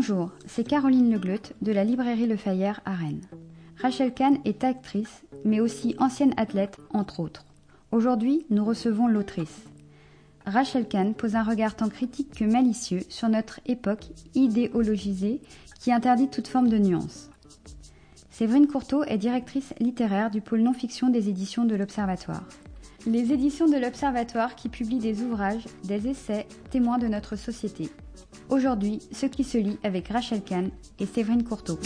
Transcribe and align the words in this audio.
Bonjour, 0.00 0.30
c'est 0.46 0.66
Caroline 0.66 1.12
Legleut 1.12 1.42
de 1.60 1.72
la 1.72 1.84
librairie 1.84 2.26
Le 2.26 2.38
Fayère 2.38 2.80
à 2.86 2.94
Rennes. 2.94 3.26
Rachel 3.82 4.14
Kahn 4.14 4.38
est 4.46 4.64
actrice, 4.64 5.24
mais 5.44 5.60
aussi 5.60 5.94
ancienne 5.98 6.32
athlète, 6.38 6.78
entre 6.88 7.20
autres. 7.20 7.44
Aujourd'hui, 7.92 8.46
nous 8.48 8.64
recevons 8.64 9.08
l'autrice. 9.08 9.64
Rachel 10.46 10.88
Kahn 10.88 11.12
pose 11.12 11.36
un 11.36 11.42
regard 11.42 11.76
tant 11.76 11.90
critique 11.90 12.34
que 12.34 12.46
malicieux 12.46 13.02
sur 13.10 13.28
notre 13.28 13.60
époque 13.66 14.06
idéologisée 14.34 15.42
qui 15.78 15.92
interdit 15.92 16.28
toute 16.28 16.48
forme 16.48 16.70
de 16.70 16.78
nuance. 16.78 17.28
Séverine 18.30 18.68
Courteau 18.68 19.04
est 19.04 19.18
directrice 19.18 19.74
littéraire 19.80 20.30
du 20.30 20.40
pôle 20.40 20.62
non-fiction 20.62 21.10
des 21.10 21.28
éditions 21.28 21.66
de 21.66 21.74
l'Observatoire. 21.74 22.48
Les 23.06 23.32
éditions 23.32 23.66
de 23.66 23.78
l'Observatoire 23.78 24.54
qui 24.54 24.68
publient 24.68 24.98
des 24.98 25.22
ouvrages, 25.22 25.64
des 25.84 26.06
essais, 26.06 26.46
témoins 26.70 26.98
de 26.98 27.06
notre 27.06 27.34
société. 27.34 27.88
Aujourd'hui, 28.50 28.98
ce 29.10 29.24
qui 29.24 29.42
se 29.42 29.56
lit 29.56 29.78
avec 29.82 30.08
Rachel 30.08 30.42
Kahn 30.42 30.70
et 30.98 31.06
Séverine 31.06 31.42
Courteau. 31.42 31.78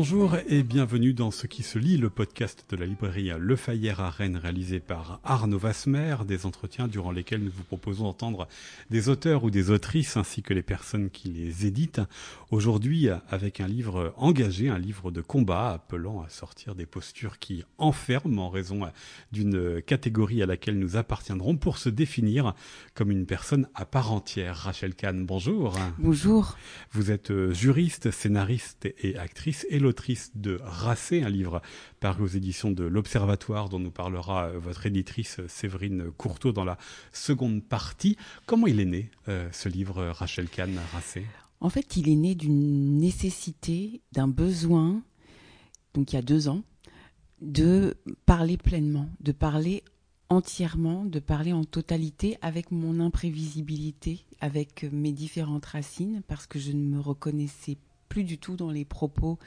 Bonjour 0.00 0.36
et 0.46 0.62
bienvenue 0.62 1.12
dans 1.12 1.32
Ce 1.32 1.48
qui 1.48 1.64
se 1.64 1.76
lit, 1.76 1.96
le 1.96 2.08
podcast 2.08 2.64
de 2.70 2.76
la 2.76 2.86
librairie 2.86 3.32
Le 3.36 3.56
Fayère 3.56 3.98
à 3.98 4.10
Rennes 4.10 4.36
réalisé 4.36 4.78
par 4.78 5.18
Arnaud 5.24 5.58
Vasmer, 5.58 6.18
des 6.24 6.46
entretiens 6.46 6.86
durant 6.86 7.10
lesquels 7.10 7.42
nous 7.42 7.50
vous 7.50 7.64
proposons 7.64 8.04
d'entendre 8.04 8.46
des 8.90 9.08
auteurs 9.08 9.42
ou 9.42 9.50
des 9.50 9.72
autrices 9.72 10.16
ainsi 10.16 10.40
que 10.40 10.54
les 10.54 10.62
personnes 10.62 11.10
qui 11.10 11.30
les 11.30 11.66
éditent. 11.66 12.00
Aujourd'hui 12.52 13.08
avec 13.28 13.60
un 13.60 13.66
livre 13.66 14.14
engagé, 14.16 14.68
un 14.68 14.78
livre 14.78 15.10
de 15.10 15.20
combat 15.20 15.70
appelant 15.70 16.22
à 16.22 16.28
sortir 16.28 16.76
des 16.76 16.86
postures 16.86 17.40
qui 17.40 17.64
enferment 17.76 18.46
en 18.46 18.50
raison 18.50 18.82
d'une 19.32 19.82
catégorie 19.82 20.44
à 20.44 20.46
laquelle 20.46 20.78
nous 20.78 20.96
appartiendrons 20.96 21.56
pour 21.56 21.76
se 21.76 21.88
définir 21.88 22.54
comme 22.94 23.10
une 23.10 23.26
personne 23.26 23.66
à 23.74 23.84
part 23.84 24.12
entière. 24.12 24.58
Rachel 24.58 24.94
Kahn, 24.94 25.26
bonjour. 25.26 25.76
Bonjour. 25.98 26.56
Vous 26.92 27.10
êtes 27.10 27.32
juriste, 27.50 28.12
scénariste 28.12 28.88
et 29.02 29.18
actrice 29.18 29.66
et 29.70 29.87
l'autrice 29.88 30.32
de 30.34 30.60
Racé, 30.62 31.22
un 31.22 31.30
livre 31.30 31.62
paru 31.98 32.24
aux 32.24 32.26
éditions 32.26 32.70
de 32.70 32.84
l'Observatoire 32.84 33.70
dont 33.70 33.78
nous 33.78 33.90
parlera 33.90 34.48
euh, 34.48 34.58
votre 34.58 34.84
éditrice 34.84 35.38
euh, 35.38 35.48
Séverine 35.48 36.10
Courteau 36.10 36.52
dans 36.52 36.66
la 36.66 36.76
seconde 37.10 37.64
partie. 37.64 38.18
Comment 38.44 38.66
il 38.66 38.80
est 38.80 38.84
né 38.84 39.10
euh, 39.28 39.48
ce 39.50 39.70
livre, 39.70 40.04
Rachel 40.08 40.50
Kahn, 40.50 40.78
Racé? 40.92 41.24
En 41.62 41.70
fait, 41.70 41.96
il 41.96 42.10
est 42.10 42.16
né 42.16 42.34
d'une 42.34 42.98
nécessité, 42.98 44.02
d'un 44.12 44.28
besoin, 44.28 45.02
donc 45.94 46.12
il 46.12 46.16
y 46.16 46.18
a 46.18 46.22
deux 46.22 46.48
ans, 46.48 46.62
de 47.40 47.96
parler 48.26 48.58
pleinement, 48.58 49.08
de 49.20 49.32
parler 49.32 49.82
entièrement, 50.28 51.06
de 51.06 51.18
parler 51.18 51.54
en 51.54 51.64
totalité 51.64 52.36
avec 52.42 52.72
mon 52.72 53.00
imprévisibilité, 53.00 54.26
avec 54.42 54.84
mes 54.92 55.12
différentes 55.12 55.64
racines, 55.64 56.20
parce 56.28 56.46
que 56.46 56.58
je 56.58 56.72
ne 56.72 56.84
me 56.84 57.00
reconnaissais 57.00 57.78
plus 58.10 58.24
du 58.24 58.36
tout 58.36 58.56
dans 58.56 58.70
les 58.70 58.84
propos 58.84 59.38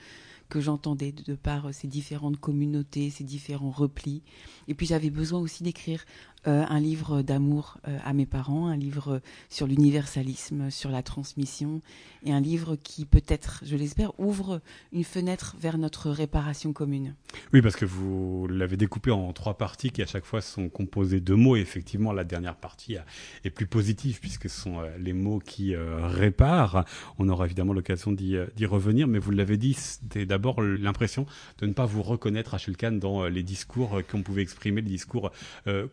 que 0.52 0.60
j'entendais 0.60 1.14
de, 1.14 1.34
par 1.34 1.74
ces 1.74 1.88
différentes 1.88 2.38
communautés, 2.38 3.10
ces 3.10 3.24
différents 3.24 3.72
replis. 3.72 4.22
Et 4.68 4.76
puis 4.76 4.86
j'avais 4.86 5.10
besoin 5.10 5.40
aussi 5.40 5.64
d'écrire 5.64 6.04
euh, 6.48 6.66
un 6.68 6.80
livre 6.80 7.22
d'amour 7.22 7.78
euh, 7.88 8.00
à 8.04 8.14
mes 8.14 8.26
parents, 8.26 8.66
un 8.66 8.76
livre 8.76 9.22
sur 9.50 9.68
l'universalisme, 9.68 10.72
sur 10.72 10.90
la 10.90 11.04
transmission, 11.04 11.84
et 12.24 12.32
un 12.32 12.40
livre 12.40 12.78
qui 12.78 13.06
peut-être, 13.06 13.62
je 13.64 13.76
l'espère, 13.76 14.20
ouvre 14.20 14.60
une 14.92 15.04
fenêtre 15.04 15.56
vers 15.60 15.78
notre 15.78 16.10
réparation 16.10 16.74
commune. 16.74 17.14
Oui, 17.54 17.62
parce 17.62 17.76
que 17.76 17.86
vous 17.86 18.48
l'avez 18.48 18.76
découpé 18.76 19.12
en 19.12 19.32
trois 19.34 19.56
parties 19.56 19.92
qui 19.92 20.02
à 20.02 20.08
chaque 20.08 20.26
fois 20.26 20.42
sont 20.42 20.68
composées 20.68 21.20
de 21.20 21.36
mots. 21.36 21.56
Effectivement, 21.58 22.12
la 22.12 22.24
dernière 22.24 22.56
partie 22.56 22.96
est 23.44 23.52
plus 23.52 23.68
positive 23.68 24.20
puisque 24.20 24.50
ce 24.50 24.62
sont 24.62 24.80
euh, 24.80 24.98
les 24.98 25.14
mots 25.14 25.40
qui 25.40 25.76
réparent. 25.76 26.86
On 27.20 27.30
aura 27.30 27.46
évidemment 27.46 27.74
l'occasion 27.74 28.12
d'y 28.12 28.66
revenir, 28.66 29.08
mais 29.08 29.20
vous 29.20 29.32
l'avez 29.32 29.58
dit, 29.58 29.74
c'était 29.74 30.26
d'abord 30.26 30.62
l'impression 30.62 31.28
de 31.60 31.68
ne 31.68 31.74
pas 31.74 31.86
vous 31.86 32.02
reconnaître, 32.02 32.52
Rachel 32.52 32.76
Kahn, 32.76 32.98
dans 32.98 33.28
les 33.28 33.44
discours 33.44 34.02
qu'on 34.10 34.24
pouvait 34.24 34.42
exprimer, 34.42 34.82
les 34.82 34.90
discours 34.90 35.32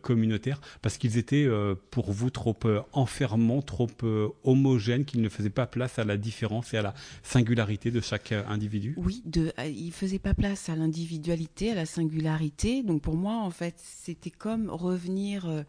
communautaires 0.01 0.38
parce 0.81 0.97
qu'ils 0.97 1.17
étaient 1.17 1.45
euh, 1.45 1.75
pour 1.91 2.11
vous 2.11 2.29
trop 2.29 2.55
euh, 2.65 2.81
enfermants, 2.93 3.61
trop 3.61 3.89
euh, 4.03 4.29
homogènes, 4.43 5.05
qu'ils 5.05 5.21
ne 5.21 5.29
faisaient 5.29 5.49
pas 5.49 5.67
place 5.67 5.99
à 5.99 6.03
la 6.03 6.17
différence 6.17 6.73
et 6.73 6.77
à 6.77 6.81
la 6.81 6.93
singularité 7.23 7.91
de 7.91 8.01
chaque 8.01 8.31
individu? 8.31 8.95
Oui, 8.97 9.23
ils 9.25 9.85
ne 9.85 9.91
faisaient 9.91 10.19
pas 10.19 10.33
place 10.33 10.69
à 10.69 10.75
l'individualité, 10.75 11.71
à 11.71 11.75
la 11.75 11.85
singularité. 11.85 12.83
Donc 12.83 13.01
pour 13.01 13.15
moi, 13.15 13.35
en 13.35 13.51
fait, 13.51 13.75
c'était 13.77 14.31
comme 14.31 14.69
revenir 14.69 15.65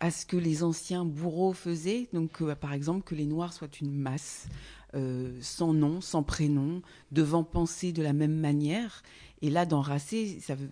à 0.00 0.10
ce 0.10 0.26
que 0.26 0.36
les 0.36 0.62
anciens 0.62 1.04
bourreaux 1.04 1.52
faisaient. 1.52 2.08
Donc 2.12 2.42
par 2.54 2.72
exemple, 2.72 3.02
que 3.04 3.14
les 3.14 3.26
Noirs 3.26 3.52
soient 3.52 3.68
une 3.80 3.94
masse. 3.94 4.48
sans 5.40 5.72
nom, 5.72 6.00
sans 6.00 6.22
prénom, 6.22 6.82
devant 7.10 7.44
penser 7.44 7.92
de 7.92 8.02
la 8.02 8.12
même 8.12 8.36
manière. 8.36 9.02
Et 9.42 9.50
là, 9.50 9.66
dans 9.66 9.80
Racé, 9.80 10.38
ça 10.40 10.54
veut, 10.54 10.70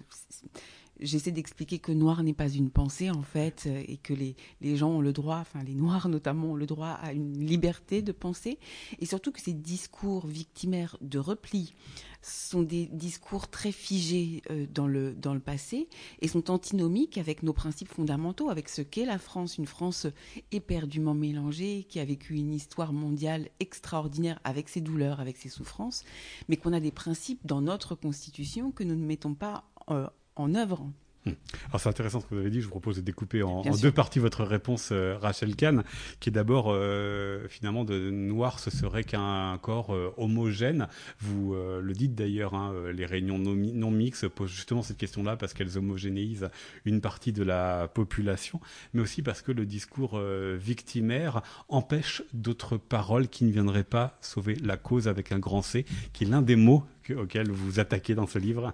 j'essaie 1.01 1.33
d'expliquer 1.33 1.79
que 1.79 1.93
noir 1.93 2.23
n'est 2.23 2.35
pas 2.35 2.49
une 2.49 2.71
pensée 2.71 3.11
en 3.11 3.23
fait 3.23 3.65
euh, 3.67 3.83
et 3.87 3.97
que 3.97 4.15
les, 4.15 4.37
les 4.61 4.77
gens 4.77 4.91
ont 4.91 5.01
le 5.01 5.13
droit, 5.13 5.39
enfin 5.39 5.63
les 5.63 5.75
noirs 5.75 6.09
notamment 6.11 6.53
ont 6.53 6.57
le 6.57 6.67
droit 6.67 6.89
à 6.89 7.13
une 7.13 7.45
liberté 7.45 8.03
de 8.03 8.13
penser. 8.13 8.59
Et 9.01 9.07
surtout 9.07 9.33
que 9.33 9.41
ces 9.41 9.53
discours 9.53 10.27
victimaires 10.27 10.97
de 11.01 11.19
repli 11.19 11.75
sont 12.23 12.63
des 12.63 12.87
discours 12.87 13.49
très 13.49 13.73
figés 13.73 14.43
euh, 14.51 14.67
dans, 14.73 14.87
le, 14.87 15.15
dans 15.15 15.35
le 15.35 15.41
passé 15.41 15.89
et 16.21 16.29
sont 16.29 16.51
antinomiques 16.51 17.19
avec 17.19 17.43
nos 17.43 17.53
principes 17.53 17.89
fondamentaux, 17.89 18.51
avec 18.51 18.69
ce 18.69 18.83
qu'est 18.83 19.07
la 19.07 19.19
France, 19.19 19.59
une 19.59 19.67
France 19.67 20.07
éperdument 20.53 21.15
mélangée, 21.15 21.87
qui 21.89 21.99
a 21.99 22.05
vécu 22.05 22.35
une 22.35 22.53
histoire 22.53 22.93
mondiale 22.93 23.49
extraordinaire 23.59 24.39
avec 24.45 24.69
ses 24.69 24.81
douleurs, 24.81 25.21
avec 25.21 25.37
ses 25.37 25.49
souffrances, 25.49 26.05
mais 26.49 26.57
qu'on 26.57 26.73
a 26.73 26.81
des 26.81 26.93
principes 26.93 27.47
dans 27.47 27.63
notre 27.63 27.95
constitution 27.95 28.71
que 28.71 28.85
nous 28.85 28.97
ne 28.97 29.05
mettons 29.05 29.35
pas 29.35 29.65
euh, 29.91 30.07
en 30.41 30.55
œuvre. 30.55 30.91
Hmm. 31.27 31.33
Alors 31.69 31.81
c'est 31.81 31.91
intéressant 31.91 32.21
ce 32.21 32.27
que 32.27 32.35
vous 32.35 32.41
avez 32.41 32.51
dit. 32.51 32.61
Je 32.61 32.65
vous 32.65 32.71
propose 32.71 32.97
de 32.97 33.03
découper 33.03 33.43
en, 33.43 33.63
deux 33.63 33.93
parties 33.93 34.19
votre 34.19 34.43
réponse, 34.43 34.89
euh, 34.91 35.19
Rachel 35.21 35.55
Kahn, 35.55 35.85
qui 36.19 36.31
est 36.31 36.33
d'abord 36.33 36.69
euh, 36.69 37.47
finalement 37.49 37.85
de 37.85 38.11
noir, 38.11 38.59
ce 38.59 38.71
serait 38.71 39.05
qu'un 39.05 39.59
corps 39.59 39.95
euh, 39.95 40.15
homogène. 40.17 40.89
Vous 41.19 41.55
le 41.55 41.93
dites 41.93 42.15
d'ailleurs, 42.15 42.55
hein, 42.55 42.73
les 42.93 43.05
réunions 43.05 43.39
non, 43.39 43.55
non, 43.55 43.91
mixtes 43.91 44.29
posent 44.29 44.51
justement 44.51 44.83
cette 44.83 44.97
question-là 44.97 45.37
parce 45.37 45.53
qu'elles 45.53 45.77
homogénéisent 45.77 46.49
une 46.85 47.01
partie 47.01 47.33
de 47.33 47.43
la 47.43 47.89
population, 47.89 48.61
mais 48.95 49.03
aussi 49.03 49.23
parce 49.23 49.43
que 49.43 49.53
le 49.53 49.67
discours 49.67 50.21
victimaire 50.57 51.43
empêche 51.69 52.23
d'autres 52.33 52.77
paroles 52.77 53.29
qui 53.29 53.45
ne 53.45 53.53
viendraient 53.53 53.85
pas 53.85 54.17
sauver 54.21 54.55
la 54.63 54.77
cause 54.77 55.09
avec 55.09 55.33
un 55.33 55.39
grand 55.39 55.63
C, 55.63 55.85
qui 56.13 56.25
est 56.25 56.29
l'un 56.29 56.43
des 56.43 56.57
mots 56.57 56.85
auquel 57.11 57.51
vous 57.51 57.73
vous 57.73 57.81
attaquez 57.81 58.15
dans 58.15 58.27
ce 58.27 58.39
livre 58.39 58.73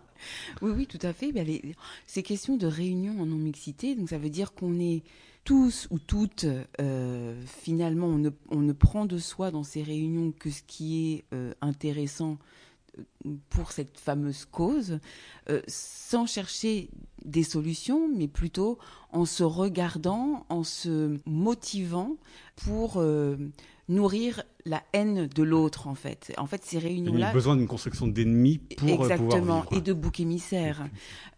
Oui, 0.63 0.73
oui, 0.75 0.87
tout 0.87 0.99
à 1.03 1.13
fait. 1.13 1.33
Ben, 1.33 1.47
ces 2.07 2.23
questions 2.23 2.57
de 2.57 2.67
réunion 2.67 3.21
en 3.21 3.27
non-mixité, 3.27 3.95
donc 3.95 4.09
ça 4.11 4.19
veut 4.19 4.31
dire 4.31 4.53
qu'on 4.53 4.79
est 4.79 5.03
tous 5.47 5.87
ou 5.91 6.01
toutes, 6.01 6.45
euh, 6.81 7.41
finalement, 7.47 8.09
on 8.09 8.61
ne, 8.61 8.73
prend 8.73 9.07
de 9.07 9.17
soi 9.17 9.53
dans 9.53 9.63
ces 9.63 9.83
réunions 9.83 10.33
que 10.33 10.51
ce 10.51 10.61
qui 10.67 11.13
est 11.13 11.25
euh, 11.33 11.55
intéressant 11.61 12.37
euh, 12.99 13.03
pour 13.49 13.71
cette 13.71 13.97
fameuse 13.99 14.45
cause, 14.45 14.99
sans 15.69 16.27
chercher 16.27 16.91
des 17.25 17.45
solutions, 17.45 18.09
mais 18.09 18.27
plutôt 18.27 18.79
en 19.13 19.25
se 19.25 19.45
regardant, 19.45 20.45
en 20.49 20.65
se 20.65 21.17
motivant 21.27 22.17
pour 22.57 23.01
nourrir 23.89 24.43
la 24.65 24.83
haine 24.93 25.29
de 25.29 25.43
l'autre 25.43 25.87
en 25.87 25.95
fait. 25.95 26.33
En 26.39 26.47
fait, 26.47 26.65
ces 26.65 26.79
réunions-là. 26.79 27.19
Il 27.19 27.21
y 27.21 27.25
a 27.25 27.33
besoin 27.33 27.57
d'une 27.57 27.69
construction 27.69 28.09
d'ennemis 28.09 28.59
pour 28.59 28.89
euh, 28.89 28.95
exactement 28.95 29.65
et 29.71 29.81
de 29.81 29.93
boucs 29.93 30.21
émissaires 30.21 30.89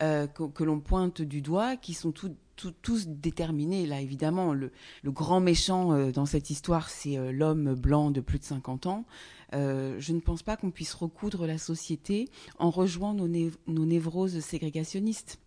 euh, 0.02 0.26
que, 0.26 0.64
l'on 0.64 0.80
pointe 0.80 1.20
du 1.20 1.42
doigt, 1.42 1.76
qui 1.76 1.94
sont 1.94 2.12
tous 2.12 3.06
déterminés. 3.08 3.86
Là, 3.86 4.00
évidemment, 4.00 4.54
le, 4.54 4.72
grand 5.04 5.40
méchant 5.40 5.92
euh, 5.92 6.10
dans 6.10 6.26
cette 6.26 6.50
histoire, 6.50 6.88
c'est 6.88 7.32
l'homme 7.32 7.74
blanc 7.74 8.10
de 8.10 8.20
plus 8.20 8.38
de 8.38 8.44
50 8.44 8.86
ans. 8.86 9.04
je 9.52 10.12
ne 10.12 10.20
pense 10.20 10.42
pas 10.42 10.56
qu'on 10.56 10.70
puisse 10.70 10.94
recoudre 10.94 11.46
la 11.46 11.58
société 11.58 12.28
en 12.58 12.70
rejoignant 12.70 13.28
nos 13.66 13.86
névroses 13.86 14.40
ségrégationnistes. 14.40 15.38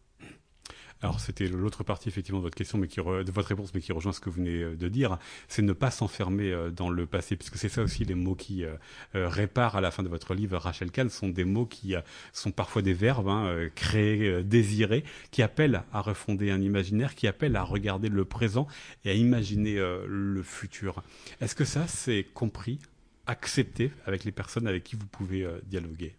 Alors 1.03 1.19
c'était 1.19 1.48
l'autre 1.48 1.83
partie 1.83 2.09
effectivement 2.09 2.39
de 2.39 2.44
votre 2.44 2.56
question, 2.56 2.77
mais 2.77 2.88
qui 2.88 2.98
de 2.98 3.31
votre 3.31 3.48
réponse, 3.48 3.74
mais 3.74 3.81
qui 3.81 3.92
rejoint 3.92 4.13
ce 4.13 4.19
que 4.19 4.30
vous 4.30 4.36
venez 4.36 4.62
euh, 4.62 4.75
de 4.75 4.88
dire, 4.88 5.18
c'est 5.48 5.63
ne 5.63 5.74
pas 5.74 5.89
s'enfermer 5.89 6.51
euh, 6.51 6.69
dans 6.69 6.89
le 6.89 7.07
passé, 7.07 7.36
puisque 7.36 7.57
c'est 7.57 7.69
ça 7.69 7.81
aussi 7.81 8.06
les 8.06 8.13
mots 8.13 8.36
qui 8.36 8.63
euh, 8.63 8.75
réparent 9.13 9.75
à 9.75 9.81
la 9.81 9.89
fin 9.89 10.03
de 10.03 10.09
votre 10.09 10.36
livre, 10.36 10.57
Rachel 10.57 10.92
Kahn, 10.92 11.09
sont 11.09 11.30
des 11.30 11.44
mots 11.44 11.65
qui 11.65 11.95
sont 12.33 12.51
parfois 12.51 12.81
des 12.81 12.94
verbes, 12.94 13.27
hein, 13.27 13.69
créer, 13.75 14.44
désirer, 14.44 15.03
qui 15.31 15.42
appellent 15.42 15.83
à 15.92 16.01
refonder 16.01 16.51
un 16.51 16.62
imaginaire, 16.62 17.15
qui 17.15 17.27
appellent 17.27 17.56
à 17.56 17.63
regarder 17.63 18.09
le 18.09 18.25
présent 18.25 18.68
et 19.04 19.09
à 19.09 19.13
imaginer 19.13 19.77
le 20.07 20.44
futur. 20.44 21.04
Est-ce 21.39 21.56
que 21.56 21.65
ça 21.65 21.88
c'est 21.88 22.25
compris, 22.33 22.80
accepté 23.27 23.92
avec 24.06 24.24
les 24.24 24.31
personnes 24.31 24.68
avec 24.68 24.83
qui 24.83 24.95
vous 24.95 25.07
pouvez 25.07 25.47
dialoguer? 25.65 26.15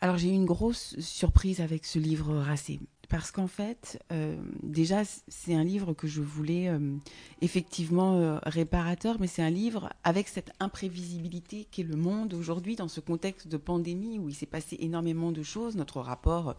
Alors 0.00 0.18
j'ai 0.18 0.28
eu 0.28 0.32
une 0.32 0.44
grosse 0.44 0.98
surprise 1.00 1.60
avec 1.60 1.86
ce 1.86 1.98
livre 1.98 2.36
Racé 2.36 2.80
parce 3.08 3.30
qu'en 3.30 3.46
fait, 3.46 4.02
euh, 4.12 4.36
déjà, 4.62 5.02
c'est 5.28 5.54
un 5.54 5.62
livre 5.62 5.92
que 5.92 6.06
je 6.06 6.22
voulais 6.22 6.68
euh, 6.68 6.96
effectivement 7.40 8.14
euh, 8.14 8.38
réparateur, 8.42 9.16
mais 9.20 9.26
c'est 9.26 9.42
un 9.42 9.50
livre 9.50 9.90
avec 10.02 10.28
cette 10.28 10.50
imprévisibilité 10.58 11.66
qu'est 11.70 11.84
le 11.84 11.96
monde 11.96 12.34
aujourd'hui, 12.34 12.74
dans 12.74 12.88
ce 12.88 13.00
contexte 13.00 13.48
de 13.48 13.56
pandémie 13.56 14.18
où 14.18 14.28
il 14.28 14.34
s'est 14.34 14.46
passé 14.46 14.76
énormément 14.80 15.30
de 15.30 15.42
choses. 15.42 15.76
Notre 15.76 16.00
rapport 16.00 16.56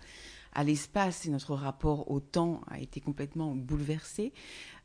à 0.54 0.64
l'espace 0.64 1.26
et 1.26 1.30
notre 1.30 1.54
rapport 1.54 2.10
au 2.10 2.20
temps 2.20 2.62
a 2.68 2.80
été 2.80 3.02
complètement 3.02 3.54
bouleversé. 3.54 4.34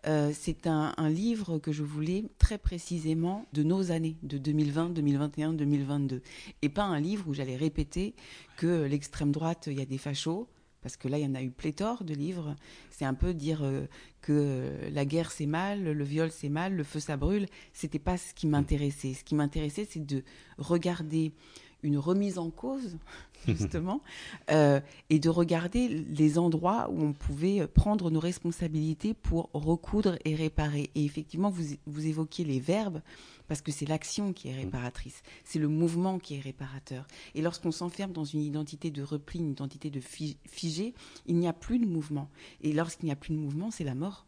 c'est 0.04 0.66
un, 0.66 0.92
un, 0.96 1.08
livre 1.08 1.58
que 1.58 1.72
je 1.72 1.82
voulais 1.82 2.24
très 2.38 2.58
précisément 2.58 3.46
de 3.52 3.62
nos 3.62 3.90
années, 3.90 4.16
de 4.22 4.36
2020, 4.36 4.90
2021, 4.90 5.52
2022. 5.54 6.20
Et 6.60 6.68
pas 6.68 6.82
un 6.82 7.00
livre 7.00 7.26
où 7.28 7.32
j'allais 7.32 7.56
répéter 7.56 8.14
que 8.58 8.84
l'extrême 8.84 9.30
droite, 9.30 9.68
il 9.70 9.78
y 9.78 9.82
a 9.82 9.86
des 9.86 9.98
fachos, 9.98 10.48
parce 10.82 10.96
que 10.96 11.08
là, 11.08 11.18
il 11.18 11.24
y 11.24 11.26
en 11.26 11.34
a 11.34 11.42
eu 11.42 11.50
pléthore 11.50 12.04
de 12.04 12.14
livres. 12.14 12.56
C'est 12.90 13.04
un 13.04 13.14
peu 13.14 13.32
dire 13.32 13.62
euh, 13.62 13.86
que 14.20 14.70
la 14.90 15.04
guerre 15.04 15.30
c'est 15.30 15.46
mal, 15.46 15.82
le 15.84 16.04
viol 16.04 16.30
c'est 16.30 16.48
mal, 16.48 16.74
le 16.74 16.84
feu 16.84 17.00
ça 17.00 17.16
brûle. 17.16 17.46
C'était 17.72 17.98
pas 17.98 18.18
ce 18.18 18.34
qui 18.34 18.46
m'intéressait. 18.46 19.14
Ce 19.14 19.24
qui 19.24 19.34
m'intéressait, 19.34 19.86
c'est 19.88 20.04
de 20.04 20.22
regarder 20.58 21.32
une 21.82 21.98
remise 21.98 22.38
en 22.38 22.50
cause, 22.50 22.96
justement, 23.46 24.00
euh, 24.50 24.80
et 25.10 25.18
de 25.18 25.28
regarder 25.28 25.88
les 25.88 26.38
endroits 26.38 26.88
où 26.90 27.02
on 27.02 27.12
pouvait 27.12 27.66
prendre 27.66 28.10
nos 28.10 28.20
responsabilités 28.20 29.14
pour 29.14 29.50
recoudre 29.52 30.16
et 30.24 30.34
réparer. 30.34 30.90
Et 30.94 31.04
effectivement, 31.04 31.50
vous, 31.50 31.64
vous 31.86 32.06
évoquiez 32.06 32.44
les 32.44 32.60
verbes 32.60 33.00
parce 33.48 33.60
que 33.60 33.72
c'est 33.72 33.86
l'action 33.86 34.32
qui 34.32 34.48
est 34.48 34.54
mm. 34.54 34.64
réparatrice, 34.64 35.22
c'est 35.44 35.58
le 35.58 35.68
mouvement 35.68 36.18
qui 36.18 36.36
est 36.36 36.40
réparateur. 36.40 37.06
Et 37.34 37.42
lorsqu'on 37.42 37.72
s'enferme 37.72 38.12
dans 38.12 38.24
une 38.24 38.42
identité 38.42 38.90
de 38.90 39.02
repli, 39.02 39.40
une 39.40 39.50
identité 39.50 39.90
de 39.90 40.00
figé, 40.00 40.94
il 41.26 41.36
n'y 41.36 41.48
a 41.48 41.52
plus 41.52 41.78
de 41.78 41.86
mouvement. 41.86 42.30
Et 42.62 42.72
lorsqu'il 42.72 43.06
n'y 43.06 43.12
a 43.12 43.16
plus 43.16 43.34
de 43.34 43.38
mouvement, 43.38 43.70
c'est 43.70 43.84
la 43.84 43.94
mort. 43.94 44.26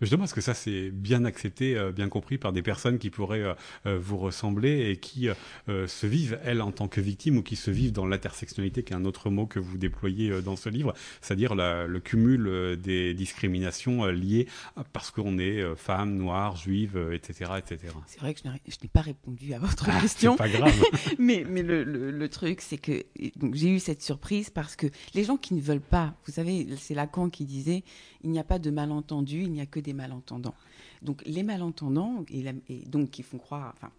Justement, 0.00 0.24
est-ce 0.24 0.34
que 0.34 0.40
ça 0.40 0.54
c'est 0.54 0.90
bien 0.90 1.24
accepté, 1.24 1.76
euh, 1.76 1.92
bien 1.92 2.08
compris 2.08 2.38
par 2.38 2.52
des 2.52 2.62
personnes 2.62 2.98
qui 2.98 3.10
pourraient 3.10 3.42
euh, 3.42 3.54
euh, 3.86 3.98
vous 4.00 4.16
ressembler 4.16 4.90
et 4.90 4.96
qui 4.96 5.28
se 5.66 6.06
vivent, 6.06 6.38
elles, 6.44 6.62
en 6.62 6.72
tant 6.72 6.88
que 6.88 7.00
victimes 7.00 7.38
ou 7.38 7.42
qui 7.42 7.56
se 7.56 7.70
vivent 7.70 7.92
dans 7.92 8.06
l'intersectionnalité, 8.06 8.82
qui 8.82 8.92
est 8.92 8.96
un 8.96 9.04
autre 9.04 9.30
mot 9.30 9.46
que 9.46 9.58
vous 9.58 9.78
déployez 9.78 10.42
dans 10.42 10.56
ce 10.56 10.68
livre, 10.68 10.94
c'est-à-dire 11.20 11.54
le 11.54 11.98
cumul 11.98 12.76
des 12.80 13.14
discriminations 13.14 14.06
liées 14.06 14.46
parce 14.92 15.10
qu'on 15.10 15.38
est 15.38 15.62
femme, 15.76 16.16
noire, 16.16 16.56
juive, 16.56 17.10
etc. 17.12 17.52
etc. 17.58 17.92
C'est 18.06 18.20
vrai 18.20 18.34
que 18.34 18.40
je 18.42 18.48
n'ai 18.82 18.88
pas 18.92 19.00
répondu 19.00 19.52
à 19.54 19.58
votre 19.58 19.88
ah, 19.90 20.00
question. 20.00 20.36
Pas 20.36 20.48
grave. 20.48 20.74
mais 21.18 21.44
mais 21.48 21.62
le, 21.62 21.84
le, 21.84 22.28
truc, 22.28 22.60
c'est 22.60 22.78
que 22.78 23.04
j'ai 23.52 23.70
eu 23.70 23.80
cette 23.80 24.02
surprise 24.02 24.50
parce 24.50 24.76
que 24.76 24.86
les 25.14 25.24
gens 25.24 25.36
qui 25.36 25.54
ne 25.54 25.60
veulent 25.60 25.80
pas, 25.80 26.14
vous 26.26 26.32
savez, 26.32 26.66
c'est 26.78 26.94
Lacan 26.94 27.30
qui 27.30 27.44
disait, 27.44 27.84
il 28.22 28.30
n'y 28.30 28.38
a 28.38 28.44
pas 28.44 28.58
de 28.58 28.70
malentendu, 28.70 29.42
il 29.42 29.52
n'y 29.52 29.60
a 29.60 29.66
que 29.66 29.80
des 29.80 29.92
malentendants. 29.92 30.54
Donc 31.02 31.22
les 31.24 31.42
malentendants, 31.42 32.24
et, 32.30 32.44
donc 32.86 33.10
qui 33.10 33.22
font 33.22 33.38
croire 33.38 33.72
enfin, 33.76 33.90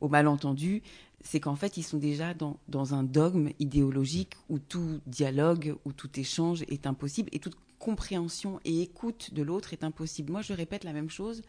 aux 0.00 0.08
malentendus, 0.08 0.82
c'est 1.22 1.40
qu'en 1.40 1.56
fait, 1.56 1.76
ils 1.76 1.82
sont 1.82 1.98
déjà 1.98 2.34
dans, 2.34 2.58
dans, 2.68 2.94
un 2.94 3.04
dogme 3.04 3.50
idéologique 3.60 4.34
où 4.48 4.58
tout 4.58 5.00
dialogue, 5.06 5.76
où 5.84 5.92
tout 5.92 6.10
échange 6.18 6.62
est 6.68 6.86
impossible 6.86 7.28
et 7.32 7.38
toute 7.38 7.56
compréhension 7.78 8.60
et 8.64 8.82
écoute 8.82 9.32
de 9.32 9.42
l'autre 9.42 9.72
est 9.72 9.84
impossible. 9.84 10.32
Moi, 10.32 10.42
je 10.42 10.52
répète 10.52 10.84
la 10.84 10.92
même 10.92 11.10
chose. 11.10 11.42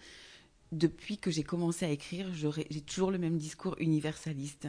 Depuis 0.72 1.18
que 1.18 1.30
j'ai 1.30 1.44
commencé 1.44 1.86
à 1.86 1.90
écrire, 1.90 2.28
j'ai 2.34 2.82
toujours 2.82 3.12
le 3.12 3.20
même 3.20 3.38
discours 3.38 3.76
universaliste 3.80 4.68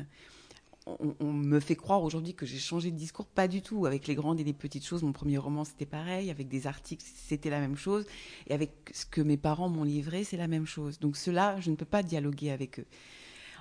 on, 0.87 1.33
me 1.33 1.61
fait 1.61 1.77
croire 1.77 2.03
aujourd'hui 2.03 2.35
que 2.35 2.45
j'ai 2.45 2.59
changé 2.59 2.91
de 2.91 2.97
discours. 2.97 3.27
Pas 3.27 3.49
du 3.49 3.63
tout. 3.63 3.87
Avec 3.87 4.07
les 4.07 4.15
grandes 4.15 4.39
et 4.41 4.45
les 4.45 4.53
petites 4.53 4.85
choses, 4.85 5.03
mon 5.03 5.13
premier 5.13 5.39
roman, 5.39 5.65
c'était 5.65 5.87
pareil. 5.87 6.31
Avec 6.31 6.49
des 6.49 6.67
articles, 6.67 7.05
c'était 7.05 7.51
la 7.51 7.61
même 7.61 7.77
chose. 7.77 8.07
Et 8.47 8.55
avec 8.55 8.91
ce 8.93 9.07
que 9.07 9.21
mes 9.21 9.37
parents 9.37 9.69
m'ont 9.69 9.85
livré, 9.85 10.25
c'est 10.25 10.37
la 10.37 10.49
même 10.49 10.67
chose. 10.67 10.99
Donc 10.99 11.17
cela, 11.17 11.59
je 11.61 11.71
ne 11.71 11.77
peux 11.77 11.85
pas 11.87 12.03
dialoguer 12.03 12.51
avec 12.51 12.81
eux. 12.81 12.87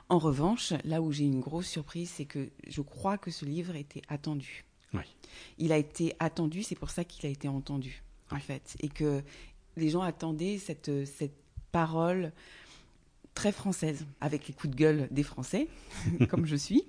En 0.10 0.20
revanche, 0.20 0.74
là 0.84 1.02
où 1.02 1.12
j'ai 1.12 1.24
une 1.24 1.40
grosse 1.40 1.68
surprise, 1.68 2.10
c'est 2.10 2.26
que 2.26 2.50
je 2.68 2.82
crois 2.82 3.18
que 3.18 3.32
ce 3.32 3.46
livre 3.46 3.76
était 3.76 4.02
attendu. 4.10 4.66
Oui. 4.94 5.04
Il 5.58 5.72
a 5.72 5.78
été 5.78 6.14
attendu, 6.20 6.62
c'est 6.62 6.76
pour 6.76 6.90
ça 6.90 7.04
qu'il 7.04 7.26
a 7.26 7.30
été 7.30 7.48
entendu, 7.48 8.04
en 8.32 8.40
fait. 8.40 8.76
Et 8.82 8.90
que 8.90 9.24
les 9.78 9.90
gens 9.90 10.02
attendaient 10.02 10.58
cette, 10.58 11.06
cette 11.06 11.36
parole 11.72 12.34
très 13.34 13.52
française, 13.52 14.06
avec 14.22 14.48
les 14.48 14.54
coups 14.54 14.72
de 14.72 14.78
gueule 14.78 15.08
des 15.12 15.24
Français, 15.24 15.68
comme 16.30 16.46
je 16.46 16.56
suis, 16.56 16.84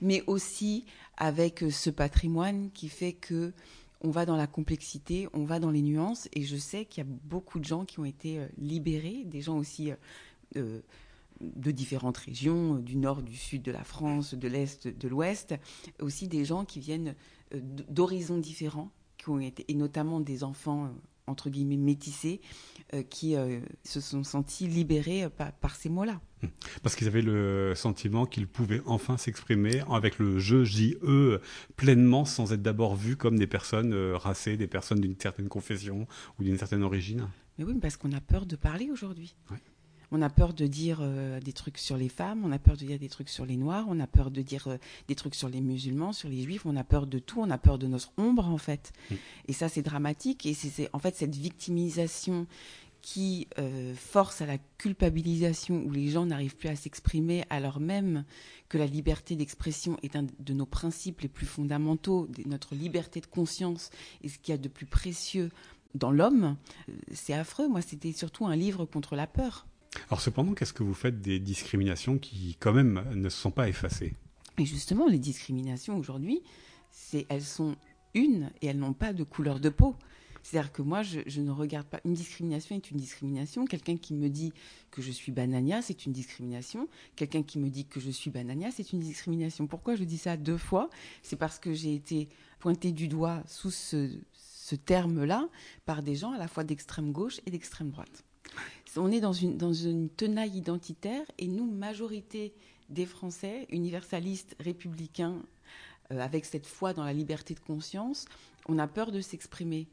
mais 0.00 0.22
aussi 0.26 0.84
avec 1.16 1.64
ce 1.70 1.90
patrimoine 1.90 2.70
qui 2.72 2.88
fait 2.88 3.12
que 3.12 3.52
on 4.00 4.10
va 4.10 4.26
dans 4.26 4.36
la 4.36 4.46
complexité, 4.46 5.28
on 5.32 5.44
va 5.44 5.58
dans 5.58 5.70
les 5.70 5.82
nuances, 5.82 6.28
et 6.32 6.44
je 6.44 6.56
sais 6.56 6.84
qu'il 6.84 7.04
y 7.04 7.06
a 7.06 7.10
beaucoup 7.24 7.58
de 7.58 7.64
gens 7.64 7.84
qui 7.84 7.98
ont 7.98 8.04
été 8.04 8.38
euh, 8.38 8.46
libérés, 8.58 9.24
des 9.24 9.40
gens 9.40 9.58
aussi 9.58 9.90
euh, 9.90 9.96
euh, 10.56 10.80
de 11.40 11.70
différentes 11.70 12.18
régions, 12.18 12.76
du 12.76 12.96
nord, 12.96 13.22
du 13.22 13.36
sud 13.36 13.62
de 13.62 13.72
la 13.72 13.84
France, 13.84 14.34
de 14.34 14.48
l'est, 14.48 14.86
de 14.86 15.08
l'ouest, 15.08 15.54
aussi 16.00 16.28
des 16.28 16.44
gens 16.44 16.64
qui 16.64 16.80
viennent 16.80 17.14
d'horizons 17.52 18.38
différents, 18.38 18.90
qui 19.16 19.30
ont 19.30 19.40
été, 19.40 19.64
et 19.68 19.74
notamment 19.74 20.20
des 20.20 20.44
enfants 20.44 20.90
entre 21.28 21.50
guillemets 21.50 21.76
métissés 21.76 22.40
euh, 22.94 23.02
qui 23.02 23.36
euh, 23.36 23.60
se 23.84 24.00
sont 24.00 24.24
sentis 24.24 24.66
libérés 24.66 25.24
euh, 25.24 25.28
par, 25.28 25.76
ces 25.76 25.88
mots-là. 25.88 26.20
Hum. 26.42 26.48
Parce 26.82 26.96
qu'ils 26.96 27.06
avaient 27.06 27.22
le 27.22 27.74
sentiment 27.74 28.24
qu'ils 28.24 28.46
pouvaient 28.46 28.80
enfin 28.86 29.16
s'exprimer 29.18 29.82
avec 29.90 30.18
le 30.18 30.38
jeu 30.38 30.64
JE 30.64 31.40
pleinement 31.76 32.24
sans 32.24 32.52
être 32.52 32.62
d'abord 32.62 32.96
vus 32.96 33.16
comme 33.16 33.38
des 33.38 33.46
personnes 33.46 33.94
racées, 34.14 34.56
des 34.56 34.68
personnes 34.68 35.00
d'une 35.00 35.18
certaine 35.18 35.48
confession 35.48 36.06
ou 36.38 36.44
d'une 36.44 36.56
certaine 36.56 36.82
origine. 36.82 37.28
Mais 37.58 37.64
oui, 37.64 37.74
parce 37.80 37.96
qu'on 37.96 38.12
a 38.12 38.20
peur 38.20 38.46
de 38.46 38.56
parler 38.56 38.90
aujourd'hui. 38.90 39.34
On 40.10 40.22
a 40.22 40.30
peur 40.30 40.54
de 40.54 40.66
dire 40.66 40.98
euh, 41.02 41.40
des 41.40 41.52
trucs 41.52 41.78
sur 41.78 41.96
les 41.96 42.08
femmes, 42.08 42.42
on 42.44 42.52
a 42.52 42.58
peur 42.58 42.76
de 42.76 42.84
dire 42.84 42.98
des 42.98 43.08
trucs 43.08 43.28
sur 43.28 43.44
les 43.44 43.56
noirs, 43.56 43.86
on 43.88 44.00
a 44.00 44.06
peur 44.06 44.30
de 44.30 44.42
dire 44.42 44.68
euh, 44.68 44.78
des 45.06 45.14
trucs 45.14 45.34
sur 45.34 45.48
les 45.48 45.60
musulmans, 45.60 46.12
sur 46.12 46.28
les 46.28 46.42
juifs, 46.42 46.64
on 46.64 46.76
a 46.76 46.84
peur 46.84 47.06
de 47.06 47.18
tout, 47.18 47.40
on 47.40 47.50
a 47.50 47.58
peur 47.58 47.78
de 47.78 47.86
notre 47.86 48.12
ombre 48.16 48.46
en 48.46 48.58
fait. 48.58 48.92
Mm. 49.10 49.14
Et 49.48 49.52
ça 49.52 49.68
c'est 49.68 49.82
dramatique 49.82 50.46
et 50.46 50.54
c'est 50.54 50.88
en 50.92 50.98
fait 50.98 51.14
cette 51.14 51.36
victimisation 51.36 52.46
qui 53.00 53.46
euh, 53.58 53.94
force 53.94 54.40
à 54.40 54.46
la 54.46 54.58
culpabilisation 54.76 55.84
où 55.84 55.90
les 55.90 56.08
gens 56.08 56.26
n'arrivent 56.26 56.56
plus 56.56 56.68
à 56.68 56.74
s'exprimer 56.74 57.44
alors 57.48 57.78
même 57.78 58.24
que 58.68 58.76
la 58.76 58.86
liberté 58.86 59.36
d'expression 59.36 59.96
est 60.02 60.16
un 60.16 60.26
de 60.40 60.52
nos 60.52 60.66
principes 60.66 61.20
les 61.20 61.28
plus 61.28 61.46
fondamentaux, 61.46 62.28
notre 62.46 62.74
liberté 62.74 63.20
de 63.20 63.26
conscience 63.26 63.90
et 64.22 64.28
ce 64.28 64.38
qu'il 64.38 64.52
y 64.52 64.54
a 64.54 64.58
de 64.58 64.68
plus 64.68 64.86
précieux 64.86 65.50
dans 65.94 66.10
l'homme, 66.10 66.56
c'est 67.12 67.32
affreux. 67.32 67.68
Moi, 67.68 67.80
c'était 67.80 68.12
surtout 68.12 68.46
un 68.46 68.56
livre 68.56 68.84
contre 68.84 69.16
la 69.16 69.26
peur. 69.26 69.67
Alors 70.08 70.20
cependant, 70.20 70.54
qu'est-ce 70.54 70.72
que 70.72 70.82
vous 70.82 70.94
faites 70.94 71.20
des 71.20 71.38
discriminations 71.38 72.18
qui 72.18 72.56
quand 72.60 72.72
même 72.72 73.04
ne 73.14 73.28
se 73.28 73.38
sont 73.38 73.50
pas 73.50 73.68
effacées? 73.68 74.14
Et 74.58 74.66
justement, 74.66 75.06
les 75.06 75.18
discriminations 75.18 75.96
aujourd'hui, 75.96 76.42
c'est 76.90 77.26
elles 77.28 77.44
sont 77.44 77.76
une 78.14 78.50
et 78.62 78.66
elles 78.66 78.78
n'ont 78.78 78.92
pas 78.92 79.12
de 79.12 79.22
couleur 79.22 79.60
de 79.60 79.68
peau. 79.68 79.94
C'est-à-dire 80.42 80.72
que 80.72 80.82
moi, 80.82 81.02
je, 81.02 81.40
ne 81.40 81.50
regarde 81.50 81.86
pas. 81.86 82.00
Une 82.04 82.14
discrimination 82.14 82.74
est 82.76 82.90
une 82.90 82.96
discrimination. 82.96 83.66
Quelqu'un 83.66 83.96
qui 83.96 84.14
me 84.14 84.28
dit 84.28 84.52
que 84.90 85.02
je 85.02 85.10
suis 85.10 85.30
banania, 85.30 85.82
c'est 85.82 86.06
une 86.06 86.12
discrimination. 86.12 86.88
Quelqu'un 87.16 87.42
qui 87.42 87.58
me 87.58 87.68
dit 87.68 87.84
que 87.84 88.00
je 88.00 88.10
suis 88.10 88.30
banania, 88.30 88.70
c'est 88.70 88.92
une 88.92 89.00
discrimination. 89.00 89.66
Pourquoi 89.66 89.94
je 89.94 90.04
dis 90.04 90.16
ça 90.16 90.36
deux 90.36 90.56
fois? 90.56 90.88
C'est 91.22 91.36
parce 91.36 91.58
que 91.58 91.74
j'ai 91.74 91.94
été 91.94 92.28
pointée 92.60 92.92
du 92.92 93.08
doigt 93.08 93.42
sous 93.46 93.70
ce 93.70 94.74
terme-là 94.86 95.48
par 95.84 96.02
des 96.02 96.14
gens 96.14 96.32
à 96.32 96.38
la 96.38 96.48
fois 96.48 96.64
d'extrême 96.64 97.12
gauche 97.12 97.40
et 97.44 97.50
d'extrême 97.50 97.90
droite 97.90 98.24
on 98.96 99.10
est 99.10 99.20
dans 99.20 99.32
une, 99.32 100.08
tenaille 100.08 100.56
identitaire 100.56 101.24
et 101.38 101.46
nous, 101.46 101.66
majorité 101.66 102.54
des 102.88 103.06
Français, 103.06 103.66
universalistes, 103.70 104.56
républicains, 104.60 105.42
euh, 106.12 106.20
avec 106.20 106.44
cette 106.44 106.66
foi 106.66 106.94
dans 106.94 107.04
la 107.04 107.12
liberté 107.12 107.54
de 107.54 107.60
conscience, 107.60 108.26
on 108.66 108.78
a 108.78 108.86
peur 108.86 109.12
de 109.12 109.20
s'exprimer. 109.20 109.88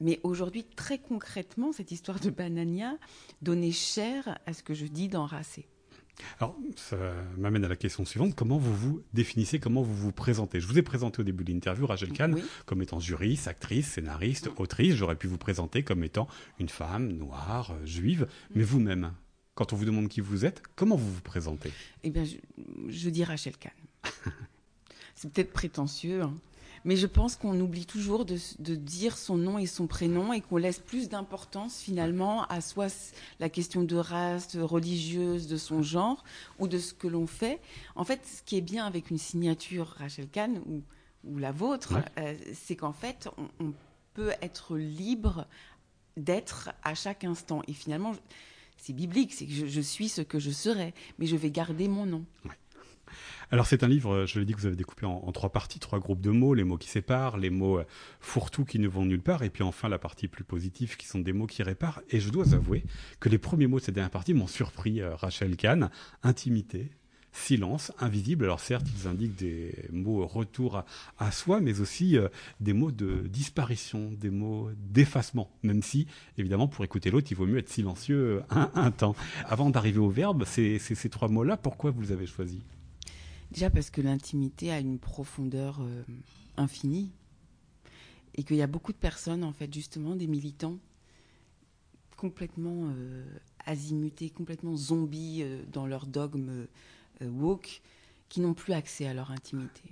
Mais 0.00 0.20
aujourd'hui, 0.22 0.64
très 0.64 0.98
concrètement, 0.98 1.72
cette 1.72 1.90
histoire 1.90 2.20
de 2.20 2.30
Banania 2.30 2.96
donnait 3.42 3.72
cher 3.72 4.38
à 4.46 4.52
ce 4.52 4.62
que 4.62 4.74
je 4.74 4.86
dis 4.86 5.08
dans 5.08 5.26
Racé. 5.26 5.66
Alors, 6.40 6.56
ça 6.76 6.96
m'amène 7.36 7.64
à 7.64 7.68
la 7.68 7.76
question 7.76 8.04
suivante. 8.04 8.34
Comment 8.34 8.58
vous 8.58 8.74
vous 8.74 9.02
définissez, 9.12 9.58
comment 9.58 9.82
vous 9.82 9.94
vous 9.94 10.12
présentez? 10.12 10.60
Je 10.60 10.66
vous 10.66 10.78
ai 10.78 10.82
présenté 10.82 11.20
au 11.20 11.24
début 11.24 11.44
de 11.44 11.52
l'interview, 11.52 11.86
Rachel 11.86 12.12
Kahn, 12.12 12.40
comme 12.64 12.82
étant 12.82 13.00
juriste, 13.00 13.48
actrice, 13.48 13.92
scénariste, 13.92 14.50
autrice. 14.56 14.94
J'aurais 14.94 15.16
pu 15.16 15.26
vous 15.26 15.38
présenter 15.38 15.82
comme 15.82 16.04
étant 16.04 16.28
une 16.58 16.68
femme 16.68 17.12
noire, 17.12 17.72
euh, 17.72 17.86
juive, 17.86 18.26
mais 18.54 18.62
vous-même, 18.62 19.12
quand 19.54 19.72
on 19.72 19.76
vous 19.76 19.84
demande 19.84 20.08
qui 20.08 20.20
vous 20.20 20.44
êtes, 20.44 20.62
comment 20.74 20.96
vous 20.96 21.12
vous 21.12 21.20
présentez? 21.20 21.72
Eh 22.02 22.10
bien, 22.10 22.24
je, 22.88 23.10
dis 23.10 23.24
Rachel 23.24 23.56
Kahn. 23.56 23.72
C'est 25.14 25.32
peut-être 25.32 25.52
prétentieux, 25.52 26.22
hein, 26.22 26.34
Mais 26.86 26.94
je 26.94 27.08
pense 27.08 27.34
qu'on 27.34 27.58
oublie 27.58 27.84
toujours 27.84 28.24
de, 28.24 28.36
dire 28.76 29.18
son 29.18 29.36
nom 29.36 29.58
et 29.58 29.66
son 29.66 29.88
prénom 29.88 30.32
et 30.32 30.40
qu'on 30.40 30.56
laisse 30.56 30.78
plus 30.78 31.08
d'importance 31.08 31.80
finalement 31.80 32.44
à 32.44 32.60
soit 32.60 33.12
la 33.40 33.48
question 33.48 33.82
de 33.82 33.96
race, 33.96 34.56
religieuse, 34.56 35.48
de 35.48 35.56
son 35.56 35.82
genre 35.82 36.22
ou 36.60 36.68
de 36.68 36.78
ce 36.78 36.94
que 36.94 37.08
l'on 37.08 37.26
fait. 37.26 37.60
En 37.96 38.04
fait, 38.04 38.24
ce 38.24 38.40
qui 38.40 38.56
est 38.56 38.60
bien 38.60 38.86
avec 38.86 39.10
une 39.10 39.18
signature 39.18 39.96
Rachel 39.98 40.28
Kahn 40.28 40.62
ou, 40.64 40.80
ou 41.24 41.38
la 41.38 41.50
vôtre, 41.50 41.94
euh, 42.18 42.36
c'est 42.54 42.76
qu'en 42.76 42.92
fait, 42.92 43.28
on, 43.58 43.72
peut 44.14 44.32
être 44.40 44.78
libre 44.78 45.46
d'être 46.16 46.70
à 46.84 46.94
chaque 46.94 47.24
instant. 47.24 47.62
Et 47.66 47.74
finalement, 47.74 48.14
c'est 48.78 48.94
biblique, 48.94 49.34
c'est 49.34 49.44
que 49.44 49.52
je, 49.52 49.80
suis 49.80 50.08
ce 50.08 50.22
que 50.22 50.38
je 50.38 50.50
serai, 50.50 50.94
mais 51.18 51.26
je 51.26 51.36
vais 51.36 51.50
garder 51.50 51.86
mon 51.88 52.06
nom. 52.06 52.24
Alors 53.52 53.66
c'est 53.66 53.84
un 53.84 53.88
livre, 53.88 54.12
euh, 54.12 54.26
je 54.26 54.40
l'ai 54.40 54.44
dit 54.44 54.54
que 54.54 54.60
vous 54.60 54.66
avez 54.66 54.74
découpé 54.74 55.06
en, 55.06 55.30
trois 55.30 55.50
parties, 55.50 55.78
trois 55.78 56.00
groupes 56.00 56.20
de 56.20 56.30
mots, 56.30 56.52
les 56.54 56.64
mots 56.64 56.78
qui 56.78 56.88
séparent, 56.88 57.36
les 57.36 57.50
mots 57.50 57.78
euh, 57.78 57.84
fourre-tout 58.18 58.64
qui 58.64 58.80
ne 58.80 58.88
vont 58.88 59.04
nulle 59.04 59.22
part, 59.22 59.44
et 59.44 59.50
puis 59.50 59.62
enfin 59.62 59.88
la 59.88 59.98
partie 59.98 60.26
plus 60.26 60.42
positive 60.42 60.96
qui 60.96 61.06
sont 61.06 61.20
des 61.20 61.32
mots 61.32 61.46
qui 61.46 61.62
réparent. 61.62 62.00
Et 62.10 62.18
je 62.18 62.30
dois 62.30 62.54
avouer 62.54 62.82
que 63.20 63.28
les 63.28 63.38
premiers 63.38 63.68
mots 63.68 63.78
de 63.78 63.84
cette 63.84 63.94
dernière 63.94 64.10
partie 64.10 64.34
m'ont 64.34 64.48
surpris, 64.48 65.00
euh, 65.00 65.14
Rachel 65.14 65.56
Kahn, 65.56 65.90
intimité, 66.24 66.90
silence, 67.30 67.92
invisible. 68.00 68.46
Alors 68.46 68.58
certes, 68.58 68.86
ils 68.96 69.06
indiquent 69.06 69.36
des 69.36 69.72
mots 69.92 70.26
retour 70.26 70.82
à, 71.18 71.30
soi, 71.30 71.60
mais 71.60 71.80
aussi 71.80 72.16
des 72.60 72.72
mots 72.72 72.90
de 72.90 73.28
disparition, 73.28 74.10
des 74.10 74.30
mots 74.30 74.70
d'effacement, 74.90 75.50
même 75.62 75.82
si, 75.82 76.06
évidemment, 76.38 76.66
pour 76.66 76.82
écouter 76.82 77.10
l'autre, 77.10 77.28
il 77.30 77.36
vaut 77.36 77.46
mieux 77.46 77.58
être 77.58 77.68
silencieux 77.68 78.42
un, 78.48 78.90
temps. 78.90 79.14
Avant 79.44 79.68
d'arriver 79.68 79.98
au 79.98 80.08
verbe, 80.08 80.44
ces 80.46 81.08
trois 81.10 81.28
mots-là, 81.28 81.58
pourquoi 81.58 81.90
vous 81.90 82.00
les 82.00 82.12
avez 82.12 82.26
choisis? 82.26 82.62
Déjà 83.50 83.70
parce 83.70 83.90
que 83.90 84.00
l'intimité 84.00 84.70
a 84.70 84.80
une 84.80 84.98
profondeur 84.98 85.80
euh, 85.80 86.02
infinie 86.56 87.10
et 88.34 88.42
qu'il 88.42 88.56
y 88.56 88.62
a 88.62 88.66
beaucoup 88.66 88.92
de 88.92 88.98
personnes, 88.98 89.44
en 89.44 89.52
fait, 89.52 89.72
justement, 89.72 90.16
des 90.16 90.26
militants 90.26 90.78
complètement 92.16 92.90
euh, 92.96 93.26
azimutés, 93.66 94.30
complètement 94.30 94.74
zombies 94.74 95.42
euh, 95.42 95.62
dans 95.70 95.86
leur 95.86 96.06
dogme 96.06 96.66
woke, 97.20 97.82
qui 98.28 98.40
n'ont 98.40 98.54
plus 98.54 98.72
accès 98.72 99.06
à 99.06 99.14
leur 99.14 99.30
intimité. 99.30 99.82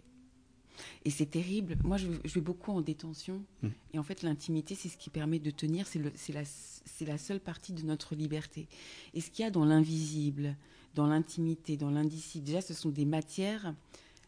Et 1.04 1.10
c'est 1.10 1.26
terrible. 1.26 1.76
Moi, 1.84 1.96
je, 1.96 2.06
vais 2.06 2.40
beaucoup 2.40 2.72
en 2.72 2.80
détention. 2.80 3.44
Mmh. 3.62 3.68
Et 3.94 3.98
en 3.98 4.02
fait, 4.02 4.22
l'intimité, 4.22 4.74
c'est 4.74 4.88
ce 4.88 4.96
qui 4.96 5.10
permet 5.10 5.38
de 5.38 5.50
tenir. 5.50 5.86
C'est 5.86 6.32
la, 6.32 6.42
la, 7.06 7.18
seule 7.18 7.40
partie 7.40 7.72
de 7.72 7.82
notre 7.82 8.14
liberté. 8.14 8.68
Et 9.12 9.20
ce 9.20 9.30
qu'il 9.30 9.44
y 9.44 9.46
a 9.46 9.50
dans 9.50 9.64
l'invisible, 9.64 10.56
dans 10.94 11.06
l'intimité, 11.06 11.76
dans 11.76 11.90
l'indicible. 11.90 12.46
Déjà, 12.46 12.60
ce 12.60 12.74
sont 12.74 12.90
des 12.90 13.04
matières, 13.04 13.74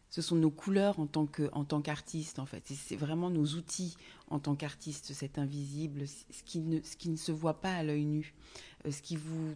ce 0.09 0.21
sont 0.21 0.35
nos 0.35 0.51
couleurs 0.51 0.99
en 0.99 1.07
tant 1.07 1.25
que, 1.25 1.49
en 1.53 1.65
tant 1.65 1.81
qu'artiste, 1.81 2.39
en 2.39 2.45
fait. 2.45 2.63
C'est 2.67 2.95
vraiment 2.95 3.29
nos 3.29 3.45
outils 3.55 3.95
en 4.29 4.39
tant 4.39 4.55
qu'artiste, 4.55 5.13
cet 5.13 5.37
invisible, 5.37 6.07
ce 6.07 6.43
qui 6.45 6.59
ne, 6.59 6.81
ce 6.81 6.95
qui 6.95 7.09
ne 7.09 7.17
se 7.17 7.31
voit 7.31 7.61
pas 7.61 7.73
à 7.73 7.83
l'œil 7.83 8.05
nu, 8.05 8.33
euh, 8.85 8.91
ce 8.91 9.01
qui 9.01 9.15
vous 9.15 9.55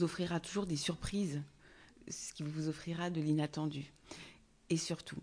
offrira 0.00 0.40
toujours 0.40 0.66
des 0.66 0.76
surprises, 0.76 1.42
ce 2.08 2.32
qui 2.32 2.42
vous 2.42 2.68
offrira 2.68 3.10
de 3.10 3.20
l'inattendu. 3.20 3.92
Et 4.70 4.76
surtout, 4.76 5.18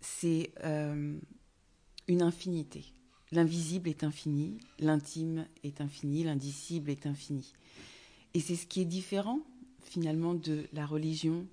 c'est 0.00 0.52
euh, 0.64 1.16
une 2.08 2.22
infinité. 2.22 2.84
L'invisible 3.30 3.88
est 3.88 4.04
infini, 4.04 4.58
l'intime 4.78 5.46
est 5.64 5.80
infini, 5.80 6.24
l'indicible 6.24 6.90
est 6.90 7.06
infini. 7.06 7.54
Et 8.34 8.40
c'est 8.40 8.56
ce 8.56 8.66
qui 8.66 8.80
est 8.82 8.86
différent 8.86 9.40
finalement 9.92 10.32
de 10.32 10.64
la 10.72 10.86
religion, 10.86 11.46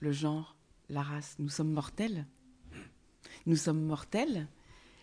le 0.00 0.10
genre, 0.10 0.56
la 0.88 1.02
race. 1.02 1.36
Nous 1.38 1.48
sommes 1.48 1.70
mortels. 1.70 2.26
Nous 3.46 3.54
sommes 3.54 3.84
mortels, 3.84 4.48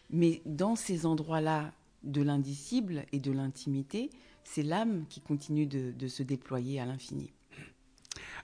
mais 0.10 0.42
dans 0.46 0.76
ces 0.76 1.06
endroits-là 1.06 1.72
de 2.04 2.22
l'indicible 2.22 3.06
et 3.14 3.20
de 3.20 3.32
l'intimité, 3.32 4.10
c'est 4.44 4.64
l'âme 4.64 5.06
qui 5.08 5.22
continue 5.22 5.68
de, 5.68 6.08
se 6.08 6.22
déployer 6.22 6.82
à 6.82 6.86
l'infini. 6.86 7.32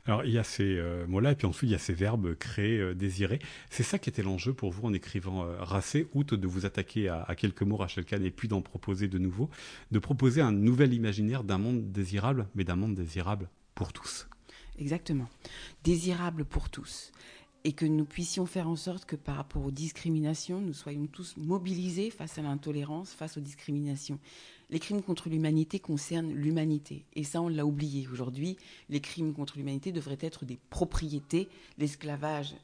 Alors 0.05 0.23
il 0.23 0.31
y 0.31 0.37
a 0.37 0.43
ces 0.43 0.77
euh, 0.77 1.05
mots-là, 1.07 1.33
et 1.33 1.35
puis 1.35 1.45
ensuite 1.45 1.69
il 1.69 1.73
y 1.73 1.75
a 1.75 1.79
ces 1.79 1.93
verbes 1.93 2.35
créer, 2.35 2.79
euh, 2.79 2.93
désirer. 2.95 3.39
C'est 3.69 3.83
ça 3.83 3.99
qui 3.99 4.09
était 4.09 4.23
l'enjeu 4.23 4.53
pour 4.53 4.71
vous 4.71 4.87
en 4.87 4.93
écrivant 4.93 5.43
euh, 5.43 5.57
Racé, 5.59 6.07
outre 6.13 6.37
de 6.37 6.47
vous 6.47 6.65
attaquer 6.65 7.09
à, 7.09 7.35
quelques 7.35 7.63
mots, 7.63 7.75
Rachel 7.75 8.05
Kahn, 8.05 8.23
et 8.23 8.31
puis 8.31 8.47
d'en 8.47 8.61
proposer 8.61 9.09
de 9.09 9.17
nouveaux, 9.17 9.49
de 9.91 9.99
proposer 9.99 10.39
un 10.39 10.53
nouvel 10.53 10.93
imaginaire 10.93 11.43
d'un 11.43 11.57
monde 11.57 11.91
désirable, 11.91 12.47
mais 12.55 12.63
d'un 12.63 12.77
monde 12.77 12.95
désirable 12.95 13.49
pour 13.75 13.91
tous. 13.91 14.29
Exactement. 14.77 15.27
Désirable 15.83 16.45
pour 16.45 16.69
tous. 16.69 17.11
Et 17.63 17.73
que 17.73 17.85
nous 17.85 18.05
puissions 18.05 18.45
faire 18.45 18.69
en 18.69 18.75
sorte 18.75 19.05
que 19.05 19.15
par 19.15 19.35
rapport 19.35 19.65
aux 19.65 19.71
discriminations, 19.71 20.61
nous 20.61 20.73
soyons 20.73 21.07
tous 21.07 21.35
mobilisés 21.37 22.11
face 22.11 22.37
à 22.37 22.41
l'intolérance, 22.41 23.11
face 23.11 23.35
aux 23.37 23.41
discriminations. 23.41 24.19
Les 24.69 24.79
crimes 24.79 25.01
contre 25.01 25.29
l'humanité 25.29 25.79
concernent 25.79 26.33
l'humanité. 26.33 27.05
Et 27.15 27.23
ça, 27.23 27.41
on 27.41 27.47
l'a 27.47 27.65
oublié. 27.65 28.07
Aujourd'hui, 28.11 28.57
les 28.89 29.01
crimes 29.01 29.33
contre 29.33 29.57
l'humanité 29.57 29.91
devraient 29.91 30.17
être 30.21 30.45
des 30.45 30.59
propriétés. 30.69 31.49
L'esclavage 31.77 32.55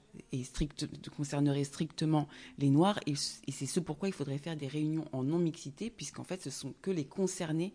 concernerait 1.18 1.64
strictement 1.64 2.28
les 2.58 2.70
Noirs. 2.70 3.00
Et, 3.06 3.14
et 3.48 3.52
c'est 3.52 3.66
ce 3.66 3.80
pourquoi 3.80 4.10
il 4.10 4.14
faudrait 4.14 4.38
faire 4.38 4.56
des 4.56 4.68
réunions 4.68 5.06
en 5.12 5.24
non-mixité, 5.24 5.90
puisqu'en 5.90 6.24
fait, 6.24 6.42
ce 6.42 6.50
sont 6.50 6.74
que 6.82 6.92
les 6.92 7.06
concernés 7.06 7.74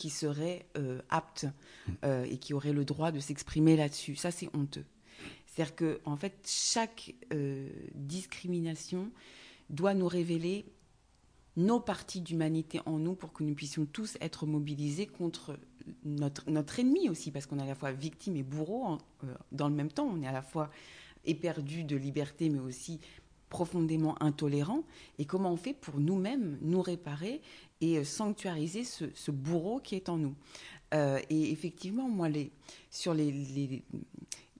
qui 0.00 0.08
seraient 0.08 0.64
euh, 0.78 1.02
aptes 1.10 1.44
euh, 2.06 2.24
et 2.24 2.38
qui 2.38 2.54
auraient 2.54 2.72
le 2.72 2.86
droit 2.86 3.12
de 3.12 3.20
s'exprimer 3.20 3.76
là-dessus. 3.76 4.16
Ça, 4.16 4.30
c'est 4.30 4.48
honteux. 4.56 4.86
C'est-à-dire 5.44 5.76
que, 5.76 6.00
en 6.06 6.16
fait, 6.16 6.38
chaque 6.46 7.14
euh, 7.34 7.68
discrimination 7.94 9.10
doit 9.68 9.92
nous 9.92 10.08
révéler 10.08 10.64
nos 11.58 11.80
parties 11.80 12.22
d'humanité 12.22 12.80
en 12.86 12.98
nous 12.98 13.14
pour 13.14 13.34
que 13.34 13.44
nous 13.44 13.54
puissions 13.54 13.84
tous 13.84 14.16
être 14.22 14.46
mobilisés 14.46 15.06
contre 15.06 15.58
notre, 16.04 16.48
notre 16.48 16.78
ennemi 16.78 17.10
aussi, 17.10 17.30
parce 17.30 17.44
qu'on 17.44 17.58
est 17.58 17.64
à 17.64 17.66
la 17.66 17.74
fois 17.74 17.92
victime 17.92 18.36
et 18.36 18.42
bourreau 18.42 18.96
dans 19.52 19.68
le 19.68 19.74
même 19.74 19.92
temps. 19.92 20.08
On 20.10 20.22
est 20.22 20.26
à 20.26 20.32
la 20.32 20.40
fois 20.40 20.70
éperdu 21.26 21.84
de 21.84 21.96
liberté, 21.96 22.48
mais 22.48 22.60
aussi 22.60 23.00
profondément 23.50 24.20
intolérant. 24.22 24.84
Et 25.18 25.26
comment 25.26 25.52
on 25.52 25.58
fait 25.58 25.74
pour 25.74 26.00
nous-mêmes 26.00 26.56
nous 26.62 26.80
réparer 26.80 27.42
et 27.80 27.98
euh, 27.98 28.04
sanctuariser 28.04 28.84
ce, 28.84 29.30
bourreau 29.30 29.80
qui 29.80 29.94
est 29.94 30.08
en 30.08 30.18
nous. 30.18 30.34
Euh, 30.94 31.20
et 31.30 31.52
effectivement, 31.52 32.08
moi, 32.08 32.28
les, 32.28 32.50
sur 32.90 33.14
les, 33.14 33.32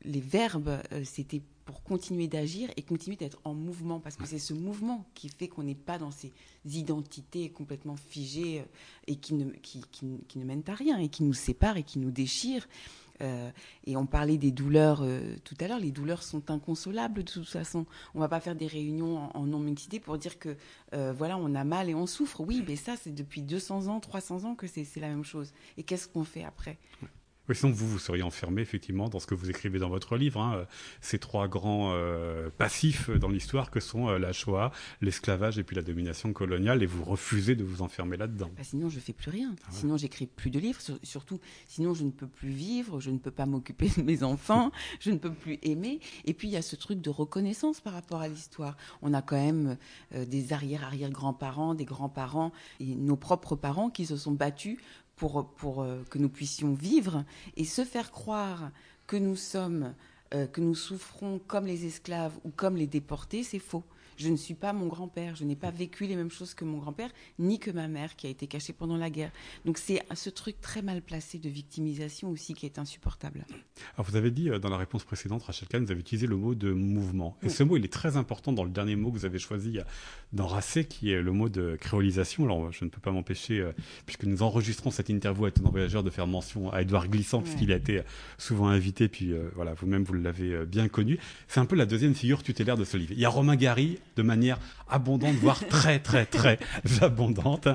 les, 0.03 0.21
verbes, 0.21 0.81
euh, 0.93 1.03
c'était 1.05 1.43
pour 1.65 1.83
continuer 1.83 2.29
d'agir 2.29 2.71
et 2.77 2.83
continuer 2.83 3.17
d'être 3.17 3.41
en 3.45 3.55
mouvement, 3.55 4.01
parce 4.01 4.17
que 4.17 4.27
c'est 4.27 4.39
ce 4.39 4.55
mouvement 4.55 5.07
qui 5.15 5.29
fait 5.29 5.49
qu'on 5.49 5.63
n'est 5.63 5.75
pas 5.75 5.99
dans 5.99 6.11
ces 6.11 6.33
identités 6.65 7.51
complètement 7.51 7.97
figées 7.97 8.65
et 9.07 9.17
qui 9.17 9.35
ne, 9.35 9.51
qui, 9.51 9.83
qui 9.91 10.39
ne 10.39 10.45
mènent 10.45 10.65
à 10.67 10.75
rien 10.75 10.99
et 10.99 11.09
qui 11.09 11.23
nous 11.23 11.35
séparent 11.35 11.77
et 11.77 11.85
qui 11.85 11.99
nous 11.99 12.11
déchirent. 12.11 12.67
Euh, 13.21 13.51
et 13.87 13.97
on 13.97 14.07
parlait 14.07 14.39
des 14.39 14.51
douleurs 14.51 15.01
euh, 15.03 15.37
tout 15.45 15.55
à 15.61 15.69
l'heure. 15.69 15.79
Les 15.79 15.91
douleurs 15.91 16.23
sont 16.23 16.51
inconsolables 16.51 17.23
de 17.23 17.33
toute 17.33 17.49
façon. 17.49 17.87
On 18.15 18.19
ne 18.19 18.25
va 18.25 18.29
pas 18.29 18.41
faire 18.41 18.55
des 18.55 18.67
réunions 18.67 19.31
en, 19.37 19.47
non-mixité 19.47 20.01
pour 20.01 20.19
dire 20.19 20.39
que 20.39 20.57
euh, 20.95 21.13
voilà, 21.13 21.37
on 21.37 21.55
a 21.55 21.65
mal 21.65 21.89
et 21.89 21.95
on 21.95 22.07
souffre. 22.07 22.41
Oui, 22.41 22.65
mais 22.67 22.77
ça, 22.77 22.95
c'est 22.97 23.15
depuis 23.15 23.43
200 23.43 23.89
ans, 23.89 24.01
300 24.01 24.45
ans 24.45 24.55
que 24.55 24.67
c'est 24.67 24.87
la 24.97 25.09
même 25.09 25.25
chose. 25.25 25.53
Et 25.77 25.83
qu'est-ce 25.83 26.09
qu'on 26.09 26.25
fait 26.25 26.45
après? 26.45 26.79
Sinon, 27.55 27.73
vous, 27.73 27.89
vous 27.89 27.99
seriez 27.99 28.23
enfermé 28.23 28.63
effectivement 28.63 29.09
dans 29.09 29.21
ce 29.21 29.27
que 29.27 29.35
vous 29.35 29.51
écrivez 29.51 29.79
dans 29.79 29.89
votre 29.89 30.17
livre, 30.17 30.41
hein, 30.41 30.67
ces 31.01 31.19
trois 31.19 31.49
grands 31.49 31.93
euh, 31.93 32.51
passifs 32.57 33.11
dans 33.11 33.29
l'histoire 33.29 33.71
que 33.71 33.81
sont 33.81 34.09
euh, 34.09 34.19
la 34.19 34.33
Shoah, 34.33 34.73
l'esclavage 35.01 35.59
et 35.59 35.65
puis 35.65 35.77
la 35.77 35.83
domination 35.83 36.33
coloniale, 36.33 36.83
et 36.83 36.87
vous 36.87 37.05
refusez 37.05 37.57
de 37.57 37.65
vous 37.65 37.83
enfermer 37.83 38.17
là-dedans. 38.17 38.51
Bah, 38.57 38.63
sinon, 38.65 38.89
je 38.89 39.01
fais 39.01 39.13
plus 39.13 39.31
rien. 39.31 39.55
Ah 39.65 39.69
sinon, 39.71 39.97
j'écris 39.97 40.27
plus 40.27 40.51
de 40.51 40.59
livres. 40.59 40.81
surtout, 41.03 41.41
sinon, 41.67 41.95
je 41.95 42.05
ne 42.05 42.11
peux 42.11 42.27
plus 42.27 42.51
vivre, 42.51 43.01
je 43.01 43.11
ne 43.11 43.19
peux 43.19 43.31
pas 43.31 43.47
m'occuper 43.47 43.91
de 43.97 44.03
mes 44.03 44.23
enfants, 44.23 44.71
je 45.01 45.11
ne 45.11 45.17
peux 45.17 45.33
plus 45.33 45.59
aimer. 45.63 46.01
Et 46.25 46.35
puis, 46.35 46.49
il 46.49 46.53
y 46.53 46.57
a 46.57 46.63
ce 46.63 46.77
truc 46.77 47.01
de 47.01 47.11
reconnaissance 47.11 47.81
par 47.81 47.93
rapport 47.93 48.21
à 48.21 48.29
l'histoire. 48.29 48.77
On 49.03 49.15
a 49.15 49.23
quand 49.23 49.37
même 49.37 49.77
euh, 50.15 50.25
des 50.25 50.53
arrière-arrière-grands-parents, 50.53 51.75
des 51.75 51.85
grands-parents 51.85 52.53
et 52.79 52.95
nos 52.95 53.17
propres 53.17 53.57
parents 53.57 53.91
qui 53.91 54.07
se 54.07 54.17
sont 54.17 54.33
battus 54.33 54.79
pour, 55.29 55.83
euh, 55.83 56.03
que 56.09 56.19
nous 56.19 56.29
puissions 56.29 56.73
vivre 56.73 57.25
et 57.57 57.65
se 57.65 57.85
faire 57.85 58.11
croire 58.11 58.71
euh, 59.13 60.47
que 60.47 60.61
nous 60.61 60.75
souffrons 60.75 61.41
comme 61.47 61.67
les 61.67 61.85
esclaves 61.85 62.39
ou 62.45 62.51
comme 62.51 62.77
les 62.77 62.87
déportés, 62.87 63.43
c'est 63.43 63.59
faux. 63.59 63.85
Je 64.21 64.29
ne 64.29 64.37
suis 64.37 64.53
pas 64.53 64.75
mon 64.75 64.87
grand-père, 64.87 65.35
je 65.35 65.45
n'ai 65.45 65.57
pas 65.57 65.71
vécu 65.71 66.05
les 66.05 66.15
mêmes 66.15 66.31
choses 66.31 66.53
que 66.53 66.67
mon 66.67 66.77
grand-père, 66.77 67.09
ni 67.39 67.59
que 67.59 67.71
ma 67.71 67.89
mère 67.89 68.17
qui 68.17 68.27
a 68.27 68.31
été 68.31 68.47
cachée 68.47 68.75
pendant 68.75 68.99
la 68.99 69.09
guerre. 69.09 69.33
Donc 69.65 69.79
c'est 69.79 70.03
ce 70.15 70.29
truc 70.29 70.61
très 70.61 70.83
mal 70.83 71.01
placé 71.01 71.39
de 71.39 71.49
victimisation 71.49 72.31
aussi 72.31 72.53
qui 72.53 72.67
est 72.67 72.79
insupportable. 72.79 73.47
Alors 73.95 74.07
vous 74.07 74.17
avez 74.17 74.31
dit 74.31 74.51
euh, 74.51 74.59
dans 74.59 74.69
la 74.69 74.77
réponse 74.77 75.05
précédente, 75.05 75.45
Rachel 75.45 75.69
Kahn, 75.69 75.83
vous 75.87 75.91
avez 75.91 76.01
utilisé 76.01 76.27
le 76.27 76.37
mot 76.37 76.55
de 76.55 76.71
mouvement. 76.71 77.39
Et 77.43 77.49
ce 77.49 77.63
mot, 77.63 77.79
il 77.79 77.85
est 77.87 77.93
très 77.93 78.19
important 78.19 78.53
dans 78.53 78.65
le 78.65 78.69
dernier 78.69 78.95
mot 78.95 79.11
que 79.11 79.17
vous 79.17 79.25
avez 79.25 79.39
choisi 79.39 79.79
euh, 79.79 79.85
dans 80.35 80.47
Racé, 80.47 80.85
qui 80.85 81.13
est 81.13 81.23
le 81.23 81.33
mot 81.33 81.49
de 81.49 81.79
créolisation. 81.81 82.45
Alors 82.45 82.71
je 82.73 82.85
ne 82.85 82.91
peux 82.91 83.01
pas 83.01 83.13
m'empêcher, 83.13 83.61
euh, 83.61 83.73
puisque 84.05 84.25
nous 84.25 84.43
enregistrons 84.43 84.91
cette 84.91 85.09
interview 85.09 85.47
à 85.47 85.49
Étonnant 85.49 85.71
Voyageur, 85.71 86.03
de 86.03 86.11
faire 86.11 86.27
mention 86.27 86.71
à 86.71 86.83
Edouard 86.83 87.09
Glissant, 87.09 87.41
puisqu'il 87.41 87.73
a 87.73 87.77
été 87.77 88.03
souvent 88.37 88.69
invité, 88.69 89.09
puis 89.09 89.33
voilà, 89.55 89.73
vous-même 89.73 90.05
vous, 90.05 90.13
l'avez 90.13 90.67
bien 90.67 90.89
connu. 90.89 91.19
C'est 91.49 91.61
un 91.61 91.65
peu 91.65 91.77
la 91.77 91.87
deuxième 91.87 92.15
figure 92.15 92.43
tutélaire 92.43 92.77
de 92.77 92.85
ce 92.85 92.99
livre. 92.99 93.13
Il 93.13 93.21
y 93.21 93.25
a 93.25 93.31
Romain 93.31 93.57
Gary 93.57 93.99
de 94.17 94.23
manière 94.23 94.59
abondante, 94.89 95.35
voire 95.37 95.67
très, 95.67 95.99
très, 95.99 96.27
très 96.27 96.59
abondante. 97.01 97.69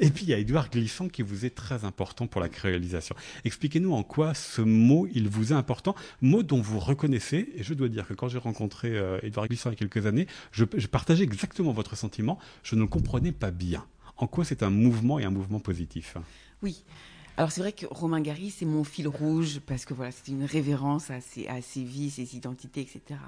Et 0.00 0.10
puis, 0.10 0.24
il 0.24 0.30
y 0.30 0.34
a 0.34 0.38
Édouard 0.38 0.70
Glissant 0.70 1.08
qui 1.08 1.22
vous 1.22 1.44
est 1.44 1.54
très 1.54 1.84
important 1.84 2.26
pour 2.26 2.40
la 2.40 2.48
créolisation. 2.48 3.14
Expliquez-nous 3.44 3.92
en 3.92 4.02
quoi 4.02 4.34
ce 4.34 4.62
mot, 4.62 5.06
il 5.12 5.28
vous 5.28 5.52
est 5.52 5.56
important, 5.56 5.94
mot 6.20 6.42
dont 6.42 6.60
vous 6.60 6.78
reconnaissez, 6.78 7.48
et 7.54 7.62
je 7.62 7.74
dois 7.74 7.88
dire 7.88 8.06
que 8.06 8.14
quand 8.14 8.28
j'ai 8.28 8.38
rencontré 8.38 8.96
euh, 8.96 9.18
Édouard 9.22 9.48
Glissant 9.48 9.70
il 9.70 9.74
y 9.74 9.76
a 9.76 9.78
quelques 9.78 10.06
années, 10.06 10.26
je, 10.52 10.64
je 10.76 10.86
partageais 10.86 11.24
exactement 11.24 11.72
votre 11.72 11.96
sentiment, 11.96 12.38
je 12.62 12.74
ne 12.74 12.80
le 12.82 12.86
comprenais 12.86 13.32
pas 13.32 13.50
bien. 13.50 13.84
En 14.16 14.26
quoi 14.26 14.44
c'est 14.44 14.62
un 14.62 14.70
mouvement 14.70 15.18
et 15.18 15.24
un 15.24 15.30
mouvement 15.30 15.60
positif? 15.60 16.16
Oui. 16.62 16.84
Alors 17.36 17.52
c'est 17.52 17.60
vrai 17.60 17.72
que 17.72 17.84
Romain 17.90 18.20
Gary, 18.20 18.50
c'est 18.50 18.64
mon 18.64 18.82
fil 18.82 19.06
rouge 19.08 19.60
parce 19.66 19.84
que 19.84 19.92
voilà, 19.92 20.10
c'est 20.10 20.28
une 20.28 20.44
révérence 20.44 21.10
à 21.10 21.20
ses, 21.20 21.46
à 21.48 21.60
ses 21.60 21.84
vies, 21.84 22.10
ses 22.10 22.34
identités, 22.34 22.80
etc. 22.80 23.20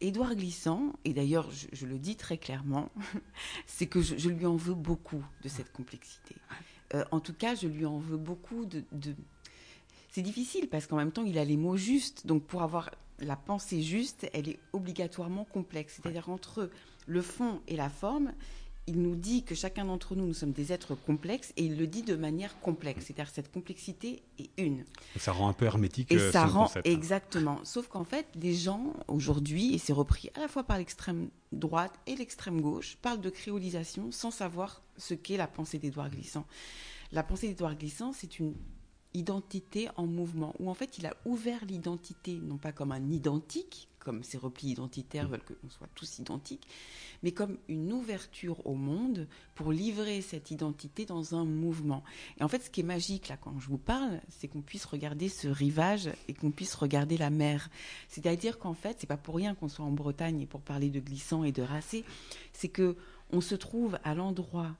Édouard 0.00 0.34
Glissant, 0.34 0.92
et 1.04 1.12
d'ailleurs 1.12 1.50
je, 1.50 1.86
le 1.86 1.98
dis 1.98 2.16
très 2.16 2.38
clairement, 2.38 2.90
c'est 3.66 3.86
que 3.86 4.02
je, 4.02 4.28
lui 4.28 4.46
en 4.46 4.56
veux 4.56 4.74
beaucoup 4.74 5.24
de 5.42 5.48
cette 5.48 5.72
complexité. 5.72 6.34
Euh, 6.94 7.04
en 7.10 7.20
tout 7.20 7.32
cas, 7.32 7.54
je 7.54 7.66
lui 7.66 7.86
en 7.86 7.98
veux 7.98 8.16
beaucoup 8.16 8.64
de... 8.66 8.84
C'est 10.10 10.22
difficile 10.22 10.68
parce 10.68 10.86
qu'en 10.86 10.96
même 10.96 11.12
temps, 11.12 11.24
il 11.24 11.36
a 11.36 11.44
les 11.44 11.56
mots 11.56 11.76
justes. 11.76 12.26
Donc 12.26 12.44
pour 12.44 12.62
avoir 12.62 12.90
la 13.18 13.36
pensée 13.36 13.82
juste, 13.82 14.28
elle 14.32 14.48
est 14.48 14.58
obligatoirement 14.72 15.44
complexe. 15.44 16.00
C'est-à-dire 16.00 16.30
entre 16.30 16.70
le 17.06 17.22
fond 17.22 17.60
et 17.66 17.76
la 17.76 17.88
forme, 17.88 18.32
il 18.86 19.02
nous 19.02 19.16
dit 19.16 19.42
que 19.42 19.54
chacun 19.54 19.84
d'entre 19.84 20.14
nous, 20.14 20.26
nous 20.26 20.34
sommes 20.34 20.52
des 20.52 20.72
êtres 20.72 20.94
complexes, 20.94 21.52
et 21.56 21.64
il 21.64 21.76
le 21.76 21.86
dit 21.86 22.02
de 22.02 22.14
manière 22.14 22.58
complexe. 22.60 23.06
C'est-à-dire 23.06 23.32
cette 23.32 23.50
complexité 23.50 24.22
est 24.38 24.50
une. 24.58 24.84
ça 25.16 25.32
rend 25.32 25.48
un 25.48 25.52
peu 25.52 25.64
hermétique. 25.64 26.12
Et 26.12 26.18
euh, 26.18 26.30
ça 26.30 26.46
rend 26.46 26.70
exactement. 26.84 27.58
Sauf 27.64 27.88
qu'en 27.88 28.04
fait, 28.04 28.26
les 28.36 28.54
gens 28.54 28.94
aujourd'hui, 29.08 29.74
et 29.74 29.78
c'est 29.78 29.92
repris 29.92 30.30
à 30.34 30.40
la 30.40 30.48
fois 30.48 30.62
par 30.62 30.78
l'extrême 30.78 31.28
droite 31.52 31.92
et 32.06 32.14
l'extrême 32.14 32.60
gauche, 32.60 32.96
parlent 33.02 33.20
de 33.20 33.30
créolisation 33.30 34.12
sans 34.12 34.30
savoir 34.30 34.82
ce 34.96 35.14
qu'est 35.14 35.36
la 35.36 35.48
pensée 35.48 35.78
d'Édouard 35.78 36.10
Glissant. 36.10 36.46
La 37.12 37.22
pensée 37.22 37.48
d'Édouard 37.48 37.76
Glissant, 37.76 38.12
c'est 38.12 38.38
une 38.38 38.54
identité 39.14 39.88
en 39.96 40.06
mouvement, 40.06 40.54
où 40.60 40.70
en 40.70 40.74
fait 40.74 40.98
il 40.98 41.06
a 41.06 41.14
ouvert 41.24 41.64
l'identité, 41.64 42.38
non 42.42 42.58
pas 42.58 42.72
comme 42.72 42.92
un 42.92 43.10
identique, 43.10 43.88
comme 44.06 44.22
ces 44.22 44.38
replis 44.38 44.68
identitaires 44.68 45.26
veulent 45.26 45.42
qu'on 45.42 45.68
soit 45.68 45.88
tous 45.96 46.20
identiques, 46.20 46.68
mais 47.24 47.32
comme 47.32 47.58
une 47.66 47.92
ouverture 47.92 48.64
au 48.64 48.76
monde 48.76 49.26
pour 49.56 49.72
livrer 49.72 50.20
cette 50.22 50.52
identité 50.52 51.04
dans 51.06 51.34
un 51.34 51.44
mouvement. 51.44 52.04
Et 52.38 52.44
en 52.44 52.48
fait, 52.48 52.62
ce 52.62 52.70
qui 52.70 52.82
est 52.82 52.84
magique 52.84 53.26
là 53.26 53.36
quand 53.36 53.58
je 53.58 53.66
vous 53.66 53.78
parle, 53.78 54.20
c'est 54.28 54.46
qu'on 54.46 54.60
puisse 54.60 54.84
regarder 54.84 55.28
ce 55.28 55.48
rivage 55.48 56.08
et 56.28 56.34
qu'on 56.34 56.52
puisse 56.52 56.76
regarder 56.76 57.16
la 57.16 57.30
mer. 57.30 57.68
C'est-à-dire 58.06 58.60
qu'en 58.60 58.74
fait, 58.74 58.98
c'est 59.00 59.08
pas 59.08 59.16
pour 59.16 59.34
rien 59.34 59.56
qu'on 59.56 59.68
soit 59.68 59.84
en 59.84 59.90
Bretagne 59.90 60.40
et 60.40 60.46
pour 60.46 60.60
parler 60.60 60.88
de 60.88 61.00
glissant 61.00 61.42
et 61.42 61.50
de 61.50 61.62
racé, 61.62 62.04
c'est 62.52 62.68
que 62.68 62.94
on 63.32 63.40
se 63.40 63.56
trouve 63.56 63.98
à 64.04 64.14
l'endroit 64.14 64.76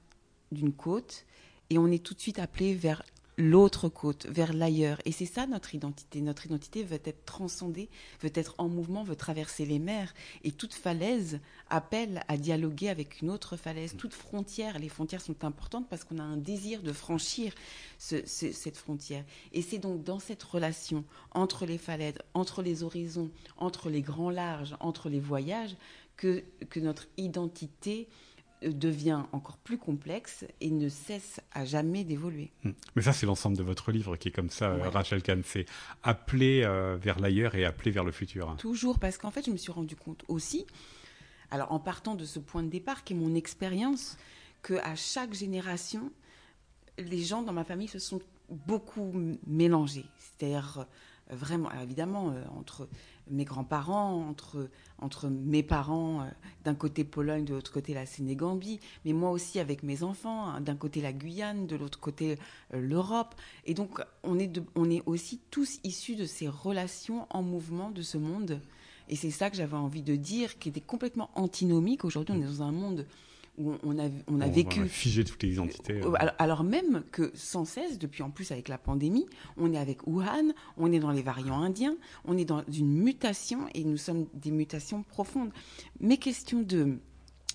d'une 0.53 0.71
côte 0.71 1.25
et 1.69 1.77
on 1.77 1.87
est 1.87 2.01
tout 2.01 2.13
de 2.13 2.21
suite 2.21 2.39
appelé 2.39 2.75
vers 2.75 3.03
l'autre 3.37 3.87
côte, 3.87 4.25
vers 4.25 4.51
l'ailleurs. 4.51 4.99
Et 5.05 5.11
c'est 5.11 5.25
ça 5.25 5.45
notre 5.45 5.75
identité. 5.75 6.21
Notre 6.21 6.47
identité 6.47 6.83
veut 6.83 6.99
être 7.05 7.25
transcendée, 7.25 7.89
veut 8.21 8.31
être 8.33 8.55
en 8.57 8.67
mouvement, 8.67 9.03
veut 9.03 9.15
traverser 9.15 9.65
les 9.65 9.79
mers. 9.79 10.13
Et 10.43 10.51
toute 10.51 10.73
falaise 10.73 11.39
appelle 11.69 12.23
à 12.27 12.37
dialoguer 12.37 12.89
avec 12.89 13.21
une 13.21 13.29
autre 13.29 13.55
falaise. 13.55 13.95
Toute 13.95 14.13
frontière, 14.13 14.79
les 14.79 14.89
frontières 14.89 15.21
sont 15.21 15.43
importantes 15.45 15.87
parce 15.87 16.03
qu'on 16.03 16.17
a 16.17 16.23
un 16.23 16.37
désir 16.37 16.81
de 16.81 16.91
franchir 16.91 17.53
cette 17.99 18.77
frontière. 18.77 19.23
Et 19.53 19.61
c'est 19.61 19.77
donc 19.77 20.03
dans 20.03 20.19
cette 20.19 20.43
relation 20.43 21.03
entre 21.31 21.65
les 21.65 21.77
falaises, 21.77 22.15
entre 22.33 22.63
les 22.63 22.83
horizons, 22.83 23.29
entre 23.57 23.89
les 23.89 24.01
grands 24.01 24.31
larges, 24.31 24.75
entre 24.79 25.09
les 25.09 25.19
voyages, 25.19 25.75
que, 26.15 26.43
que 26.69 26.79
notre 26.79 27.07
identité 27.17 28.07
devient 28.63 29.23
encore 29.31 29.57
plus 29.57 29.77
complexe 29.77 30.45
et 30.61 30.71
ne 30.71 30.89
cesse 30.89 31.39
à 31.53 31.65
jamais 31.65 32.03
d'évoluer. 32.03 32.51
Hmm. 32.63 32.71
Mais 32.95 33.01
ça, 33.01 33.13
c'est 33.13 33.25
l'ensemble 33.25 33.57
de 33.57 33.63
votre 33.63 33.91
livre 33.91 34.15
qui 34.17 34.29
est 34.29 34.31
comme 34.31 34.49
ça, 34.49 34.75
Rachel 34.89 35.21
Kahn. 35.21 35.41
C'est 35.45 35.65
appeler 36.03 36.63
euh, 36.63 36.97
vers 36.97 37.19
l'ailleurs 37.19 37.55
et 37.55 37.65
appeler 37.65 37.91
vers 37.91 38.03
le 38.03 38.11
futur. 38.11 38.55
Toujours, 38.57 38.99
parce 38.99 39.17
qu'en 39.17 39.31
fait, 39.31 39.45
je 39.45 39.51
me 39.51 39.57
suis 39.57 39.71
rendu 39.71 39.95
compte 39.95 40.23
aussi, 40.27 40.65
alors 41.51 41.71
en 41.71 41.79
partant 41.79 42.15
de 42.15 42.25
ce 42.25 42.39
point 42.39 42.63
de 42.63 42.69
départ 42.69 43.03
qui 43.03 43.13
est 43.13 43.15
mon 43.15 43.35
expérience, 43.35 44.17
qu'à 44.63 44.95
chaque 44.95 45.33
génération, 45.33 46.11
les 46.97 47.23
gens 47.23 47.41
dans 47.41 47.53
ma 47.53 47.63
famille 47.63 47.87
se 47.87 47.99
sont 47.99 48.21
beaucoup 48.49 49.13
mélangés. 49.45 50.05
C'est-à-dire, 50.17 50.87
vraiment, 51.29 51.71
évidemment, 51.71 52.33
entre 52.57 52.87
mes 53.29 53.45
grands-parents, 53.45 54.27
entre, 54.29 54.69
entre 54.99 55.27
mes 55.27 55.63
parents, 55.63 56.21
euh, 56.21 56.25
d'un 56.63 56.75
côté 56.75 57.03
Pologne, 57.03 57.45
de 57.45 57.53
l'autre 57.53 57.71
côté 57.71 57.93
la 57.93 58.05
Sénégambie, 58.05 58.79
mais 59.05 59.13
moi 59.13 59.31
aussi 59.31 59.59
avec 59.59 59.83
mes 59.83 60.03
enfants, 60.03 60.47
hein, 60.47 60.61
d'un 60.61 60.75
côté 60.75 61.01
la 61.01 61.13
Guyane, 61.13 61.67
de 61.67 61.75
l'autre 61.75 61.99
côté 61.99 62.37
euh, 62.73 62.81
l'Europe. 62.81 63.35
Et 63.65 63.73
donc, 63.73 64.01
on 64.23 64.39
est, 64.39 64.59
on 64.75 64.89
est 64.89 65.03
aussi 65.05 65.39
tous 65.51 65.79
issus 65.83 66.15
de 66.15 66.25
ces 66.25 66.47
relations 66.47 67.27
en 67.29 67.41
mouvement 67.41 67.91
de 67.91 68.01
ce 68.01 68.17
monde. 68.17 68.61
Et 69.09 69.15
c'est 69.15 69.31
ça 69.31 69.49
que 69.49 69.55
j'avais 69.55 69.77
envie 69.77 70.01
de 70.03 70.15
dire, 70.15 70.59
qui 70.59 70.69
était 70.69 70.81
complètement 70.81 71.29
antinomique. 71.35 72.03
Aujourd'hui, 72.03 72.35
on 72.37 72.41
est 72.41 72.45
dans 72.45 72.63
un 72.63 72.71
monde 72.71 73.05
où 73.57 73.73
on 73.83 73.97
a, 73.99 74.09
on 74.27 74.39
a 74.41 74.47
vécu. 74.47 74.81
On 74.81 74.83
a 74.83 74.87
figé 74.87 75.23
toutes 75.23 75.43
les 75.43 75.53
identités. 75.53 76.01
Euh, 76.01 76.13
hein. 76.19 76.31
Alors, 76.37 76.63
même 76.63 77.03
que 77.11 77.31
sans 77.33 77.65
cesse, 77.65 77.97
depuis 77.97 78.23
en 78.23 78.29
plus 78.29 78.51
avec 78.51 78.67
la 78.67 78.77
pandémie, 78.77 79.25
on 79.57 79.73
est 79.73 79.77
avec 79.77 80.05
Wuhan, 80.07 80.53
on 80.77 80.91
est 80.91 80.99
dans 80.99 81.11
les 81.11 81.21
variants 81.21 81.61
indiens, 81.61 81.95
on 82.25 82.37
est 82.37 82.45
dans 82.45 82.63
une 82.71 82.93
mutation 82.93 83.67
et 83.73 83.83
nous 83.83 83.97
sommes 83.97 84.27
des 84.33 84.51
mutations 84.51 85.03
profondes. 85.03 85.51
Mes 85.99 86.17
questions 86.17 86.61
de, 86.61 86.99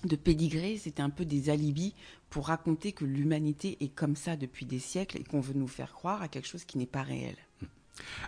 de 0.03 0.15
pédigré, 0.15 0.77
c'était 0.77 1.01
un 1.01 1.09
peu 1.09 1.25
des 1.25 1.49
alibis 1.49 1.93
pour 2.29 2.47
raconter 2.47 2.91
que 2.91 3.05
l'humanité 3.05 3.77
est 3.79 3.93
comme 3.93 4.15
ça 4.15 4.35
depuis 4.35 4.65
des 4.65 4.79
siècles 4.79 5.17
et 5.17 5.23
qu'on 5.23 5.39
veut 5.39 5.53
nous 5.53 5.67
faire 5.67 5.93
croire 5.93 6.21
à 6.21 6.27
quelque 6.27 6.47
chose 6.47 6.65
qui 6.65 6.77
n'est 6.77 6.85
pas 6.85 7.03
réel. 7.03 7.35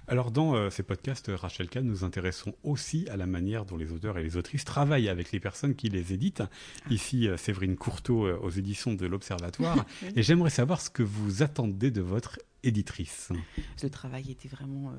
Alors 0.07 0.31
dans 0.31 0.55
euh, 0.55 0.69
ces 0.69 0.83
podcasts, 0.83 1.31
Rachel 1.33 1.69
Kahn, 1.69 1.85
nous 1.85 2.03
intéressons 2.03 2.53
aussi 2.63 3.07
à 3.09 3.17
la 3.17 3.25
manière 3.25 3.65
dont 3.65 3.77
les 3.77 3.91
auteurs 3.91 4.17
et 4.17 4.23
les 4.23 4.37
autrices 4.37 4.65
travaillent 4.65 5.09
avec 5.09 5.31
les 5.31 5.39
personnes 5.39 5.75
qui 5.75 5.89
les 5.89 6.13
éditent. 6.13 6.43
Ici, 6.89 7.27
euh, 7.27 7.37
Séverine 7.37 7.75
Courteau 7.75 8.25
euh, 8.25 8.37
aux 8.41 8.51
éditions 8.51 8.93
de 8.93 9.05
l'Observatoire. 9.05 9.85
Et 10.15 10.23
j'aimerais 10.23 10.49
savoir 10.49 10.81
ce 10.81 10.89
que 10.89 11.03
vous 11.03 11.41
attendez 11.41 11.91
de 11.91 12.01
votre 12.01 12.39
éditrice. 12.63 13.29
Le 13.81 13.89
travail 13.89 14.31
était 14.31 14.47
vraiment 14.47 14.93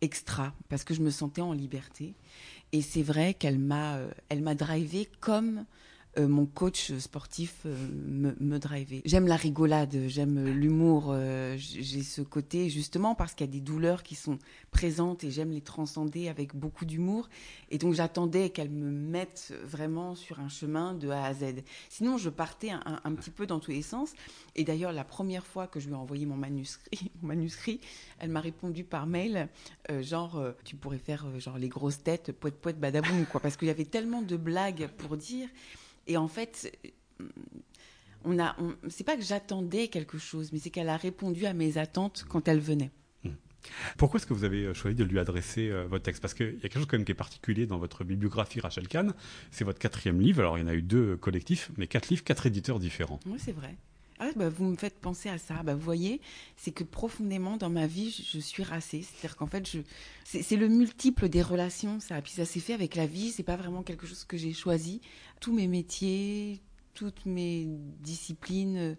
extra 0.00 0.54
parce 0.68 0.84
que 0.84 0.94
je 0.94 1.00
me 1.00 1.10
sentais 1.10 1.40
en 1.40 1.52
liberté. 1.52 2.14
Et 2.72 2.82
c'est 2.82 3.02
vrai 3.02 3.34
qu'elle 3.34 3.58
m'a, 3.58 3.98
elle 4.28 4.42
m'a 4.42 4.54
drivé 4.54 5.08
comme 5.20 5.64
euh, 6.18 6.26
mon 6.26 6.44
coach 6.44 6.92
sportif 6.98 7.62
euh, 7.66 7.88
me, 7.92 8.34
me. 8.40 8.58
J'aime 9.04 9.28
la 9.28 9.36
rigolade, 9.36 9.96
j'aime 10.08 10.44
l'humour. 10.44 11.10
Euh, 11.10 11.54
j'ai 11.56 12.02
ce 12.02 12.20
côté 12.20 12.68
justement 12.68 13.14
parce 13.14 13.34
qu'il 13.34 13.46
y 13.46 13.48
a 13.48 13.52
des 13.52 13.60
douleurs 13.60 14.02
qui 14.02 14.16
sont 14.16 14.38
présentes 14.72 15.22
et 15.22 15.30
j'aime 15.30 15.52
les 15.52 15.60
transcender 15.60 16.28
avec 16.28 16.56
beaucoup 16.56 16.84
d'humour. 16.84 17.28
Et 17.70 17.78
donc 17.78 17.94
j'attendais 17.94 18.50
qu'elle 18.50 18.70
me 18.70 18.90
mette 18.90 19.54
vraiment 19.62 20.16
sur 20.16 20.40
un 20.40 20.48
chemin 20.48 20.94
de 20.94 21.10
A 21.10 21.26
à 21.26 21.32
Z. 21.32 21.62
Sinon, 21.88 22.18
je 22.18 22.28
partais 22.28 22.70
un, 22.70 23.14
petit 23.14 23.30
peu 23.30 23.46
dans 23.46 23.60
tous 23.60 23.70
les 23.70 23.82
sens. 23.82 24.12
Et 24.56 24.64
d'ailleurs, 24.64 24.92
la 24.92 25.04
première 25.04 25.46
fois 25.46 25.68
que 25.68 25.78
je 25.78 25.86
lui 25.86 25.92
ai 25.92 25.96
envoyé 25.96 26.26
mon 26.26 26.36
manuscrit, 26.36 27.12
mon 27.22 27.28
manuscrit 27.28 27.80
elle 28.18 28.30
m'a 28.30 28.40
répondu 28.40 28.84
par 28.84 29.06
mail, 29.06 29.48
genre, 30.00 30.42
tu 30.64 30.76
pourrais 30.76 30.98
faire 30.98 31.38
genre 31.38 31.56
les 31.56 31.68
grosses 31.68 32.02
têtes, 32.02 32.32
poète 32.32 32.60
poète 32.60 32.78
badaboum, 32.80 33.26
quoi. 33.26 33.40
Parce 33.40 33.56
qu'il 33.56 33.68
y 33.68 33.70
avait 33.70 33.84
tellement 33.84 34.22
de 34.22 34.36
blagues 34.36 34.88
pour 34.98 35.16
dire. 35.16 35.48
Et 36.10 36.16
en 36.16 36.26
fait, 36.26 36.76
on 38.24 38.40
a, 38.40 38.56
c'est 38.88 39.04
pas 39.04 39.16
que 39.16 39.22
j'attendais 39.22 39.86
quelque 39.86 40.18
chose, 40.18 40.52
mais 40.52 40.58
c'est 40.58 40.70
qu'elle 40.70 40.88
a 40.88 40.96
répondu 40.96 41.46
à 41.46 41.52
mes 41.52 41.78
attentes 41.78 42.24
quand 42.28 42.48
elle 42.48 42.58
venait. 42.58 42.90
Hmm. 43.22 43.34
Pourquoi 43.96 44.18
est-ce 44.18 44.26
que 44.26 44.34
vous 44.34 44.42
avez 44.42 44.64
euh, 44.64 44.74
choisi 44.74 44.96
de 44.96 45.04
lui 45.04 45.20
adresser 45.20 45.70
euh, 45.70 45.86
votre 45.86 46.02
texte? 46.02 46.20
Parce 46.20 46.34
qu'il 46.34 46.54
y 46.54 46.56
a 46.56 46.60
quelque 46.62 46.78
chose 46.78 46.86
quand 46.86 46.96
même 46.96 47.04
qui 47.04 47.12
est 47.12 47.14
particulier 47.14 47.66
dans 47.66 47.78
votre 47.78 48.02
bibliographie 48.02 48.58
Rachel 48.58 48.88
Kahn. 48.88 49.14
C'est 49.52 49.62
votre 49.62 49.78
quatrième 49.78 50.20
livre. 50.20 50.40
Alors 50.40 50.58
il 50.58 50.62
y 50.62 50.64
en 50.64 50.66
a 50.66 50.74
eu 50.74 50.82
deux 50.82 51.16
collectifs, 51.16 51.70
mais 51.76 51.86
quatre 51.86 52.08
livres, 52.08 52.24
quatre 52.24 52.44
éditeurs 52.44 52.80
différents. 52.80 53.20
Oui, 53.26 53.38
c'est 53.38 53.52
vrai. 53.52 53.76
Ah, 54.22 54.28
bah, 54.36 54.50
vous 54.50 54.66
me 54.66 54.76
faites 54.76 54.98
penser 55.00 55.30
à 55.30 55.38
ça. 55.38 55.62
Bah, 55.62 55.74
vous 55.74 55.80
voyez, 55.80 56.20
c'est 56.58 56.72
que 56.72 56.84
profondément 56.84 57.56
dans 57.56 57.70
ma 57.70 57.86
vie, 57.86 58.10
je, 58.10 58.38
suis 58.38 58.62
racée. 58.62 59.02
C'est-à-dire 59.02 59.36
qu'en 59.36 59.46
fait, 59.46 59.66
je, 59.66 59.78
c'est, 60.24 60.56
le 60.56 60.68
multiple 60.68 61.30
des 61.30 61.40
relations. 61.40 62.00
Ça, 62.00 62.20
puis 62.20 62.32
ça 62.32 62.44
s'est 62.44 62.60
fait 62.60 62.74
avec 62.74 62.96
la 62.96 63.06
vie. 63.06 63.30
C'est 63.30 63.42
pas 63.42 63.56
vraiment 63.56 63.82
quelque 63.82 64.06
chose 64.06 64.24
que 64.24 64.36
j'ai 64.36 64.52
choisi. 64.52 65.00
Tous 65.40 65.54
mes 65.54 65.66
métiers, 65.66 66.60
toutes 66.92 67.24
mes 67.24 67.66
disciplines, 68.00 68.98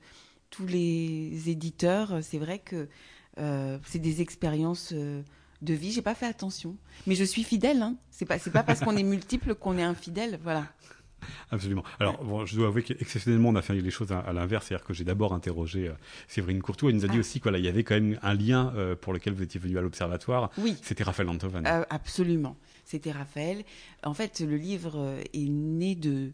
tous 0.50 0.66
les 0.66 1.50
éditeurs, 1.50 2.20
c'est 2.24 2.40
vrai 2.40 2.58
que 2.58 2.90
euh, 3.38 3.78
c'est 3.86 4.00
des 4.00 4.22
expériences. 4.22 4.90
Euh, 4.92 5.22
de 5.62 5.76
vie, 5.76 5.92
j'ai 5.92 6.02
pas 6.02 6.16
fait 6.16 6.26
attention, 6.26 6.76
mais 7.06 7.14
je 7.14 7.24
suis 7.24 7.44
fidèle. 7.44 7.84
Hein. 7.84 7.96
C'est 8.10 8.26
pas, 8.26 8.40
c'est 8.40 8.50
pas 8.50 8.64
parce 8.64 8.80
qu'on 8.80 8.98
est 8.98 9.04
multiple 9.04 9.54
qu'on 9.54 9.78
est 9.78 9.84
infidèle, 9.84 10.40
voilà. 10.42 10.66
Absolument. 11.52 11.84
Alors, 12.00 12.24
bon, 12.24 12.46
je 12.46 12.56
dois 12.56 12.68
avouer 12.68 12.84
qu'exceptionnellement, 12.84 13.50
on 13.50 13.56
a 13.56 13.62
fait 13.62 13.74
les 13.74 13.92
choses 13.92 14.12
à, 14.12 14.32
l'inverse. 14.34 14.68
C'est-à-dire 14.68 14.86
que 14.86 14.94
j'ai 14.94 15.04
d'abord 15.04 15.34
interrogé 15.34 15.88
euh, 15.88 15.94
Séverine 16.28 16.62
Courtois. 16.62 16.90
Elle 16.90 16.98
nous 16.98 17.06
a 17.06 17.08
dit 17.08 17.18
ah. 17.18 17.20
aussi 17.20 17.40
qu'il 17.40 17.56
y 17.58 17.68
avait 17.68 17.84
quand 17.84 17.96
même 17.96 18.20
un 18.22 18.34
lien 18.34 18.74
euh, 18.76 18.96
pour 18.96 19.14
lequel 19.14 19.34
vous 19.34 19.44
étiez 19.44 19.60
venu 19.60 19.78
à 19.78 19.82
l'Observatoire. 19.82 20.52
Oui. 20.58 20.78
C'était 20.82 21.04
Raphaël 21.04 21.30
Antoven. 21.30 21.66
Euh, 21.66 21.84
absolument. 21.90 22.56
C'était 22.86 23.12
Raphaël. 23.12 23.64
En 24.04 24.14
fait, 24.14 24.42
le 24.42 24.58
livre 24.58 25.16
est 25.34 25.50
né 25.50 25.96
de 25.96 26.32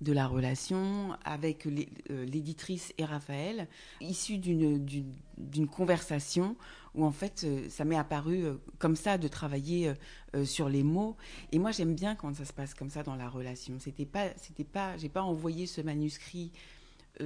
de 0.00 0.12
la 0.12 0.26
relation 0.26 1.16
avec 1.24 1.66
l'éditrice 2.08 2.92
et 2.98 3.04
Raphaël, 3.04 3.68
issue 4.00 4.38
d'une 4.38 5.68
conversation 5.68 6.56
où 6.94 7.04
en 7.04 7.12
fait 7.12 7.46
ça 7.68 7.84
m'est 7.84 7.96
apparu 7.96 8.44
comme 8.78 8.96
ça 8.96 9.18
de 9.18 9.28
travailler 9.28 9.92
sur 10.44 10.68
les 10.68 10.82
mots. 10.82 11.16
Et 11.52 11.58
moi 11.58 11.70
j'aime 11.70 11.94
bien 11.94 12.14
quand 12.16 12.34
ça 12.34 12.44
se 12.44 12.52
passe 12.52 12.74
comme 12.74 12.90
ça 12.90 13.02
dans 13.02 13.14
la 13.14 13.28
relation. 13.28 13.78
C'était 13.78 14.06
pas, 14.06 14.30
c'était 14.36 14.64
pas, 14.64 14.96
j'ai 14.96 15.10
pas 15.10 15.22
envoyé 15.22 15.66
ce 15.66 15.80
manuscrit 15.80 16.50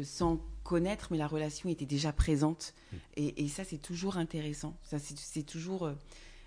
sans 0.02 0.40
connaître, 0.64 1.08
mais 1.10 1.18
la 1.18 1.26
relation 1.26 1.68
était 1.68 1.87
déjà 1.87 2.12
présente. 2.12 2.74
Mmh. 2.92 2.96
Et, 3.16 3.48
ça, 3.48 3.64
c'est 3.64 3.78
toujours 3.78 4.16
intéressant. 4.16 4.76
Ça, 4.82 4.98
c'est 4.98 5.44
toujours. 5.44 5.90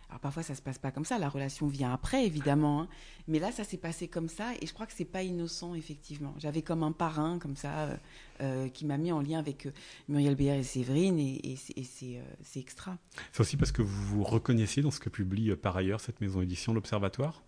Alors 0.10 0.22
parfois 0.22 0.42
ça 0.42 0.56
se 0.56 0.62
passe 0.62 0.78
pas 0.78 0.92
comme 0.92 1.04
ça, 1.04 1.20
la 1.20 1.28
relation 1.28 1.68
vient 1.68 1.92
après 1.92 2.26
évidemment, 2.26 2.82
hein. 2.82 2.88
mais 3.28 3.40
là 3.40 3.52
ça 3.52 3.66
s'est 3.66 3.78
passé 3.78 4.08
comme 4.08 4.30
ça 4.30 4.54
et 4.62 4.66
je 4.66 4.74
crois 4.74 4.86
que 4.86 4.94
c'est 4.94 5.04
pas 5.04 5.22
innocent 5.22 5.76
effectivement. 5.76 6.34
J'avais 6.38 6.62
comme 6.62 6.82
un 6.84 6.94
parrain 6.94 7.40
comme 7.40 7.58
ça 7.58 7.80
euh, 7.80 7.98
euh, 8.42 8.70
qui 8.70 8.86
m'a 8.86 8.98
mis 8.98 9.12
en 9.12 9.22
lien 9.22 9.38
avec 9.38 9.66
euh, 9.66 9.72
Muriel 10.08 10.36
Béer 10.36 10.60
et 10.60 10.64
Séverine 10.64 11.20
et, 11.20 11.58
c'est 11.58 12.60
extra. 12.60 12.98
C'est 13.34 13.42
aussi 13.42 13.58
parce 13.58 13.74
que 13.74 13.82
vous 13.82 14.06
vous 14.06 14.24
reconnaissiez 14.24 14.82
dans 14.82 14.92
ce 14.92 15.02
que 15.02 15.10
publie 15.10 15.54
par 15.58 15.76
ailleurs 15.76 16.00
cette 16.00 16.22
maison 16.22 16.42
édition, 16.42 16.74
l'Observatoire? 16.74 17.44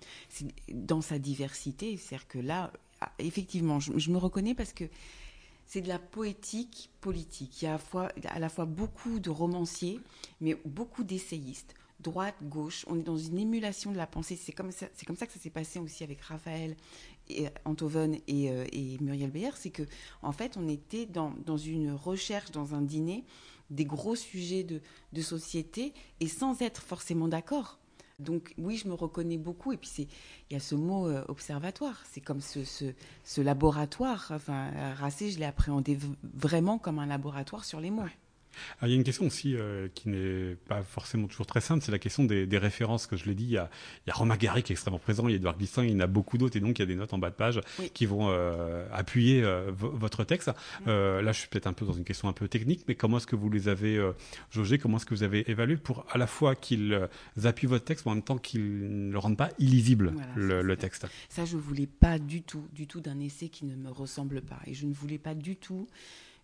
Dans 0.73 1.01
sa 1.01 1.17
diversité, 1.17 1.95
c'est-à-dire 1.95 2.27
que 2.27 2.39
là, 2.39 2.73
ah, 2.99 3.11
effectivement, 3.19 3.79
je, 3.79 4.11
me 4.11 4.17
reconnais 4.17 4.53
parce 4.53 4.73
que 4.73 4.83
c'est 5.65 5.81
de 5.81 5.87
la 5.87 5.99
poétique 5.99 6.89
politique. 6.99 7.61
Il 7.61 7.65
y 7.65 7.67
a 7.67 7.79
à 8.27 8.39
la 8.39 8.49
fois 8.49 8.65
beaucoup 8.65 9.19
de 9.19 9.29
romanciers, 9.29 10.01
mais 10.41 10.57
beaucoup 10.65 11.03
d'essayistes 11.03 11.75
droite, 11.99 12.35
gauche. 12.43 12.85
On 12.87 12.97
est 12.97 13.03
dans 13.03 13.17
une 13.17 13.37
émulation 13.37 13.91
de 13.91 13.97
la 13.97 14.07
pensée. 14.07 14.35
C'est 14.35 14.51
comme 14.51 14.71
ça, 14.71 14.87
comme 15.05 15.15
ça 15.15 15.25
que 15.25 15.33
ça 15.33 15.39
s'est 15.39 15.49
passé 15.49 15.79
aussi 15.79 16.03
avec 16.03 16.21
Raphaël, 16.21 16.75
et 17.29 17.47
Antoven 17.65 18.17
et, 18.27 18.49
euh, 18.49 18.65
et 18.71 18.97
Muriel 19.01 19.31
Beyer. 19.31 19.51
C'est 19.55 19.69
que, 19.69 19.83
en 20.21 20.31
fait, 20.31 20.57
on 20.57 20.67
était 20.67 21.05
dans, 21.05 21.33
dans, 21.45 21.57
une 21.57 21.91
recherche, 21.91 22.51
dans 22.51 22.73
un 22.73 22.81
dîner, 22.81 23.23
des 23.69 23.85
gros 23.85 24.15
sujets 24.15 24.63
de, 24.63 24.81
de 25.13 25.21
société 25.21 25.93
et 26.19 26.27
sans 26.27 26.61
être 26.61 26.81
forcément 26.81 27.27
d'accord. 27.27 27.79
Donc 28.17 28.53
oui, 28.57 28.77
je 28.77 28.87
me 28.87 28.93
reconnais 28.93 29.37
beaucoup. 29.37 29.71
Et 29.71 29.77
puis 29.77 29.89
c'est, 29.89 30.07
il 30.49 30.53
y 30.53 30.55
a 30.55 30.59
ce 30.59 30.75
mot 30.75 31.07
euh, 31.07 31.23
observatoire. 31.27 32.03
C'est 32.09 32.21
comme 32.21 32.41
ce, 32.41 32.63
ce, 32.63 32.85
ce, 33.23 33.41
laboratoire. 33.41 34.31
Enfin, 34.31 34.71
Racé, 34.95 35.31
je 35.31 35.39
l'ai 35.39 35.45
appréhendé 35.45 35.97
vraiment 36.23 36.77
comme 36.79 36.99
un 36.99 37.05
laboratoire 37.05 37.63
sur 37.63 37.79
les 37.79 37.91
mots. 37.91 38.03
Il 38.81 38.89
y 38.89 38.93
a 38.93 38.95
une 38.95 39.03
question 39.03 39.25
aussi 39.25 39.55
euh, 39.55 39.87
qui 39.93 40.09
n'est 40.09 40.55
pas 40.67 40.83
forcément 40.83 41.27
toujours 41.27 41.45
très 41.45 41.61
simple, 41.61 41.83
c'est 41.83 41.91
la 41.91 41.99
question 41.99 42.23
des, 42.23 42.57
références. 42.57 43.07
Que 43.07 43.15
je 43.15 43.25
l'ai 43.25 43.35
dit, 43.35 43.45
il 43.45 43.51
y, 43.51 43.57
a, 43.57 43.69
il 44.05 44.09
y 44.09 44.11
a 44.11 44.13
Romain 44.13 44.35
Gary 44.35 44.63
qui 44.63 44.73
est 44.73 44.75
extrêmement 44.75 44.99
présent, 44.99 45.27
il 45.27 45.31
y 45.31 45.33
a 45.33 45.37
Edouard 45.37 45.57
Glissant, 45.57 45.81
il 45.81 45.91
y 45.91 45.95
en 45.95 45.99
a 45.99 46.07
beaucoup 46.07 46.37
d'autres, 46.37 46.57
et 46.57 46.59
donc 46.59 46.77
il 46.79 46.81
y 46.81 46.83
a 46.83 46.85
des 46.85 46.95
notes 46.95 47.13
en 47.13 47.17
bas 47.17 47.29
de 47.29 47.35
page 47.35 47.61
qui 47.93 48.05
vont 48.05 48.29
euh, 48.29 48.85
appuyer 48.91 49.43
euh, 49.43 49.71
votre 49.71 50.23
texte. 50.23 50.51
là, 50.85 51.31
je 51.31 51.39
suis 51.39 51.47
peut-être 51.47 51.67
un 51.67 51.73
peu 51.73 51.85
dans 51.85 51.93
une 51.93 52.03
question 52.03 52.27
un 52.27 52.33
peu 52.33 52.47
technique, 52.47 52.83
mais 52.87 52.95
comment 52.95 53.17
est-ce 53.17 53.27
que 53.27 53.35
vous 53.35 53.49
les 53.49 53.67
avez 53.67 53.99
jaugés 54.51 54.77
Comment 54.77 54.97
est-ce 54.97 55.05
que 55.05 55.13
vous 55.13 55.23
avez 55.23 55.49
évalué 55.49 55.77
pour 55.77 56.05
à 56.11 56.17
la 56.17 56.27
fois 56.27 56.55
qu'ils 56.55 57.07
appuient 57.43 57.67
votre 57.67 57.85
texte, 57.85 58.05
mais 58.05 58.11
en 58.11 58.15
même 58.15 58.23
temps 58.23 58.37
qu'ils 58.37 59.07
ne 59.07 59.11
le 59.11 59.19
rendent 59.19 59.37
pas 59.37 59.49
illisible, 59.59 60.13
le, 60.35 60.75
texte? 60.75 61.07
Ça, 61.29 61.45
je 61.45 61.57
voulais 61.57 61.87
pas 61.87 62.19
du 62.19 62.41
tout, 62.41 62.65
du 62.73 62.87
tout 62.87 63.01
d'un 63.01 63.19
essai 63.19 63.49
qui 63.49 63.65
ne 63.65 63.75
me 63.75 63.89
ressemble 63.89 64.41
pas, 64.41 64.59
et 64.65 64.73
je 64.73 64.85
ne 64.85 64.93
voulais 64.93 65.17
pas 65.17 65.35
du 65.35 65.55
tout 65.55 65.87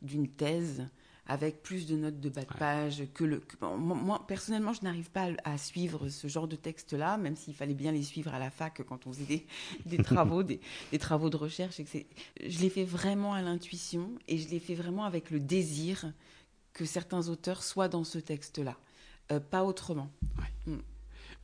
d'une 0.02 0.28
thèse 0.28 0.88
avec 1.28 1.64
plus 1.64 1.88
de 1.88 1.96
notes 1.96 2.20
de 2.20 2.30
bas 2.30 2.44
de 2.44 2.58
page 2.58 3.04
que 3.14 3.24
le. 3.24 3.42
moi, 3.62 4.26
personnellement, 4.28 4.74
je 4.74 4.84
n'arrive 4.84 5.10
pas 5.10 5.30
à, 5.44 5.58
suivre 5.58 6.10
ce 6.10 6.28
genre 6.28 6.48
de 6.48 6.56
texte-là, 6.56 7.18
même 7.18 7.36
s'il 7.36 7.56
fallait 7.56 7.74
bien 7.74 7.92
les 7.92 8.04
suivre 8.04 8.34
à 8.34 8.40
la 8.40 8.52
fac 8.52 8.84
quand 8.88 9.08
on 9.08 9.14
faisait 9.14 9.46
des, 9.86 9.98
travaux, 9.98 10.44
des, 10.44 10.60
travaux 11.00 11.30
de 11.30 11.38
recherche. 11.38 11.82
je 11.82 12.60
l'ai 12.60 12.70
fait 12.70 12.84
vraiment 12.84 13.34
à 13.34 13.42
l'intuition 13.42 14.12
et 14.28 14.38
je 14.38 14.50
l'ai 14.50 14.60
fait 14.60 14.76
vraiment 14.76 15.06
avec 15.06 15.32
le 15.32 15.40
désir 15.40 16.12
que 16.74 16.86
certains 16.86 17.30
auteurs 17.30 17.64
soient 17.64 17.88
dans 17.88 18.04
ce 18.04 18.20
texte-là, 18.20 18.78
euh, 19.32 19.40
pas 19.40 19.64
autrement. 19.64 20.12
Mm. 20.68 20.76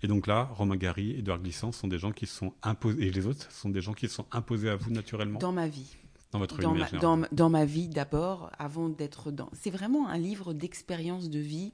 Et 0.04 0.08
donc 0.08 0.28
là, 0.28 0.50
Romain 0.54 0.76
Gary, 0.76 1.12
Edouard 1.12 1.40
Glissant 1.40 1.72
sont 1.72 1.88
des 1.88 2.00
gens 2.00 2.12
qui 2.12 2.26
sont 2.26 2.54
imposés, 2.64 3.08
et 3.08 3.12
les 3.12 3.28
autres 3.28 3.52
sont 3.52 3.70
des 3.70 3.82
gens 3.82 3.94
qui 3.94 4.10
sont 4.10 4.26
imposés 4.32 4.70
à 4.70 4.76
vous 4.76 4.92
naturellement? 4.92 5.40
Dans 5.40 5.52
ma 5.52 5.68
vie. 5.68 5.96
Dans 6.32 6.40
votre 6.40 6.60
dans 6.60 7.18
ma, 7.18 7.28
dans, 7.32 7.50
ma 7.50 7.66
vie 7.66 7.90
d'abord, 7.90 8.52
avant 8.58 8.88
d'être 8.88 9.32
dans. 9.32 9.50
C'est 9.54 9.70
vraiment 9.70 10.08
un 10.08 10.18
livre 10.18 10.54
d'expérience 10.54 11.30
de 11.30 11.40
vie 11.40 11.74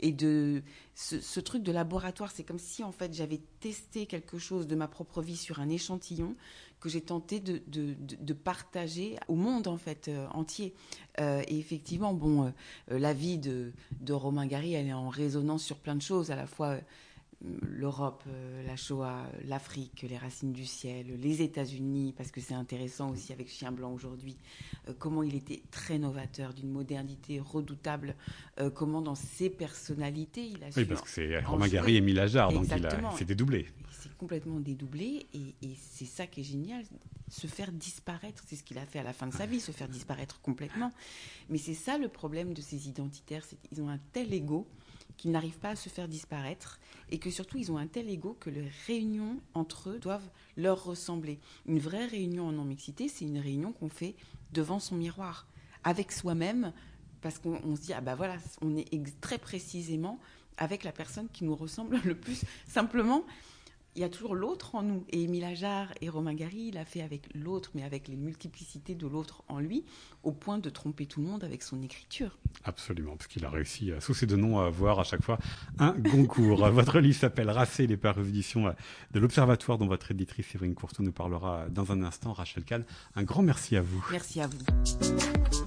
et 0.00 0.12
de 0.12 0.62
ce, 0.94 1.40
truc 1.40 1.62
de 1.62 1.72
laboratoire. 1.72 2.30
C'est 2.30 2.44
comme 2.44 2.58
si 2.58 2.84
en 2.84 2.92
fait 2.92 3.14
j'avais 3.14 3.40
testé 3.60 4.06
quelque 4.06 4.38
chose 4.38 4.66
de 4.66 4.76
ma 4.76 4.88
propre 4.88 5.22
vie 5.22 5.36
sur 5.36 5.60
un 5.60 5.68
échantillon 5.68 6.36
que 6.80 6.90
j'ai 6.90 7.00
tenté 7.00 7.40
de, 7.40 7.62
de, 7.66 7.94
de, 7.98 8.32
partager 8.34 9.16
au 9.28 9.36
monde 9.36 9.68
en 9.68 9.78
fait 9.78 10.08
euh, 10.08 10.26
entier. 10.34 10.74
Euh, 11.18 11.42
et 11.48 11.58
effectivement, 11.58 12.12
bon, 12.12 12.52
euh, 12.90 12.98
la 12.98 13.14
vie 13.14 13.38
de, 13.38 13.72
de 14.00 14.12
Romain 14.12 14.46
Gary, 14.46 14.74
elle 14.74 14.88
est 14.88 14.92
en 14.92 15.08
résonance 15.08 15.64
sur 15.64 15.78
plein 15.78 15.94
de 15.94 16.02
choses, 16.02 16.30
à 16.30 16.36
la 16.36 16.46
fois 16.46 16.76
l'Europe, 17.62 18.22
euh, 18.28 18.66
la 18.66 18.76
Shoah, 18.76 19.26
l'Afrique, 19.46 20.06
les 20.08 20.16
racines 20.16 20.52
du 20.52 20.64
ciel, 20.64 21.06
les 21.20 21.42
États-Unis, 21.42 22.14
parce 22.16 22.30
que 22.30 22.40
c'est 22.40 22.54
intéressant 22.54 23.10
aussi 23.10 23.32
avec 23.32 23.48
Chien 23.48 23.72
Blanc 23.72 23.92
aujourd'hui, 23.92 24.36
euh, 24.88 24.92
comment 24.98 25.22
il 25.22 25.34
était 25.34 25.62
très 25.70 25.98
novateur, 25.98 26.54
d'une 26.54 26.70
modernité 26.70 27.40
redoutable, 27.40 28.14
euh, 28.60 28.70
comment 28.70 29.02
dans 29.02 29.14
ses 29.14 29.50
personnalités 29.50 30.46
il 30.46 30.62
a 30.64 30.68
Oui, 30.76 30.84
parce 30.84 31.02
que 31.02 31.08
c'est 31.08 31.40
Romain 31.40 31.68
Gary 31.68 31.94
et 31.94 31.98
Émile 31.98 32.20
Ajar, 32.20 32.52
donc 32.52 32.66
il 32.66 33.18
s'est 33.18 33.24
dédoublé. 33.24 33.66
C'est 33.90 34.16
complètement 34.16 34.60
dédoublé, 34.60 35.26
et, 35.34 35.54
et 35.62 35.76
c'est 35.76 36.06
ça 36.06 36.26
qui 36.26 36.40
est 36.40 36.44
génial, 36.44 36.84
se 37.34 37.48
faire 37.48 37.72
disparaître, 37.72 38.44
c'est 38.46 38.54
ce 38.54 38.62
qu'il 38.62 38.78
a 38.78 38.86
fait 38.86 39.00
à 39.00 39.02
la 39.02 39.12
fin 39.12 39.26
de 39.26 39.34
sa 39.34 39.44
vie, 39.44 39.60
se 39.60 39.72
faire 39.72 39.88
disparaître 39.88 40.40
complètement. 40.40 40.92
Mais 41.48 41.58
c'est 41.58 41.74
ça 41.74 41.98
le 41.98 42.08
problème 42.08 42.54
de 42.54 42.60
ces 42.60 42.88
identitaires, 42.88 43.44
c'est 43.44 43.60
qu'ils 43.60 43.82
ont 43.82 43.88
un 43.88 43.98
tel 44.12 44.32
ego 44.32 44.68
qu'ils 45.16 45.30
n'arrivent 45.30 45.58
pas 45.58 45.70
à 45.70 45.76
se 45.76 45.88
faire 45.88 46.08
disparaître 46.08 46.80
et 47.10 47.18
que 47.18 47.30
surtout 47.30 47.58
ils 47.58 47.70
ont 47.70 47.78
un 47.78 47.86
tel 47.86 48.08
ego 48.08 48.36
que 48.38 48.50
les 48.50 48.68
réunions 48.86 49.40
entre 49.54 49.90
eux 49.90 49.98
doivent 49.98 50.28
leur 50.56 50.84
ressembler. 50.84 51.40
Une 51.66 51.78
vraie 51.78 52.06
réunion 52.06 52.48
en 52.48 52.52
non-mixité, 52.52 53.08
c'est 53.08 53.24
une 53.24 53.38
réunion 53.38 53.72
qu'on 53.72 53.88
fait 53.88 54.14
devant 54.52 54.78
son 54.78 54.96
miroir, 54.96 55.46
avec 55.82 56.12
soi-même, 56.12 56.72
parce 57.20 57.38
qu'on 57.38 57.76
se 57.76 57.80
dit, 57.80 57.92
ah 57.92 58.00
ben 58.00 58.14
voilà, 58.14 58.36
on 58.60 58.76
est 58.76 59.20
très 59.20 59.38
précisément 59.38 60.20
avec 60.56 60.84
la 60.84 60.92
personne 60.92 61.28
qui 61.32 61.44
nous 61.44 61.56
ressemble 61.56 62.00
le 62.04 62.14
plus. 62.14 62.44
Simplement, 62.66 63.24
il 63.96 64.02
y 64.02 64.04
a 64.04 64.08
toujours 64.08 64.34
l'autre 64.34 64.74
en 64.74 64.82
nous. 64.82 65.04
Et 65.10 65.22
Émile 65.22 65.44
Ajar 65.44 65.88
et 66.00 66.08
Romain 66.08 66.34
Gary, 66.34 66.68
il 66.68 66.78
a 66.78 66.84
fait 66.84 67.02
avec 67.02 67.28
l'autre, 67.34 67.70
mais 67.74 67.82
avec 67.82 68.08
les 68.08 68.16
multiplicités 68.16 68.94
de 68.94 69.06
l'autre 69.06 69.42
en 69.48 69.60
lui, 69.60 69.84
au 70.22 70.32
point 70.32 70.58
de 70.58 70.70
tromper 70.70 71.06
tout 71.06 71.20
le 71.20 71.26
monde 71.26 71.44
avec 71.44 71.62
son 71.62 71.82
écriture. 71.82 72.38
Absolument, 72.64 73.16
parce 73.16 73.26
qu'il 73.26 73.44
a 73.44 73.50
réussi, 73.50 73.92
sous 74.00 74.14
ces 74.14 74.26
deux 74.26 74.36
noms, 74.36 74.60
à 74.60 74.66
avoir 74.66 75.00
à 75.00 75.04
chaque 75.04 75.22
fois 75.22 75.38
un 75.78 75.92
Goncourt. 75.92 76.68
votre 76.70 77.00
livre 77.00 77.18
s'appelle 77.18 77.50
Racé, 77.50 77.86
les 77.86 77.96
par 77.96 78.18
édition 78.18 78.68
euh, 78.68 78.72
de 79.12 79.20
l'Observatoire, 79.20 79.78
dont 79.78 79.86
votre 79.86 80.10
éditrice 80.10 80.46
Séverine 80.46 80.74
Courteau 80.74 81.02
nous 81.02 81.12
parlera 81.12 81.66
dans 81.70 81.92
un 81.92 82.02
instant. 82.02 82.32
Rachel 82.32 82.64
Kahn, 82.64 82.84
un 83.16 83.22
grand 83.22 83.42
merci 83.42 83.76
à 83.76 83.82
vous. 83.82 84.04
Merci 84.10 84.40
à 84.40 84.46
vous. 84.46 85.63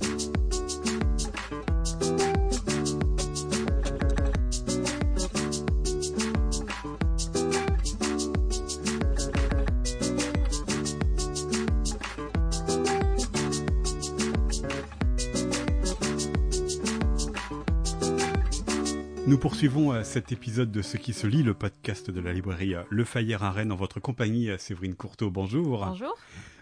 Nous 19.27 19.37
poursuivons 19.37 19.91
euh, 19.91 20.03
cet 20.03 20.31
épisode 20.31 20.71
de 20.71 20.81
Ce 20.81 20.95
qui 20.95 21.11
se 21.11 21.27
lit, 21.27 21.43
le 21.43 21.53
podcast 21.53 22.09
de 22.09 22.21
la 22.21 22.31
librairie 22.31 22.75
euh, 22.75 22.83
Le 22.89 23.03
Fayère 23.03 23.43
à 23.43 23.51
Rennes 23.51 23.73
en 23.73 23.75
votre 23.75 23.99
compagnie. 23.99 24.49
Euh, 24.49 24.57
Séverine 24.57 24.95
Courteau, 24.95 25.29
bonjour. 25.29 25.85
Bonjour. 25.85 26.15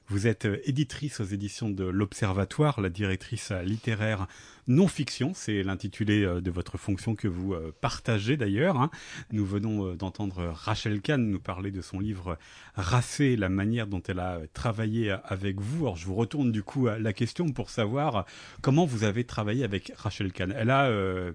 Vous 0.07 0.27
êtes 0.27 0.47
éditrice 0.65 1.19
aux 1.19 1.25
éditions 1.25 1.69
de 1.69 1.83
l'Observatoire, 1.83 2.79
la 2.79 2.89
directrice 2.89 3.51
littéraire 3.63 4.27
non-fiction, 4.67 5.33
c'est 5.33 5.63
l'intitulé 5.63 6.21
de 6.21 6.51
votre 6.51 6.77
fonction 6.77 7.15
que 7.15 7.27
vous 7.27 7.55
partagez 7.81 8.37
d'ailleurs. 8.37 8.79
Hein. 8.79 8.91
Nous 9.31 9.45
venons 9.45 9.95
d'entendre 9.95 10.45
Rachel 10.53 11.01
Kahn 11.01 11.29
nous 11.29 11.39
parler 11.39 11.71
de 11.71 11.81
son 11.81 11.99
livre 11.99 12.37
Racé, 12.75 13.35
la 13.35 13.49
manière 13.49 13.87
dont 13.87 14.01
elle 14.07 14.19
a 14.19 14.41
travaillé 14.53 15.15
avec 15.23 15.59
vous. 15.59 15.85
Alors 15.85 15.95
je 15.97 16.05
vous 16.05 16.15
retourne 16.15 16.51
du 16.51 16.61
coup 16.61 16.87
la 16.87 17.13
question 17.13 17.49
pour 17.49 17.71
savoir 17.71 18.25
comment 18.61 18.85
vous 18.85 19.05
avez 19.05 19.23
travaillé 19.23 19.63
avec 19.63 19.91
Rachel 19.95 20.31
Kahn. 20.31 20.53
Elle 20.55 20.69
a 20.69 20.87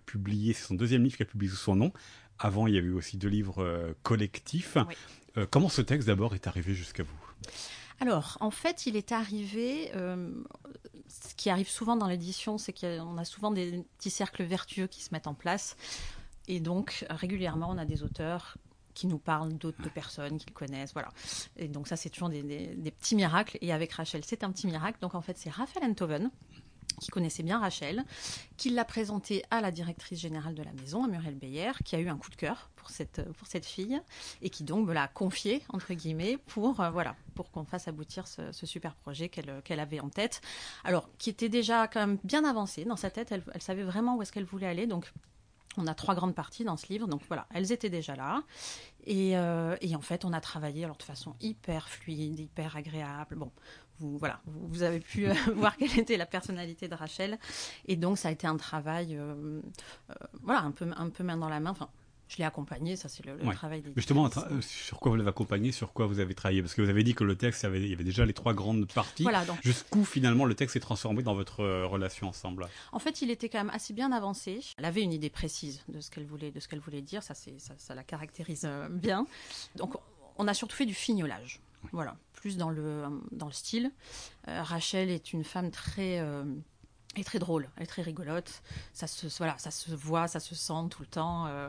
publié, 0.06 0.52
c'est 0.52 0.66
son 0.66 0.74
deuxième 0.74 1.02
livre 1.02 1.16
qu'elle 1.16 1.26
publie 1.26 1.48
sous 1.48 1.56
son 1.56 1.74
nom. 1.74 1.92
Avant, 2.38 2.68
il 2.68 2.74
y 2.74 2.78
a 2.78 2.80
eu 2.80 2.92
aussi 2.92 3.16
deux 3.16 3.28
livres 3.28 3.94
collectifs. 4.04 4.76
comment 5.50 5.68
ce 5.68 5.82
texte 5.82 6.06
d'abord 6.06 6.36
est 6.36 6.46
arrivé 6.46 6.72
jusqu'à 6.74 7.02
vous? 7.02 7.18
Alors, 8.00 8.38
en 8.40 8.50
fait, 8.50 8.86
il 8.86 8.96
est 8.96 9.12
arrivé. 9.12 9.92
Euh, 9.94 10.32
ce 11.06 11.34
qui 11.34 11.50
arrive 11.50 11.68
souvent 11.68 11.96
dans 11.96 12.06
l'édition, 12.06 12.56
c'est 12.56 12.72
qu'on 12.72 13.18
a 13.18 13.24
souvent 13.24 13.50
des 13.50 13.84
petits 13.98 14.10
cercles 14.10 14.44
vertueux 14.44 14.86
qui 14.86 15.02
se 15.02 15.10
mettent 15.12 15.26
en 15.26 15.34
place. 15.34 15.76
Et 16.48 16.60
donc, 16.60 17.04
régulièrement, 17.10 17.68
on 17.68 17.78
a 17.78 17.84
des 17.84 18.02
auteurs 18.02 18.56
qui 18.94 19.06
nous 19.06 19.18
parle 19.18 19.52
d'autres 19.52 19.90
personnes 19.92 20.38
qu'ils 20.38 20.52
connaissent, 20.52 20.92
voilà. 20.94 21.10
Et 21.56 21.68
donc 21.68 21.88
ça, 21.88 21.96
c'est 21.96 22.10
toujours 22.10 22.28
des, 22.28 22.42
des, 22.42 22.90
petits 22.90 23.14
miracles. 23.14 23.58
Et 23.60 23.72
avec 23.72 23.92
Rachel, 23.92 24.24
c'est 24.24 24.44
un 24.44 24.50
petit 24.50 24.66
miracle. 24.66 24.98
Donc 25.00 25.14
en 25.14 25.20
fait, 25.20 25.36
c'est 25.36 25.50
Raphaël 25.50 25.88
Enthoven 25.90 26.30
qui 27.00 27.10
connaissait 27.10 27.42
bien 27.42 27.58
Rachel, 27.58 28.04
qui 28.56 28.70
l'a 28.70 28.84
présentée 28.84 29.42
à 29.50 29.60
la 29.60 29.70
directrice 29.72 30.20
générale 30.20 30.54
de 30.54 30.62
la 30.62 30.72
maison, 30.72 31.04
à 31.04 31.08
Muriel 31.08 31.34
Beyer, 31.34 31.72
qui 31.84 31.96
a 31.96 31.98
eu 31.98 32.08
un 32.08 32.16
coup 32.16 32.30
de 32.30 32.36
cœur 32.36 32.70
pour 32.76 32.90
cette, 32.90 33.22
pour 33.32 33.48
cette 33.48 33.66
fille 33.66 34.00
et 34.42 34.50
qui 34.50 34.62
donc 34.62 34.86
me 34.86 34.94
l'a 34.94 35.08
confiée, 35.08 35.62
entre 35.70 35.92
guillemets, 35.94 36.38
pour, 36.46 36.80
euh, 36.80 36.90
voilà, 36.90 37.16
pour 37.34 37.50
qu'on 37.50 37.64
fasse 37.64 37.88
aboutir 37.88 38.28
ce, 38.28 38.52
super 38.52 38.94
projet 38.94 39.28
qu'elle 39.28 39.62
qu'elle 39.64 39.80
avait 39.80 40.00
en 40.00 40.10
tête. 40.10 40.40
Alors, 40.84 41.08
qui 41.18 41.30
était 41.30 41.48
déjà 41.48 41.88
quand 41.88 42.00
même 42.00 42.18
bien 42.22 42.44
avancé 42.44 42.84
dans 42.84 42.96
sa 42.96 43.10
tête, 43.10 43.32
elle, 43.32 43.42
elle 43.52 43.62
savait 43.62 43.82
vraiment 43.82 44.16
où 44.16 44.22
est-ce 44.22 44.30
qu'elle 44.30 44.44
voulait 44.44 44.66
aller, 44.66 44.86
donc 44.86 45.10
on 45.76 45.86
a 45.86 45.94
trois 45.94 46.14
grandes 46.14 46.34
parties 46.34 46.64
dans 46.64 46.76
ce 46.76 46.86
livre, 46.88 47.06
donc 47.06 47.22
voilà, 47.28 47.46
elles 47.54 47.72
étaient 47.72 47.90
déjà 47.90 48.16
là. 48.16 48.42
Et, 49.04 49.36
euh, 49.36 49.76
et, 49.80 49.94
en 49.94 50.00
fait, 50.00 50.24
on 50.24 50.32
a 50.32 50.40
travaillé 50.40 50.84
alors 50.84 50.96
de 50.96 51.02
façon 51.02 51.34
hyper 51.40 51.88
fluide, 51.88 52.38
hyper 52.38 52.76
agréable. 52.76 53.36
Bon, 53.36 53.50
vous, 54.00 54.18
voilà, 54.18 54.40
vous, 54.46 54.82
avez 54.82 55.00
pu 55.00 55.28
euh, 55.28 55.34
voir 55.54 55.76
quelle 55.76 55.98
était 55.98 56.16
la 56.16 56.26
personnalité 56.26 56.88
de 56.88 56.94
Rachel. 56.94 57.38
Et 57.86 57.96
donc, 57.96 58.18
ça 58.18 58.28
a 58.28 58.30
été 58.32 58.46
un 58.46 58.56
travail, 58.56 59.16
euh, 59.16 59.60
euh, 60.10 60.14
voilà, 60.42 60.62
un 60.62 60.70
peu, 60.70 60.86
un 60.96 61.10
peu 61.10 61.22
main 61.22 61.36
dans 61.36 61.48
la 61.48 61.60
main. 61.60 61.70
Enfin, 61.70 61.90
je 62.28 62.38
l'ai 62.38 62.44
accompagné, 62.44 62.96
ça 62.96 63.08
c'est 63.08 63.26
le, 63.26 63.36
travail 63.52 63.82
des. 63.82 63.92
Justement, 63.96 64.30
sur 64.60 65.00
quoi 65.00 65.10
vous 65.10 65.16
l'avez 65.16 65.28
accompagné, 65.28 65.72
sur 65.72 65.92
quoi 65.92 66.06
vous 66.06 66.20
avez 66.20 66.34
travaillé? 66.34 66.62
Parce 66.62 66.74
que 66.74 66.80
vous 66.80 66.88
avez 66.88 67.02
dit 67.02 67.14
que 67.14 67.24
le 67.24 67.36
texte, 67.36 67.64
il 67.64 67.88
y 67.88 67.92
avait, 67.92 68.04
déjà 68.04 68.24
les 68.24 68.32
trois 68.32 68.54
grandes 68.54 68.90
parties. 68.90 69.24
Voilà, 69.24 69.44
Jusqu'où 69.62 70.04
finalement 70.04 70.44
le 70.44 70.54
texte 70.54 70.74
s'est 70.74 70.80
transformé 70.80 71.22
dans 71.24 71.34
votre 71.34 71.64
relation 71.84 72.28
ensemble? 72.28 72.68
En 72.92 73.00
fait, 73.00 73.20
il 73.20 73.30
était 73.30 73.48
quand 73.48 73.58
même 73.58 73.70
assez 73.70 73.92
bien 73.92 74.12
avancé. 74.12 74.60
Elle 74.78 74.84
avait 74.84 75.02
une 75.02 75.12
idée 75.12 75.28
précise 75.28 75.82
de 75.88 76.00
ce 76.00 76.08
qu'elle 76.10 76.26
voulait, 76.26 76.52
de 76.52 76.60
ce 76.60 76.68
qu'elle 76.68 76.78
voulait 76.78 77.02
dire. 77.02 77.24
Ça, 77.24 77.34
ça, 77.34 77.50
ça 77.76 77.94
la 77.96 78.04
caractérise 78.04 78.66
bien. 78.90 79.26
Donc, 79.74 79.96
on 80.38 80.46
a 80.46 80.54
surtout 80.54 80.76
fait 80.76 80.86
du 80.86 80.94
fignolage. 80.94 81.60
Voilà, 81.92 82.16
plus 82.32 82.56
dans 82.56 82.70
le, 82.70 83.04
dans 83.32 83.46
le 83.46 83.52
style. 83.52 83.90
Euh, 84.48 84.62
Rachel 84.62 85.10
est 85.10 85.32
une 85.32 85.44
femme 85.44 85.70
très 85.70 86.20
euh, 86.20 86.44
est 87.16 87.24
très 87.24 87.40
drôle, 87.40 87.68
elle 87.76 87.82
est 87.82 87.86
très 87.86 88.02
rigolote. 88.02 88.62
Ça 88.92 89.08
se, 89.08 89.26
voilà, 89.38 89.56
ça 89.58 89.72
se 89.72 89.92
voit, 89.92 90.28
ça 90.28 90.38
se 90.38 90.54
sent 90.54 90.88
tout 90.90 91.02
le 91.02 91.06
temps. 91.06 91.46
Euh, 91.46 91.68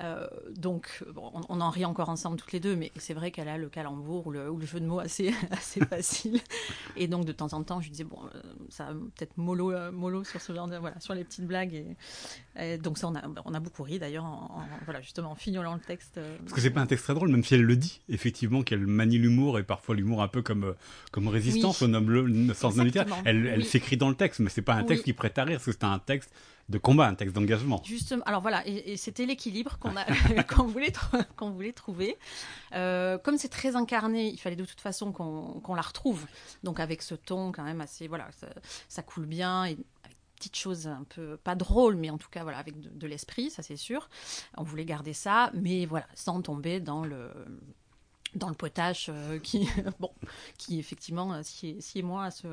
euh, 0.00 0.26
donc, 0.56 1.02
on, 1.16 1.60
en 1.60 1.70
rit 1.70 1.86
encore 1.86 2.10
ensemble 2.10 2.36
toutes 2.36 2.52
les 2.52 2.60
deux, 2.60 2.76
mais 2.76 2.92
c'est 2.96 3.14
vrai 3.14 3.30
qu'elle 3.30 3.48
a 3.48 3.56
le 3.56 3.70
calembour 3.70 4.26
ou 4.26 4.30
le, 4.30 4.50
ou 4.50 4.58
le, 4.58 4.66
jeu 4.66 4.80
de 4.80 4.86
mots 4.86 4.98
assez, 4.98 5.32
assez 5.50 5.80
facile. 5.86 6.38
Et 6.96 7.08
donc, 7.08 7.24
de 7.24 7.32
temps 7.32 7.52
en 7.54 7.62
temps, 7.62 7.80
je 7.80 7.88
disais, 7.88 8.04
bon, 8.04 8.18
euh, 8.34 8.40
ça 8.68 8.88
peut-être 9.16 9.38
mollo, 9.38 9.72
mollo 9.90 10.22
sur 10.22 10.40
ce 10.40 10.52
genre 10.52 10.68
de, 10.68 10.76
voilà, 10.76 11.00
sur 11.00 11.14
les 11.14 11.24
petites 11.24 11.46
blagues. 11.46 11.96
Et, 12.56 12.76
donc, 12.76 12.98
ça, 12.98 13.08
on 13.08 13.14
a, 13.14 13.22
on 13.46 13.54
a 13.54 13.60
beaucoup 13.60 13.84
ri 13.84 13.98
d'ailleurs, 13.98 14.24
en, 14.24 14.66
voilà, 14.84 15.00
justement, 15.00 15.30
en 15.30 15.34
fignolant 15.34 15.74
le 15.74 15.80
texte. 15.80 16.20
Parce 16.40 16.52
que 16.52 16.60
c'est 16.60 16.70
pas 16.70 16.82
un 16.82 16.86
texte 16.86 17.04
très 17.04 17.14
drôle, 17.14 17.30
même 17.30 17.44
si 17.44 17.54
elle 17.54 17.62
le 17.62 17.76
dit, 17.76 18.02
effectivement, 18.10 18.62
qu'elle 18.62 18.86
manie 18.86 19.18
l'humour 19.18 19.58
et 19.58 19.62
parfois 19.62 19.94
l'humour 19.94 20.22
un 20.22 20.28
peu 20.28 20.42
comme, 20.42 20.74
comme 21.10 21.28
résistance, 21.28 21.80
oui. 21.80 21.86
on 21.86 21.90
nomme 21.90 22.10
le 22.10 22.54
sens 22.54 22.74
Elle, 23.24 23.46
elle 23.46 23.64
s'écrit 23.64 23.96
dans 23.96 24.10
le 24.10 24.14
texte, 24.14 24.40
mais 24.40 24.50
c'est 24.50 24.62
pas 24.62 24.73
un 24.74 24.84
texte 24.84 25.04
qui 25.04 25.12
prête 25.12 25.38
à 25.38 25.44
rire, 25.44 25.56
parce 25.58 25.66
que 25.66 25.72
c'est 25.72 25.84
un 25.84 25.98
texte 25.98 26.30
de 26.68 26.78
combat, 26.78 27.06
un 27.06 27.14
texte 27.14 27.34
d'engagement. 27.34 27.82
Justement, 27.84 28.22
alors 28.24 28.40
voilà, 28.40 28.66
et, 28.66 28.96
c'était 28.96 29.26
l'équilibre 29.26 29.78
qu'on 29.78 29.90
voulait, 30.64 30.92
qu'on 31.36 31.50
voulait 31.50 31.72
trouver. 31.72 32.16
Euh, 32.74 33.18
comme 33.18 33.36
c'est 33.36 33.48
très 33.48 33.76
incarné, 33.76 34.28
il 34.28 34.38
fallait 34.38 34.56
de 34.56 34.64
toute 34.64 34.80
façon 34.80 35.12
qu'on 35.12 35.74
la 35.74 35.82
retrouve. 35.82 36.26
Donc 36.62 36.80
avec 36.80 37.02
ce 37.02 37.14
ton 37.14 37.52
quand 37.52 37.64
même 37.64 37.80
assez, 37.80 38.08
voilà, 38.08 38.28
ça, 38.88 39.02
coule 39.02 39.26
bien 39.26 39.66
et 39.66 39.76
avec 40.04 40.16
petites 40.36 40.56
choses 40.56 40.86
un 40.86 41.04
peu 41.08 41.36
pas 41.36 41.54
drôles, 41.54 41.96
mais 41.96 42.10
en 42.10 42.18
tout 42.18 42.30
cas 42.30 42.42
voilà 42.42 42.58
avec 42.58 42.80
de, 42.80 42.88
de 42.88 43.06
l'esprit, 43.06 43.50
ça 43.50 43.62
c'est 43.62 43.76
sûr. 43.76 44.08
On 44.56 44.62
voulait 44.62 44.86
garder 44.86 45.12
ça, 45.12 45.50
mais 45.54 45.84
voilà, 45.84 46.06
sans 46.14 46.40
tomber 46.40 46.80
dans 46.80 47.04
le 47.04 47.30
dans 48.34 48.48
le 48.48 48.54
potage 48.54 49.06
euh, 49.08 49.38
qui, 49.38 49.68
bon, 50.00 50.10
qui 50.58 50.78
effectivement 50.78 51.34
euh, 51.34 51.40
si 51.42 52.02
moins 52.02 52.30
ce, 52.30 52.46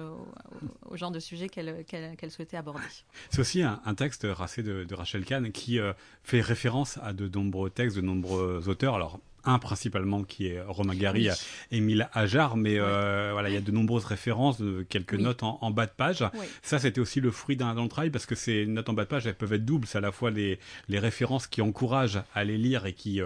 au, 0.90 0.98
genre 0.98 1.12
de 1.12 1.20
sujet 1.20 1.50
qu'elle 1.50 1.84
qu'elle 1.86 2.32
souhaitait 2.32 2.58
aborder. 2.58 2.82
C'est 3.30 3.40
aussi 3.40 3.64
un, 3.64 3.80
texte 3.96 4.28
racé 4.30 4.64
de, 4.64 4.94
Rachel 4.94 5.26
Kahn 5.26 5.52
qui 5.52 5.80
euh, 5.80 5.94
fait 6.24 6.42
référence 6.42 7.00
à 7.04 7.14
de 7.14 7.28
nombreux 7.28 7.70
textes, 7.70 7.96
de 7.96 8.02
nombreux 8.02 8.68
auteurs. 8.68 8.96
Alors, 8.96 9.20
un 9.44 9.58
principalement 9.58 10.24
qui 10.24 10.48
est 10.48 10.62
Romain 10.62 10.94
Gary, 10.94 11.28
Émile 11.72 12.10
Ajar, 12.14 12.56
mais 12.58 12.78
voilà, 12.78 13.50
il 13.50 13.54
y 13.54 13.58
a 13.58 13.62
de 13.62 13.72
nombreuses 13.72 14.06
références, 14.06 14.62
quelques 14.88 15.16
notes 15.16 15.42
en, 15.42 15.72
bas 15.72 15.88
de 15.88 15.92
page. 15.92 16.24
Ça, 16.62 16.78
c'était 16.78 17.02
aussi 17.02 17.22
le 17.22 17.32
fruit 17.32 17.56
d'un 17.58 17.88
travail 17.88 18.12
parce 18.12 18.28
que 18.28 18.36
ces 18.36 18.68
notes 18.68 18.90
en 18.90 18.94
bas 18.94 19.04
de 19.04 19.10
page, 19.10 19.26
elles 19.26 19.36
peuvent 19.36 19.54
être 19.54 19.66
doubles. 19.66 19.88
C'est 19.88 19.98
à 19.98 20.02
la 20.02 20.12
fois 20.12 20.30
les, 20.30 20.60
les 20.90 21.00
références 21.00 21.48
qui 21.48 21.64
encouragent 21.64 22.22
à 22.36 22.44
les 22.44 22.60
lire 22.60 22.86
et 22.86 22.94
qui 22.94 23.20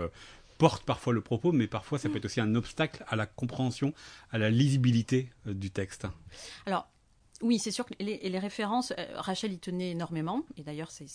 porte 0.58 0.84
parfois 0.84 1.14
le 1.14 1.22
propos, 1.22 1.52
mais 1.52 1.68
parfois 1.68 1.98
ça 1.98 2.10
peut 2.10 2.18
être 2.18 2.26
aussi 2.26 2.42
un 2.42 2.56
obstacle 2.56 3.04
à 3.08 3.16
la 3.16 3.26
compréhension, 3.26 3.94
à 4.32 4.38
la 4.38 4.50
lisibilité 4.50 5.30
euh, 5.48 5.54
du 5.54 5.72
texte. 5.72 6.08
Oui, 7.42 7.60
c'est 7.60 7.72
sûr 7.72 7.86
que 7.86 7.94
les, 8.00 8.40
références, 8.40 8.94
euh, 8.98 9.06
Rachel 9.16 9.52
y 9.52 9.60
tenait 9.60 9.92
énormément, 9.92 10.44
et 10.56 10.64
d'ailleurs 10.64 10.90
c'est 10.90 11.10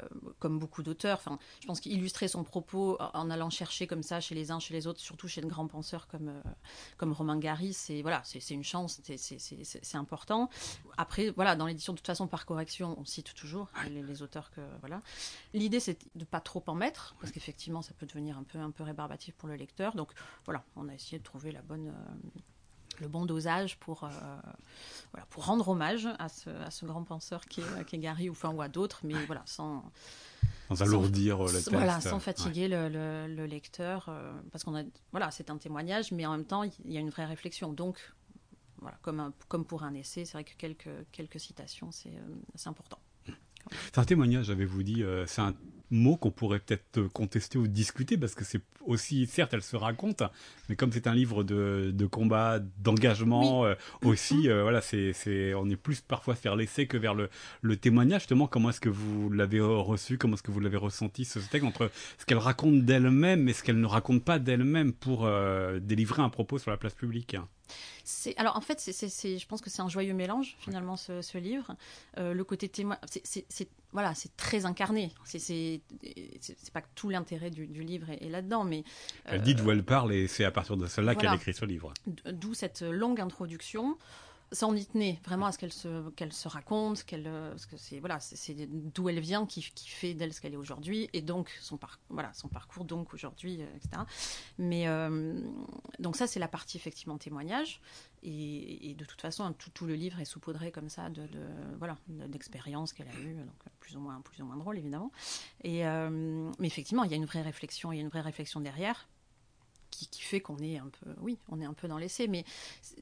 euh, 0.00 0.08
comme 0.38 0.58
beaucoup 0.58 0.82
d'auteurs, 0.82 1.18
enfin, 1.18 1.38
je 1.60 1.66
pense 1.66 1.80
qu'illustrer 1.80 2.26
son 2.26 2.42
propos 2.42 2.96
en 3.12 3.30
allant 3.30 3.50
chercher 3.50 3.86
comme 3.86 4.02
ça 4.02 4.20
chez 4.20 4.34
les 4.34 4.50
uns, 4.50 4.60
chez 4.60 4.72
les 4.72 4.86
autres, 4.86 5.00
surtout 5.00 5.28
chez 5.28 5.42
de 5.42 5.46
grands 5.46 5.66
penseurs 5.66 6.06
comme, 6.06 6.28
euh, 6.28 6.42
comme 6.96 7.12
Romain 7.12 7.38
Gary, 7.38 7.74
c'est 7.74 8.00
voilà, 8.00 8.22
c'est 8.24 8.48
une 8.50 8.64
chance, 8.64 9.00
c'est 9.04 9.96
important. 9.96 10.48
Après, 10.96 11.30
voilà, 11.30 11.54
dans 11.54 11.66
l'édition, 11.66 11.92
de 11.92 11.98
toute 11.98 12.06
façon, 12.06 12.26
par 12.26 12.46
correction, 12.46 12.98
on 12.98 13.04
cite 13.04 13.34
toujours 13.34 13.68
les, 13.90 14.22
auteurs 14.22 14.50
que 14.50 14.62
voilà. 14.80 15.02
L'idée, 15.52 15.80
c'est 15.80 15.98
de 16.14 16.24
pas 16.24 16.40
trop 16.40 16.62
en 16.66 16.74
mettre, 16.74 17.14
parce 17.20 17.30
qu'effectivement, 17.30 17.82
ça 17.82 17.92
peut 17.92 18.06
devenir 18.06 18.38
un 18.38 18.42
peu 18.42 18.58
un 18.58 18.70
peu 18.70 18.84
rébarbatif 18.84 19.34
pour 19.34 19.48
le 19.48 19.56
lecteur. 19.56 19.94
Donc 19.94 20.12
voilà, 20.46 20.64
on 20.76 20.88
a 20.88 20.94
essayé 20.94 21.18
de 21.18 21.24
trouver 21.24 21.52
la 21.52 21.60
bonne 21.60 21.92
le 23.00 23.08
bon 23.08 23.26
dosage 23.26 23.78
pour, 23.78 24.04
euh, 24.04 24.08
voilà, 25.12 25.26
pour 25.30 25.44
rendre 25.44 25.68
hommage 25.68 26.08
à 26.18 26.28
ce, 26.28 26.50
à 26.50 26.70
ce 26.70 26.86
grand 26.86 27.04
penseur 27.04 27.44
qui 27.46 27.60
est, 27.60 27.84
qui 27.86 27.96
est 27.96 27.98
Gary 27.98 28.28
ou, 28.28 28.32
enfin, 28.32 28.50
ou 28.50 28.60
à 28.62 28.68
d'autres, 28.68 29.00
mais 29.04 29.14
voilà, 29.26 29.42
sans, 29.46 29.84
sans 30.68 30.82
alourdir 30.82 31.38
le 31.42 31.52
texte. 31.52 31.72
Voilà, 31.72 32.00
sans 32.00 32.20
fatiguer 32.20 32.68
le, 32.68 32.88
le, 32.88 33.46
lecteur, 33.46 34.06
euh, 34.08 34.32
parce 34.52 34.64
qu'on 34.64 34.76
a, 34.76 34.82
voilà, 35.12 35.30
c'est 35.30 35.50
un 35.50 35.58
témoignage, 35.58 36.12
mais 36.12 36.26
en 36.26 36.32
même 36.32 36.46
temps, 36.46 36.62
il 36.62 36.92
y 36.92 36.96
a 36.96 37.00
une 37.00 37.10
vraie 37.10 37.26
réflexion. 37.26 37.72
Donc, 37.72 38.12
voilà, 38.80 38.98
comme, 39.02 39.32
comme 39.48 39.64
pour 39.64 39.82
un 39.82 39.94
essai, 39.94 40.24
c'est 40.24 40.32
vrai 40.32 40.44
que 40.44 40.54
quelques, 40.56 40.90
quelques 41.12 41.40
citations, 41.40 41.90
c'est 41.90 42.14
euh, 42.14 42.68
important. 42.68 42.98
C'est 43.82 43.98
un 43.98 44.04
témoignage, 44.04 44.50
avez-vous 44.50 44.82
dit. 44.84 45.02
c'est 45.26 45.40
un 45.40 45.52
mot 45.90 46.16
qu'on 46.16 46.30
pourrait 46.30 46.58
peut-être 46.58 47.08
contester 47.12 47.58
ou 47.58 47.66
discuter 47.66 48.16
parce 48.16 48.34
que 48.34 48.44
c'est 48.44 48.60
aussi, 48.86 49.26
certes, 49.26 49.52
elle 49.54 49.62
se 49.62 49.76
raconte, 49.76 50.22
mais 50.68 50.76
comme 50.76 50.92
c'est 50.92 51.06
un 51.06 51.14
livre 51.14 51.42
de, 51.42 51.90
de 51.92 52.06
combat, 52.06 52.60
d'engagement 52.78 53.64
euh, 53.64 53.74
aussi, 54.02 54.48
euh, 54.48 54.62
voilà, 54.62 54.80
c'est, 54.80 55.12
c'est, 55.12 55.54
on 55.54 55.68
est 55.68 55.76
plus 55.76 56.00
parfois 56.00 56.36
vers 56.42 56.56
l'essai 56.56 56.86
que 56.86 56.96
vers 56.96 57.14
le, 57.14 57.28
le 57.62 57.76
témoignage. 57.76 58.22
Justement, 58.22 58.46
comment 58.46 58.70
est-ce 58.70 58.80
que 58.80 58.88
vous 58.88 59.30
l'avez 59.30 59.60
reçu, 59.60 60.18
comment 60.18 60.34
est-ce 60.34 60.42
que 60.42 60.52
vous 60.52 60.60
l'avez 60.60 60.76
ressenti 60.76 61.24
ce 61.24 61.38
texte 61.38 61.66
entre 61.66 61.90
ce 62.18 62.24
qu'elle 62.24 62.38
raconte 62.38 62.84
d'elle-même 62.84 63.48
et 63.48 63.52
ce 63.52 63.62
qu'elle 63.62 63.80
ne 63.80 63.86
raconte 63.86 64.24
pas 64.24 64.38
d'elle-même 64.38 64.92
pour 64.92 65.26
euh, 65.26 65.80
délivrer 65.80 66.22
un 66.22 66.28
propos 66.28 66.58
sur 66.58 66.70
la 66.70 66.76
place 66.76 66.94
publique? 66.94 67.36
Alors 68.36 68.56
en 68.56 68.60
fait, 68.60 68.80
c'est, 68.80 69.38
je 69.38 69.46
pense 69.46 69.60
que 69.60 69.70
c'est 69.70 69.82
un 69.82 69.88
joyeux 69.88 70.14
mélange 70.14 70.56
finalement 70.58 70.96
ce, 70.96 71.22
ce 71.22 71.38
livre. 71.38 71.76
le 72.16 72.42
côté 72.42 72.68
témoin, 72.68 72.98
c'est, 73.24 73.68
voilà, 73.92 74.14
c'est 74.14 74.36
très 74.36 74.66
incarné. 74.66 75.12
C'est, 75.24 75.38
c'est, 75.38 75.80
pas 76.72 76.82
que 76.82 76.88
tout 76.94 77.08
l'intérêt 77.08 77.50
du, 77.50 77.66
du 77.66 77.82
livre 77.82 78.10
est, 78.10 78.28
là-dedans, 78.28 78.64
mais 78.64 78.84
elle 79.24 79.42
dit 79.42 79.54
d'où 79.54 79.70
elle 79.70 79.84
parle 79.84 80.12
et 80.12 80.28
c'est 80.28 80.44
à 80.44 80.50
partir 80.50 80.76
de 80.76 80.86
cela 80.86 81.14
qu'elle 81.14 81.34
écrit 81.34 81.54
ce 81.54 81.64
livre. 81.64 81.92
D'où 82.26 82.54
cette 82.54 82.82
longue 82.82 83.20
introduction. 83.20 83.96
Ça 84.52 84.66
en 84.66 84.76
y 84.76 84.86
tenait 84.86 85.18
vraiment 85.24 85.46
à 85.46 85.52
ce 85.52 85.58
qu'elle 85.58 85.72
se, 85.72 86.08
qu'elle 86.10 86.32
se 86.32 86.46
raconte, 86.46 87.02
qu'elle, 87.02 87.26
euh, 87.26 87.50
parce 87.50 87.66
que 87.66 87.76
c'est 87.76 87.98
voilà, 87.98 88.20
c'est 88.20 88.54
d'où 88.70 89.08
elle 89.08 89.18
vient 89.18 89.44
qui, 89.44 89.60
qui 89.74 89.88
fait 89.88 90.14
d'elle 90.14 90.32
ce 90.32 90.40
qu'elle 90.40 90.54
est 90.54 90.58
aujourd'hui, 90.58 91.10
et 91.12 91.20
donc 91.20 91.56
son, 91.60 91.76
par, 91.76 91.98
voilà, 92.10 92.32
son 92.32 92.48
parcours 92.48 92.84
donc 92.84 93.12
aujourd'hui, 93.12 93.60
euh, 93.60 93.76
etc. 93.76 94.02
Mais 94.58 94.86
euh, 94.86 95.40
donc 95.98 96.16
ça 96.16 96.26
c'est 96.26 96.38
la 96.38 96.48
partie 96.48 96.76
effectivement 96.76 97.18
témoignage, 97.18 97.80
et, 98.22 98.94
de 98.96 99.04
toute 99.04 99.20
façon 99.20 99.52
tout, 99.52 99.70
tout, 99.70 99.86
le 99.86 99.94
livre 99.94 100.20
est 100.20 100.24
saupoudré 100.24 100.70
comme 100.70 100.88
ça 100.88 101.10
de, 101.10 101.26
de 101.26 101.44
voilà 101.78 101.96
d'expériences 102.08 102.92
qu'elle 102.92 103.08
a 103.08 103.20
eues, 103.20 103.34
donc 103.34 103.72
plus 103.80 103.96
ou 103.96 104.00
moins 104.00 104.20
plus 104.20 104.42
ou 104.42 104.46
moins 104.46 104.56
drôle 104.56 104.78
évidemment. 104.78 105.10
Et 105.64 105.82
mais 105.84 106.66
effectivement 106.66 107.04
il 107.04 107.10
y 107.10 107.14
a 107.14 107.16
une 107.16 107.26
vraie 107.26 107.42
réflexion, 107.42 107.92
il 107.92 107.96
y 107.96 107.98
a 107.98 108.02
une 108.02 108.08
vraie 108.08 108.20
réflexion 108.20 108.60
derrière 108.60 109.08
qui, 109.96 110.22
fait 110.22 110.40
qu'on 110.40 110.58
est 110.58 110.78
un 110.78 110.88
peu, 110.88 111.10
oui, 111.20 111.38
on 111.48 111.60
est 111.60 111.64
un 111.64 111.72
peu 111.72 111.88
dans 111.88 111.98
l'essai. 111.98 112.28
Mais 112.28 112.44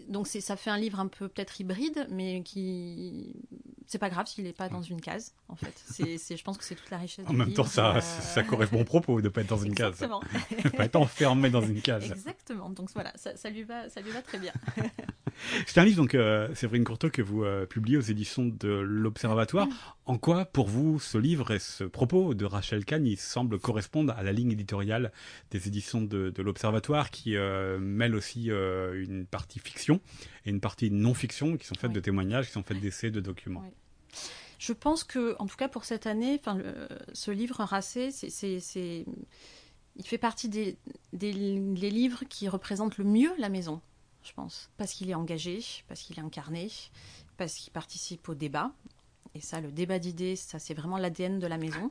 donc 0.09 0.27
ça 0.27 0.57
fait 0.57 0.71
un 0.71 0.79
livre 0.79 1.01
un 1.01 1.09
peu 1.09 1.29
peut-être 1.29 1.61
hybride, 1.61 2.07
mais 2.11 2.43
qui, 2.43 3.35
c'est 3.87 3.99
pas 3.99 4.11
grave 4.11 4.27
s'il 4.27 4.45
n'est 4.45 4.53
pas 4.53 4.69
dans 4.69 4.83
une 4.83 5.01
case. 5.01 5.35
En 5.49 5.57
fait, 5.57 5.75
c'est, 5.87 6.37
je 6.37 6.45
pense 6.45 6.59
que 6.59 6.65
c'est 6.65 6.75
toute 6.75 6.91
la 6.91 6.99
richesse. 6.99 7.27
En 7.29 7.33
même 7.33 7.53
temps, 7.53 7.65
ça, 7.65 7.97
euh, 7.97 8.01
ça 8.01 8.43
correspond 8.43 8.81
au 8.81 8.85
propos 8.85 9.21
de 9.21 9.29
pas 9.29 9.43
être 9.43 9.49
dans 9.49 9.59
une 9.59 9.75
case. 9.75 10.03
Exactement. 10.03 10.23
pas 10.77 10.85
être 10.85 10.97
enfermé 10.97 11.51
dans 11.51 11.63
une 11.63 11.81
case. 11.81 12.11
Exactement. 12.11 12.71
Donc 12.71 12.91
voilà, 12.95 13.13
ça, 13.17 13.37
ça 13.37 13.51
lui 13.51 13.63
va, 13.63 13.89
ça 13.89 14.01
lui 14.01 14.11
va 14.11 14.23
très 14.23 14.39
bien. 14.39 14.53
C'est 15.67 15.79
un 15.79 15.85
livre, 15.85 15.97
donc, 15.97 16.15
euh, 16.15 16.55
Séverine 16.55 16.85
Courteau, 16.85 17.11
que 17.11 17.23
vous 17.23 17.45
euh, 17.45 17.67
publiez 17.67 17.97
aux 17.97 18.03
éditions 18.03 18.47
de 18.47 18.69
l'Observatoire. 18.69 19.69
En 20.07 20.19
quoi, 20.19 20.45
pour 20.45 20.69
vous, 20.69 20.99
ce 21.01 21.19
livre 21.19 21.51
et 21.51 21.59
ce 21.59 21.85
propos 21.85 22.35
de 22.35 22.45
Rachel 22.45 22.85
Kahn, 22.85 23.07
il 23.07 23.17
semble 23.17 23.59
correspondre 23.59 24.13
à 24.17 24.23
la 24.23 24.33
ligne 24.33 24.53
éditoriale 24.53 25.13
des 25.51 25.69
éditions 25.69 26.03
de, 26.03 26.33
l'Observatoire, 26.39 27.11
qui 27.11 27.37
euh, 27.37 27.79
mêle 27.79 28.15
aussi 28.15 28.47
une 28.49 29.27
partie 29.27 29.59
fiction 29.59 30.01
et 30.45 30.51
une 30.51 30.61
partie 30.61 30.91
non-fiction, 30.91 31.57
qui 31.57 31.67
sont 31.67 31.75
faites 31.75 31.93
de 31.93 32.01
témoignages, 32.01 32.47
qui 32.47 32.53
sont 32.53 32.63
faites 32.63 32.81
d'essais, 32.81 33.11
de 33.11 33.21
documents? 33.21 33.65
Je 34.59 34.73
pense 34.73 35.05
que, 35.05 35.37
en 35.39 35.47
tout 35.47 35.57
cas 35.57 35.69
pour 35.69 35.85
cette 35.85 36.07
année, 36.07 36.41
ce 37.13 37.31
livre 37.31 37.63
Racé, 37.65 38.11
c'est 38.11 39.05
il 39.97 40.05
fait 40.07 40.19
partie 40.19 40.49
des, 40.49 40.77
des, 41.13 41.33
livres 41.33 42.25
qui 42.29 42.49
représentent 42.49 42.99
le 42.99 43.05
mieux 43.05 43.31
la 43.39 43.49
maison 43.49 43.81
je 44.25 44.33
pense. 44.33 44.71
Parce 44.77 44.93
qu'il 44.93 45.11
est 45.11 45.15
engagé, 45.15 45.61
parce 45.89 46.01
qu'il 46.01 46.19
est 46.19 46.23
incarné, 46.23 46.71
parce 47.37 47.55
qu'il 47.55 47.73
participe 47.73 48.29
au 48.29 48.35
débat. 48.35 48.73
Et 49.35 49.41
ça, 49.41 49.61
le 49.61 49.73
débat 49.73 49.99
d'idées, 49.99 50.37
ça 50.37 50.59
c'est 50.59 50.75
vraiment 50.75 50.97
l'ADN 50.97 51.39
de 51.39 51.47
la 51.47 51.59
maison, 51.59 51.91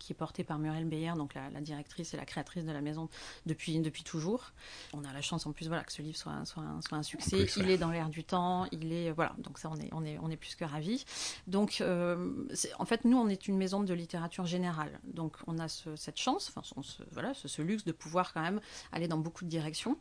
qui 0.00 0.12
est 0.12 0.16
porté 0.16 0.42
par 0.42 0.58
Muriel 0.58 0.86
Beyer, 0.86 1.12
donc 1.16 1.34
la, 1.34 1.48
directrice 1.60 2.14
et 2.14 2.16
la 2.16 2.24
créatrice 2.24 2.64
de 2.64 2.72
la 2.72 2.80
maison 2.80 3.08
depuis, 3.46 3.78
depuis 3.78 4.02
toujours. 4.02 4.52
On 4.92 5.04
a 5.04 5.12
la 5.12 5.22
chance 5.22 5.46
en 5.46 5.52
plus 5.52 5.68
voilà, 5.68 5.84
que 5.84 5.92
ce 5.92 6.02
livre 6.02 6.16
soit, 6.16 6.44
soit, 6.44 6.64
soit 6.80 6.98
un 6.98 7.02
succès. 7.02 7.46
il 7.56 7.70
est 7.70 7.78
dans 7.78 7.90
l'air 7.90 8.08
du 8.08 8.24
temps, 8.24 8.66
il 8.72 8.92
est 8.92 9.12
voilà, 9.12 9.34
donc 9.38 9.58
ça 9.58 9.70
on 9.70 9.76
est, 9.76 9.88
on 9.92 10.04
est, 10.04 10.18
on 10.18 10.30
est 10.30 10.36
plus 10.36 10.56
que 10.56 10.64
ravis. 10.64 11.04
Donc 11.46 11.80
euh, 11.80 12.46
en 12.78 12.84
fait 12.84 13.04
nous 13.04 13.16
on 13.16 13.28
est 13.28 13.46
une 13.46 13.56
maison 13.56 13.82
de 13.82 13.94
littérature 13.94 14.46
générale, 14.46 14.98
donc 15.04 15.36
on 15.46 15.58
a 15.58 15.68
cette 15.68 16.18
chance, 16.18 16.52
enfin 16.54 16.62
voilà, 17.12 17.32
ce, 17.34 17.46
ce 17.46 17.62
luxe 17.62 17.84
de 17.84 17.92
pouvoir 17.92 18.32
quand 18.32 18.42
même 18.42 18.60
aller 18.92 19.06
dans 19.06 19.18
beaucoup 19.18 19.44
de 19.44 19.50
directions. 19.50 19.96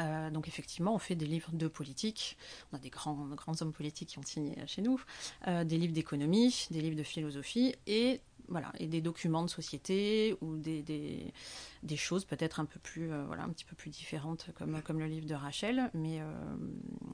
Euh, 0.00 0.30
donc 0.30 0.48
effectivement, 0.48 0.94
on 0.94 0.98
fait 0.98 1.14
des 1.14 1.26
livres 1.26 1.50
de 1.52 1.68
politique. 1.68 2.36
On 2.72 2.76
a 2.76 2.80
des 2.80 2.90
grands, 2.90 3.14
grands 3.34 3.60
hommes 3.62 3.72
politiques 3.72 4.10
qui 4.10 4.18
ont 4.18 4.24
signé 4.24 4.56
chez 4.66 4.82
nous, 4.82 5.00
euh, 5.46 5.64
des 5.64 5.78
livres 5.78 5.92
d'économie, 5.92 6.66
des 6.70 6.80
livres 6.80 6.96
de 6.96 7.02
philosophie 7.02 7.74
et 7.86 8.20
voilà 8.48 8.72
et 8.78 8.86
des 8.88 9.00
documents 9.00 9.42
de 9.42 9.48
société 9.48 10.36
ou 10.42 10.56
des, 10.56 10.82
des, 10.82 11.96
choses 11.96 12.26
peut-être 12.26 12.60
un 12.60 12.66
peu 12.66 12.78
plus 12.78 13.10
euh, 13.10 13.24
voilà 13.24 13.44
un 13.44 13.48
petit 13.48 13.64
peu 13.64 13.74
plus 13.74 13.88
différentes 13.88 14.50
comme 14.54 14.82
comme 14.82 14.98
le 14.98 15.06
livre 15.06 15.26
de 15.26 15.34
Rachel. 15.34 15.90
Mais 15.94 16.20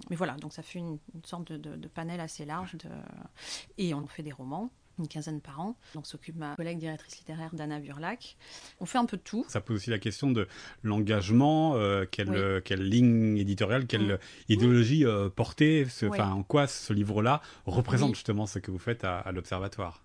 mais 0.08 0.16
voilà 0.16 0.34
donc 0.34 0.52
ça 0.52 0.62
fait 0.62 0.80
une, 0.80 0.98
sorte 1.24 1.52
de, 1.52 1.88
panel 1.88 2.20
assez 2.20 2.44
large 2.44 2.76
et 3.78 3.94
on 3.94 4.06
fait 4.06 4.22
des 4.24 4.32
romans 4.32 4.70
une 5.00 5.08
quinzaine 5.08 5.40
par 5.40 5.60
an. 5.60 5.76
Donc 5.94 6.06
s'occupe 6.06 6.36
ma 6.36 6.54
collègue 6.56 6.78
directrice 6.78 7.18
littéraire 7.18 7.50
Dana 7.52 7.80
Burlac. 7.80 8.36
On 8.80 8.86
fait 8.86 8.98
un 8.98 9.06
peu 9.06 9.16
de 9.16 9.22
tout. 9.22 9.44
Ça 9.48 9.60
pose 9.60 9.76
aussi 9.76 9.90
la 9.90 9.98
question 9.98 10.30
de 10.30 10.46
l'engagement, 10.82 11.74
euh, 11.76 12.04
quelle, 12.10 12.62
quelle, 12.64 12.82
ligne 12.82 13.36
éditoriale, 13.38 13.86
quelle 13.86 14.14
mm. 14.14 14.18
idéologie 14.48 15.04
euh, 15.04 15.28
porter, 15.28 15.86
enfin 16.04 16.30
en 16.30 16.42
quoi 16.42 16.66
ce 16.66 16.92
livre-là 16.92 17.42
représente 17.66 18.14
justement 18.14 18.46
ce 18.46 18.58
que 18.58 18.70
vous 18.70 18.78
faites 18.78 19.04
à, 19.04 19.30
l'Observatoire? 19.32 20.02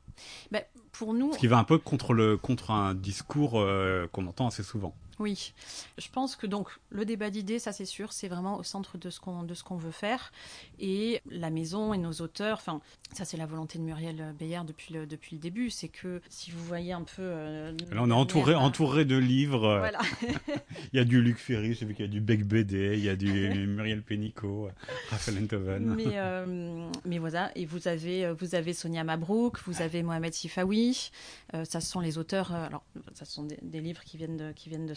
Ben, 0.52 0.64
pour 0.92 1.14
nous, 1.14 1.34
ce 1.34 1.38
qui 1.38 1.48
va 1.48 1.58
un 1.58 1.64
peu 1.64 1.78
contre 1.78 2.14
le 2.14 2.38
contre 2.38 2.72
un 2.72 2.96
discours 2.96 3.60
euh, 3.60 4.08
qu'on 4.12 4.26
entend 4.28 4.48
assez 4.48 4.64
souvent. 4.64 4.96
Oui, 5.20 5.54
je 5.98 6.08
pense 6.10 6.36
que 6.36 6.46
donc 6.46 6.70
le 6.90 7.06
débat 7.06 7.30
d'idées, 7.30 7.60
ça 7.60 7.72
c'est 7.72 7.86
sûr, 7.86 8.12
c'est 8.12 8.28
vraiment 8.28 8.58
au 8.58 8.64
centre 8.64 8.98
de 8.98 9.10
ce 9.10 9.20
qu'on 9.20 9.44
de 9.44 9.54
ce 9.54 9.64
qu'on 9.64 9.78
veut 9.78 9.92
faire. 9.92 10.32
Et 10.80 11.22
la 11.30 11.50
maison 11.50 11.94
et 11.94 11.98
nos 11.98 12.12
auteurs, 12.14 12.58
enfin 12.58 12.82
ça 13.14 13.24
c'est 13.24 13.38
la 13.38 13.46
volonté 13.46 13.80
de 13.80 13.84
Muriel 13.84 14.36
Beyer 14.38 14.62
depuis 14.68 14.94
le 14.94 15.06
depuis 15.06 15.36
le 15.36 15.42
début, 15.42 15.70
c'est 15.70 15.88
que 15.88 16.22
si 16.30 16.52
vous 16.52 16.64
voyez 16.66 16.92
un 16.92 17.04
peu. 17.04 17.22
Euh, 17.22 17.72
Là 17.92 18.02
on 18.02 18.10
est 18.10 18.14
entouré 18.14 18.56
entouré 18.56 19.06
de 19.06 19.18
livres. 19.18 19.80
Voilà. 19.86 20.00
il 20.94 20.98
y 20.98 21.00
a 21.00 21.04
du 21.04 21.22
Luc 21.22 21.38
Ferry, 21.38 21.74
vu 21.74 21.94
qu'il 21.94 22.06
y 22.06 22.08
a 22.08 22.12
du 22.12 22.20
Beck 22.20 22.44
BD, 22.44 22.96
il 22.98 23.04
y 23.04 23.10
a 23.10 23.16
du 23.16 23.28
Muriel 23.68 24.02
Pénicaud, 24.02 24.70
Raphaël 25.10 25.44
Enthoven. 25.44 25.94
Mais 25.96 26.14
euh, 26.16 26.90
mais 27.06 27.20
voilà, 27.20 27.52
et 27.56 27.66
vous 27.66 27.88
avez 27.88 28.32
vous 28.32 28.56
avez 28.56 28.74
Sonia 28.74 29.04
Mabrouk, 29.04 29.60
vous 29.66 29.82
avez 29.82 30.02
Mohamed 30.02 30.34
Sifawi, 30.34 31.12
euh, 31.54 31.66
ça 31.66 31.82
sont 31.82 32.00
les 32.00 32.18
auteurs. 32.18 32.52
alors 32.52 32.84
ça 33.14 33.26
sont 33.26 33.44
des, 33.44 33.60
des, 33.62 33.82
livres 33.82 34.04
qui 34.04 34.18
viennent 34.18 34.38
de 34.38 34.52
qui 34.52 34.70
viennent 34.70 34.88
de 34.88 34.96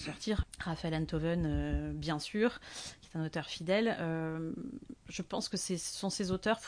Raphaël 0.61 0.95
Enthoven, 0.95 1.45
euh, 1.47 1.93
bien 1.93 2.19
sûr, 2.19 2.61
qui 3.01 3.11
est 3.13 3.19
un 3.19 3.25
auteur 3.25 3.47
fidèle. 3.47 3.97
Euh, 4.01 4.53
je 5.09 5.23
pense 5.23 5.49
que 5.49 5.57
ce 5.57 5.77
sont 5.77 6.11
ces 6.11 6.31
auteurs 6.31 6.61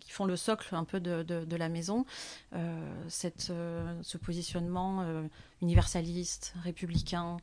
qui 0.00 0.10
font 0.10 0.24
le 0.24 0.36
socle 0.36 0.74
un 0.74 0.84
peu 0.84 1.00
de, 1.00 1.56
la 1.56 1.68
maison. 1.68 2.04
Euh, 2.52 3.04
cette, 3.08 3.52
ce 4.02 4.18
positionnement 4.18 5.04
universaliste, 5.62 6.54
républicain, 6.62 7.38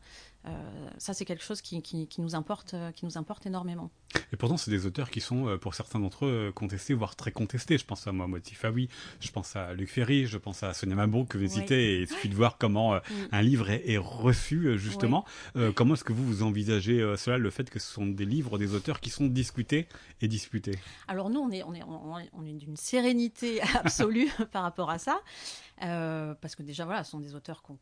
ça, 0.97 1.13
c'est 1.13 1.25
quelque 1.25 1.43
chose 1.43 1.61
qui, 1.61 2.07
nous 2.17 2.35
importe, 2.35 2.73
euh, 2.73 2.91
qui 2.91 3.05
nous 3.05 3.17
importe 3.17 3.45
énormément. 3.45 3.91
Et 4.31 4.37
pourtant, 4.37 4.57
c'est 4.57 4.71
des 4.71 4.85
auteurs 4.85 5.09
qui 5.09 5.21
sont, 5.21 5.47
euh, 5.47 5.57
pour 5.57 5.73
certains 5.73 5.99
d'entre 5.99 6.25
eux, 6.25 6.51
contestés, 6.53 6.93
voire 6.93 7.15
très 7.15 7.31
contestés. 7.31 7.77
Je 7.77 7.85
pense 7.85 8.07
à 8.07 8.11
Mohamed 8.11 8.41
Tifawi, 8.41 8.89
je 9.19 9.31
pense 9.31 9.55
à 9.55 9.73
Luc 9.73 9.89
Ferry, 9.89 10.25
je 10.25 10.37
pense 10.37 10.63
à 10.63 10.73
Sonia 10.73 10.95
Mabrouk 10.95 11.29
que 11.29 11.37
vous 11.37 11.47
citez, 11.47 11.95
et 11.95 12.01
il 12.01 12.07
suffit 12.07 12.29
de 12.29 12.35
voir 12.35 12.57
comment 12.57 12.99
un 13.31 13.41
livre 13.41 13.69
est, 13.69 13.97
reçu, 13.97 14.77
justement. 14.77 15.25
comment 15.75 15.93
est-ce 15.93 16.03
que 16.03 16.13
vous, 16.13 16.25
vous 16.25 16.43
envisagez 16.43 16.99
cela, 17.17 17.37
le 17.37 17.49
fait 17.49 17.69
que 17.69 17.79
ce 17.79 17.91
sont 17.91 18.05
des 18.05 18.25
livres, 18.25 18.57
des 18.57 18.73
auteurs 18.75 18.99
qui 18.99 19.09
sont 19.09 19.27
discutés 19.27 19.87
et 20.21 20.27
disputés? 20.27 20.77
Alors 21.07 21.29
nous, 21.29 21.39
on 21.39 21.51
est, 21.51 21.63
on 21.63 21.73
est, 21.73 21.83
on 22.33 22.45
est 22.45 22.53
d'une 22.53 22.77
sérénité 22.77 23.61
absolue 23.75 24.29
par 24.51 24.63
rapport 24.63 24.89
à 24.89 24.99
ça. 24.99 25.19
Euh, 25.81 26.35
parce 26.39 26.55
que 26.55 26.63
déjà, 26.63 26.85
voilà, 26.85 27.03
ce 27.03 27.11
sont 27.11 27.19
des 27.19 27.35
auteurs 27.35 27.61
qu'on 27.61 27.75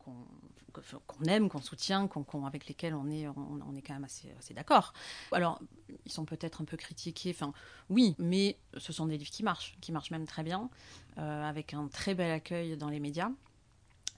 aime, 1.26 1.48
qu'on 1.48 1.60
soutient, 1.60 2.08
avec 2.44 2.66
lesquels 2.66 2.94
on 2.94 3.10
est, 3.10 3.28
on, 3.28 3.76
est 3.76 3.82
quand 3.82 3.94
même 3.94 4.04
assez, 4.04 4.54
d'accord. 4.54 4.92
Alors, 5.30 5.60
ils 6.04 6.12
sont 6.12 6.24
peut-être 6.24 6.62
un 6.62 6.64
peu 6.64 6.76
critiqués, 6.76 7.30
enfin, 7.30 7.52
oui, 7.90 8.14
mais 8.18 8.56
ce 8.76 8.92
sont 8.92 9.06
des 9.06 9.18
livres 9.18 9.30
qui 9.30 9.42
marchent, 9.42 9.76
qui 9.80 9.92
marchent 9.92 10.10
même 10.10 10.26
très 10.26 10.42
bien, 10.42 10.70
euh, 11.18 11.44
avec 11.44 11.74
un 11.74 11.88
très 11.88 12.14
bel 12.14 12.30
accueil 12.30 12.76
dans 12.76 12.88
les 12.88 13.00
médias. 13.00 13.30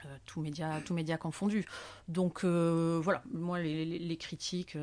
Euh, 0.07 0.17
tout 0.27 0.43
média 0.43 0.83
tout 0.85 0.93
média 0.93 1.17
confondu. 1.17 1.65
Donc 2.09 2.45
voilà, 2.45 3.23
moi 3.33 3.59
les, 3.61 4.17
critiques, 4.19 4.77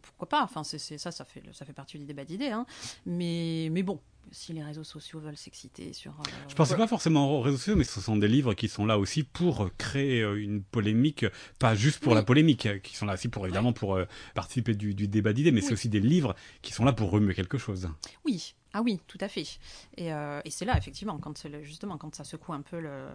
pourquoi 0.00 0.28
pas? 0.28 0.42
Enfin 0.42 0.64
c'est 0.64 0.78
ça, 0.78 1.12
ça 1.12 1.24
fait 1.26 1.42
ça 1.52 1.66
fait 1.66 1.74
partie 1.74 1.98
du 1.98 2.06
débat 2.06 2.24
d'idées. 2.24 2.50
Hein. 2.50 2.64
Mais 3.04 3.68
mais 3.70 3.82
bon, 3.82 4.00
si 4.32 4.52
les 4.52 4.62
réseaux 4.62 4.84
sociaux 4.84 5.20
veulent 5.20 5.36
s'exciter 5.36 5.92
sur. 5.92 6.12
Euh, 6.12 6.30
je 6.46 6.52
ne 6.52 6.56
pensais 6.56 6.76
pas 6.76 6.86
forcément 6.86 7.38
aux 7.38 7.40
réseaux 7.40 7.56
sociaux, 7.56 7.76
mais 7.76 7.84
ce 7.84 8.00
sont 8.00 8.16
des 8.16 8.28
livres 8.28 8.54
qui 8.54 8.68
sont 8.68 8.86
là 8.86 8.98
aussi 8.98 9.22
pour 9.22 9.70
créer 9.78 10.22
euh, 10.22 10.40
une 10.40 10.62
polémique, 10.62 11.26
pas 11.58 11.74
juste 11.74 12.00
pour 12.00 12.14
la 12.14 12.22
polémique, 12.22 12.68
qui 12.82 12.96
sont 12.96 13.06
là 13.06 13.14
aussi 13.14 13.28
pour 13.28 13.46
évidemment 13.46 13.72
pour 13.72 13.94
euh, 13.94 14.04
participer 14.34 14.74
du, 14.74 14.94
débat 14.94 15.32
d'idées, 15.32 15.52
mais 15.52 15.60
c'est 15.60 15.72
aussi 15.72 15.88
des 15.88 16.00
livres 16.00 16.34
qui 16.62 16.72
sont 16.72 16.84
là 16.84 16.92
pour 16.92 17.10
remuer 17.10 17.34
quelque 17.34 17.58
chose. 17.58 17.88
Oui, 18.24 18.54
ah 18.72 18.82
oui, 18.82 19.00
tout 19.06 19.18
à 19.20 19.28
fait. 19.28 19.46
Et, 19.96 20.08
et 20.08 20.50
c'est 20.50 20.64
là 20.64 20.76
effectivement 20.76 21.18
quand 21.18 21.46
justement 21.62 21.96
quand 21.96 22.14
ça 22.14 22.24
secoue 22.24 22.52
un 22.52 22.62
peu 22.62 22.80
le 22.80 23.06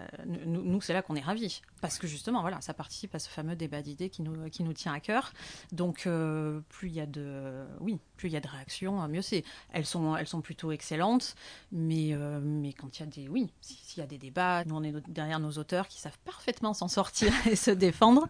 euh, 0.00 0.04
nous, 0.46 0.80
c'est 0.80 0.92
là 0.92 1.02
qu'on 1.02 1.16
est 1.16 1.20
ravis. 1.20 1.62
Parce 1.80 1.98
que 1.98 2.06
justement, 2.06 2.40
voilà, 2.40 2.60
ça 2.60 2.74
participe 2.74 3.14
à 3.14 3.18
ce 3.18 3.28
fameux 3.28 3.56
débat 3.56 3.82
d'idées 3.82 4.10
qui 4.10 4.22
nous, 4.22 4.48
qui 4.50 4.62
nous 4.62 4.72
tient 4.72 4.92
à 4.92 5.00
cœur. 5.00 5.32
Donc, 5.72 6.06
euh, 6.06 6.60
plus 6.68 6.88
il 6.88 6.94
y 6.94 7.00
a 7.00 7.06
de, 7.06 7.64
oui, 7.80 7.98
plus 8.16 8.28
il 8.28 8.32
y 8.32 8.36
a 8.36 8.40
de 8.40 8.48
réactions, 8.48 9.06
mieux 9.08 9.22
c'est. 9.22 9.44
Elles 9.72 9.86
sont, 9.86 10.16
elles 10.16 10.26
sont 10.26 10.40
plutôt 10.40 10.72
excellentes, 10.72 11.34
mais, 11.72 12.12
euh, 12.12 12.40
mais 12.42 12.72
quand 12.72 12.98
il 12.98 13.00
y 13.00 13.02
a 13.02 13.06
des, 13.06 13.28
oui, 13.28 13.50
s'il 13.60 14.00
y 14.00 14.02
a 14.02 14.06
des 14.06 14.18
débats, 14.18 14.64
nous 14.64 14.74
on 14.76 14.82
est 14.82 14.92
derrière 15.08 15.40
nos 15.40 15.52
auteurs 15.52 15.88
qui 15.88 16.00
savent 16.00 16.18
parfaitement 16.24 16.74
s'en 16.74 16.88
sortir 16.88 17.32
et 17.46 17.56
se 17.56 17.70
défendre. 17.70 18.28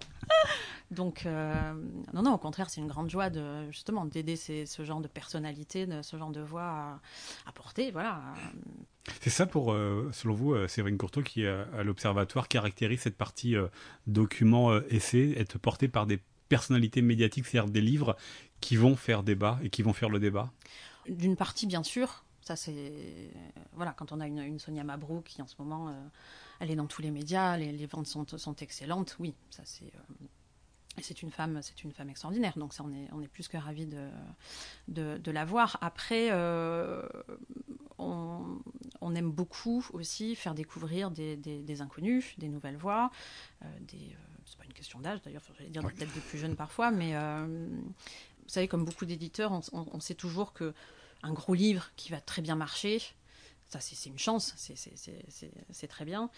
Donc, 0.91 1.25
non, 1.25 2.23
non, 2.23 2.35
au 2.35 2.39
contraire, 2.39 2.71
c'est 2.71 2.81
une 2.81 2.87
grande 2.87 3.11
joie 3.11 3.29
de 3.29 3.69
justement 3.71 4.05
d'aider 4.05 4.37
ce 4.37 4.85
genre 4.85 5.01
de 5.01 5.09
personnalité, 5.09 5.89
ce 6.03 6.17
genre 6.17 6.31
de 6.31 6.41
voix 6.41 6.63
à, 6.63 7.01
à 7.47 7.53
porter, 7.53 7.91
voilà. 7.91 8.23
C'est 9.21 9.31
ça 9.31 9.47
pour, 9.47 9.73
euh, 9.73 10.11
selon 10.13 10.35
vous, 10.35 10.55
euh, 10.55 10.69
Séverine 10.69 10.99
qui 11.25 11.47
à 11.47 11.83
l'Observatoire 11.83 12.49
caractérise 12.49 13.01
cette 13.01 13.17
partie 13.17 13.57
euh, 13.57 13.69
document 14.07 14.77
essai, 14.89 15.35
être 15.37 15.59
porté 15.59 15.89
par 15.89 16.07
des 16.07 16.21
personnalités 16.49 17.03
médiatiques, 17.03 17.47
c'est-à-dire 17.47 17.71
des 17.71 17.81
livres 17.81 18.17
qui 18.61 18.77
vont 18.77 18.97
faire 18.97 19.23
débat 19.23 19.59
et 19.63 19.71
qui 19.71 19.83
vont 19.83 19.93
faire 19.93 20.09
le 20.09 20.19
débat? 20.19 20.51
D'une 21.09 21.37
partie, 21.37 21.67
bien 21.67 21.83
sûr. 21.83 22.25
Ça, 22.41 22.57
c'est. 22.57 22.93
Voilà, 23.73 23.93
quand 23.93 24.13
on 24.13 24.21
a 24.21 24.27
une, 24.27 24.59
Sonia 24.59 24.85
Mabrouk 24.85 25.25
qui, 25.25 25.43
en 25.43 25.47
ce 25.47 25.55
moment, 25.59 25.93
elle 26.61 26.71
est 26.71 26.77
dans 26.77 26.87
tous 26.87 27.03
les 27.03 27.11
médias, 27.11 27.57
les, 27.57 27.87
ventes 27.87 28.07
sont, 28.07 28.55
excellentes, 28.61 29.17
oui, 29.19 29.35
ça, 29.51 29.63
c'est. 29.65 29.93
c'est 31.03 31.23
une 31.23 31.33
femme, 31.33 31.61
c'est 31.63 31.83
une 31.83 31.93
femme 31.93 32.09
extraordinaire. 32.09 32.57
Donc 32.57 32.73
ça, 32.73 32.85
on 32.85 32.93
est, 32.93 33.09
on 33.13 33.21
est 33.21 33.29
plus 33.29 33.49
que 33.49 33.57
ravis 33.57 33.87
de, 33.87 35.19
de 35.19 35.31
la 35.33 35.45
voir. 35.45 35.79
Après, 35.81 36.31
on, 37.99 38.61
on 39.01 39.15
aime 39.15 39.31
beaucoup 39.31 39.87
aussi 39.93 40.35
faire 40.35 40.55
découvrir 40.55 41.11
des, 41.11 41.81
inconnus, 41.81 42.35
des 42.39 42.49
nouvelles 42.49 42.77
voix, 42.77 43.11
euh, 43.63 43.67
des, 43.81 43.97
euh, 43.97 44.37
c'est 44.45 44.59
pas 44.59 44.65
une 44.65 44.73
question 44.73 45.01
d'âge 45.01 45.23
d'ailleurs, 45.23 45.43
il 45.61 45.71
dire 45.71 45.83
peut-être 45.83 46.13
des 46.13 46.21
plus 46.21 46.39
jeunes 46.39 46.57
parfois, 46.57 46.91
mais 46.91 47.15
euh, 47.15 47.47
vous 47.47 48.49
savez, 48.49 48.69
comme 48.69 48.85
beaucoup 48.85 49.07
d'éditeurs, 49.07 49.53
on, 49.73 50.01
sait 50.01 50.15
toujours 50.15 50.53
que 50.53 50.75
un 51.23 51.33
gros 51.33 51.55
livre 51.55 51.91
qui 51.97 52.11
va 52.11 52.21
très 52.21 52.43
bien 52.43 52.55
marcher, 52.55 53.01
ça 53.69 53.81
c'est 53.81 54.09
une 54.09 54.19
chance, 54.19 54.55
c'est 54.57 55.89
très 55.89 56.05
bien, 56.05 56.31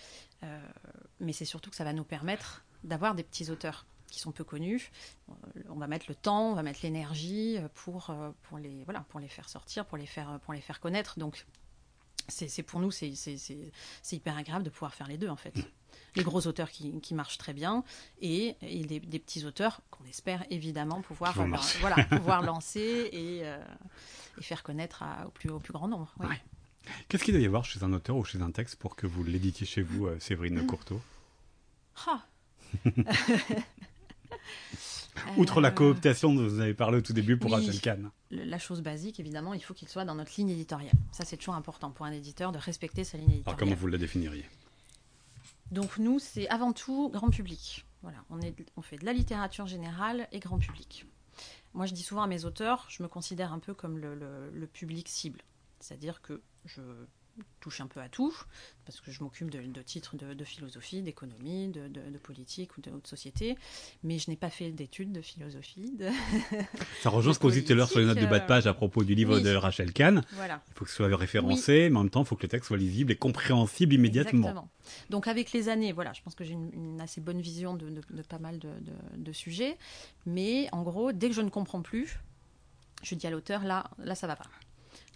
mais 1.21 1.33
c'est 1.33 1.45
surtout 1.45 1.69
que 1.71 1.77
ça 1.77 1.85
va 1.85 1.93
nous 1.93 2.05
permettre 2.05 2.65
d'avoir 2.85 3.15
des 3.15 3.25
petits 3.25 3.51
auteurs 3.51 3.85
qui 4.11 4.21
sont 4.21 4.33
peu 4.33 4.45
connus. 4.45 4.91
On 5.69 5.77
va 5.77 5.87
mettre 5.87 6.07
le 6.09 6.15
temps, 6.15 6.53
on 6.53 6.55
va 6.55 6.63
mettre 6.63 6.81
l'énergie 6.83 7.59
pour, 7.75 8.15
pour, 8.43 8.59
les, 8.59 8.85
voilà, 8.85 9.01
pour 9.09 9.21
les 9.21 9.29
faire 9.29 9.49
sortir, 9.49 9.85
pour 9.87 9.99
les 9.99 10.07
faire, 10.07 10.41
pour 10.45 10.55
les 10.55 10.61
faire 10.61 10.81
connaître. 10.81 11.19
Donc, 11.19 11.45
c'est 12.29 12.63
pour 12.63 12.81
nous, 12.81 12.91
c'est 12.91 13.13
hyper 14.13 14.37
agréable 14.37 14.65
de 14.65 14.71
pouvoir 14.71 14.95
faire 14.95 15.09
les 15.09 15.17
deux, 15.17 15.29
en 15.29 15.37
fait. 15.37 15.55
Les 16.15 16.23
gros 16.23 16.47
auteurs 16.47 16.71
qui, 16.71 17.01
qui 17.01 17.15
marchent 17.15 17.39
très 17.39 17.53
bien 17.53 17.85
et, 18.21 18.57
et 18.61 18.85
des, 18.85 19.19
petits 19.19 19.45
auteurs 19.45 19.81
qu'on 19.91 20.05
espère 20.05 20.45
évidemment 20.51 21.01
pouvoir, 21.01 21.35
voilà, 21.81 21.97
pouvoir 22.05 22.43
lancer 22.43 23.09
et, 23.13 23.41
et, 23.41 24.43
faire 24.43 24.63
connaître 24.63 25.05
au, 25.27 25.31
plus, 25.31 25.51
au 25.51 25.59
plus 25.59 25.73
grand 25.73 25.89
nombre. 25.89 26.15
Qu'est-ce 27.09 27.25
qu'il 27.25 27.35
doit 27.35 27.43
y 27.43 27.47
avoir 27.47 27.65
chez 27.65 27.83
un 27.83 27.93
auteur 27.93 28.17
ou 28.17 28.25
chez 28.25 28.41
un 28.41 28.51
texte 28.51 28.77
pour 28.77 28.97
que 28.97 29.07
vous 29.07 29.25
l'éditiez 29.25 29.67
chez 29.67 29.83
vous, 29.83 30.07
euh, 30.07 30.19
Séverine 30.21 30.67
Courteau? 30.67 31.01
Ah. 32.07 32.25
Outre 35.37 35.61
la 35.61 35.69
euh, 35.69 35.73
cooptation 35.73 36.33
dont 36.35 36.47
vous 36.47 36.61
avez 36.61 36.75
parlé 36.75 36.99
au 36.99 37.01
tout 37.01 37.13
début 37.13 37.37
pour 37.37 37.51
Rachel 37.51 37.81
Kahn. 37.81 38.11
La 38.31 38.59
chose 38.59 38.83
basique, 38.83 39.19
évidemment, 39.19 39.55
il 39.55 39.61
faut 39.63 39.75
qu'il 39.75 39.89
soit 39.89 40.05
dans 40.05 40.15
notre 40.15 40.33
ligne 40.37 40.51
éditoriale. 40.51 40.95
Ça, 41.13 41.25
c'est 41.25 41.37
toujours 41.37 41.55
important 41.55 41.91
pour 41.91 42.07
un 42.07 42.13
éditeur 42.13 42.53
de 42.53 42.59
respecter 42.59 43.05
sa 43.05 43.19
ligne 43.19 43.31
éditoriale. 43.31 43.57
Alors, 43.57 43.59
comment 43.59 43.81
vous 43.81 43.89
la 43.89 43.99
définiriez? 43.99 44.45
Donc, 45.73 45.99
nous, 45.99 46.19
c'est 46.19 46.49
avant 46.49 46.73
tout 46.73 47.11
grand 47.11 47.31
public. 47.31 47.85
Voilà, 48.03 48.19
on, 48.31 48.41
est, 48.41 48.55
on 48.77 48.83
fait 48.83 48.97
de 48.97 49.05
la 49.05 49.13
littérature 49.13 49.67
générale 49.67 50.29
et 50.31 50.39
grand 50.39 50.59
public. 50.59 51.05
Moi, 51.75 51.87
je 51.87 51.95
dis 51.95 52.03
souvent 52.03 52.23
à 52.23 52.27
mes 52.27 52.45
auteurs, 52.45 52.87
je 52.89 53.03
me 53.03 53.09
considère 53.09 53.53
un 53.53 53.59
peu 53.59 53.75
comme 53.75 53.99
le 53.99 54.67
public 54.67 55.09
cible. 55.09 55.41
C'est-à-dire 55.81 56.23
que 56.23 56.41
je 56.65 56.81
touche 57.61 57.81
un 57.81 57.87
peu 57.87 58.01
à 58.01 58.09
tout, 58.09 58.35
parce 58.85 59.01
que 59.01 59.11
je 59.11 59.23
m'occupe 59.23 59.51
de, 59.51 59.83
titres 59.83 60.17
de, 60.17 60.45
philosophie, 60.45 61.03
d'économie, 61.03 61.69
de, 61.69 62.19
politique 62.19 62.77
ou 62.77 62.81
de, 62.81 62.91
société, 63.05 63.57
mais 64.03 64.19
je 64.19 64.31
n'ai 64.31 64.37
pas 64.37 64.51
fait 64.51 64.71
d'études 64.71 65.13
de 65.13 65.21
philosophie. 65.21 65.93
Ça 67.03 67.11
rejoint 67.11 67.35
ce 67.35 67.39
qu'on 67.39 67.51
dit 67.51 67.65
tout 67.65 67.73
à 67.73 67.77
l'heure 67.77 67.89
sur 67.89 67.99
les 67.99 68.07
notes 68.07 68.19
de 68.19 68.27
bas 68.27 68.39
de 68.39 68.47
page 68.47 68.67
à 68.67 68.75
propos 68.75 69.05
du 69.05 69.15
livre 69.15 69.41
de 69.41 69.55
Rachel 69.55 69.93
Kahn. 69.93 70.23
Voilà. 70.33 70.63
Il 70.69 70.75
faut 70.75 70.85
que 70.85 70.91
ce 70.91 70.97
soit 70.97 71.15
référencé, 71.17 71.91
mais 71.91 71.99
en 71.99 72.03
même 72.05 72.11
temps, 72.11 72.23
il 72.23 72.27
faut 72.27 72.37
que 72.37 72.43
le 72.43 72.49
texte 72.49 72.69
soit 72.69 72.77
lisible 72.77 73.13
et 73.13 73.17
compréhensible 73.17 73.95
immédiatement. 73.95 74.49
Exactement. 74.49 74.69
Donc 75.11 75.29
avec 75.29 75.53
les 75.53 75.69
années, 75.69 75.93
voilà, 75.93 76.13
je 76.13 76.23
pense 76.23 76.35
que 76.35 76.45
j'ai 76.45 76.55
une, 76.55 77.01
assez 77.01 77.21
bonne 77.21 77.41
vision 77.41 77.75
de, 77.75 78.01
pas 78.29 78.39
mal 78.39 78.59
de, 78.59 79.33
sujets, 79.33 79.77
mais 80.27 80.69
en 80.73 80.83
gros, 80.83 81.13
dès 81.13 81.29
que 81.29 81.35
je 81.35 81.43
ne 81.43 81.51
comprends 81.51 81.83
plus, 81.83 82.19
je 83.03 83.15
dis 83.15 83.27
à 83.27 83.31
l'auteur, 83.31 83.65
là, 83.65 83.91
là, 83.99 84.15
ça 84.15 84.27
va 84.27 84.37
pas. 84.37 84.47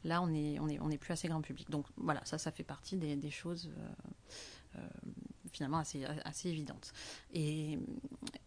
Là, 0.05 0.23
on 0.23 0.27
n'est 0.27 0.55
est, 0.55 0.99
plus 0.99 1.13
assez 1.13 1.29
grand 1.29 1.43
public. 1.43 1.71
Donc 1.71 1.87
voilà, 1.97 2.21
ça, 2.25 2.51
fait 2.51 2.65
partie 2.65 2.97
des, 2.97 3.31
choses 3.31 3.71
euh, 3.77 4.79
euh, 4.79 4.89
finalement 5.53 5.79
assez, 5.79 6.49
évidentes. 6.49 6.93
Et 7.33 7.79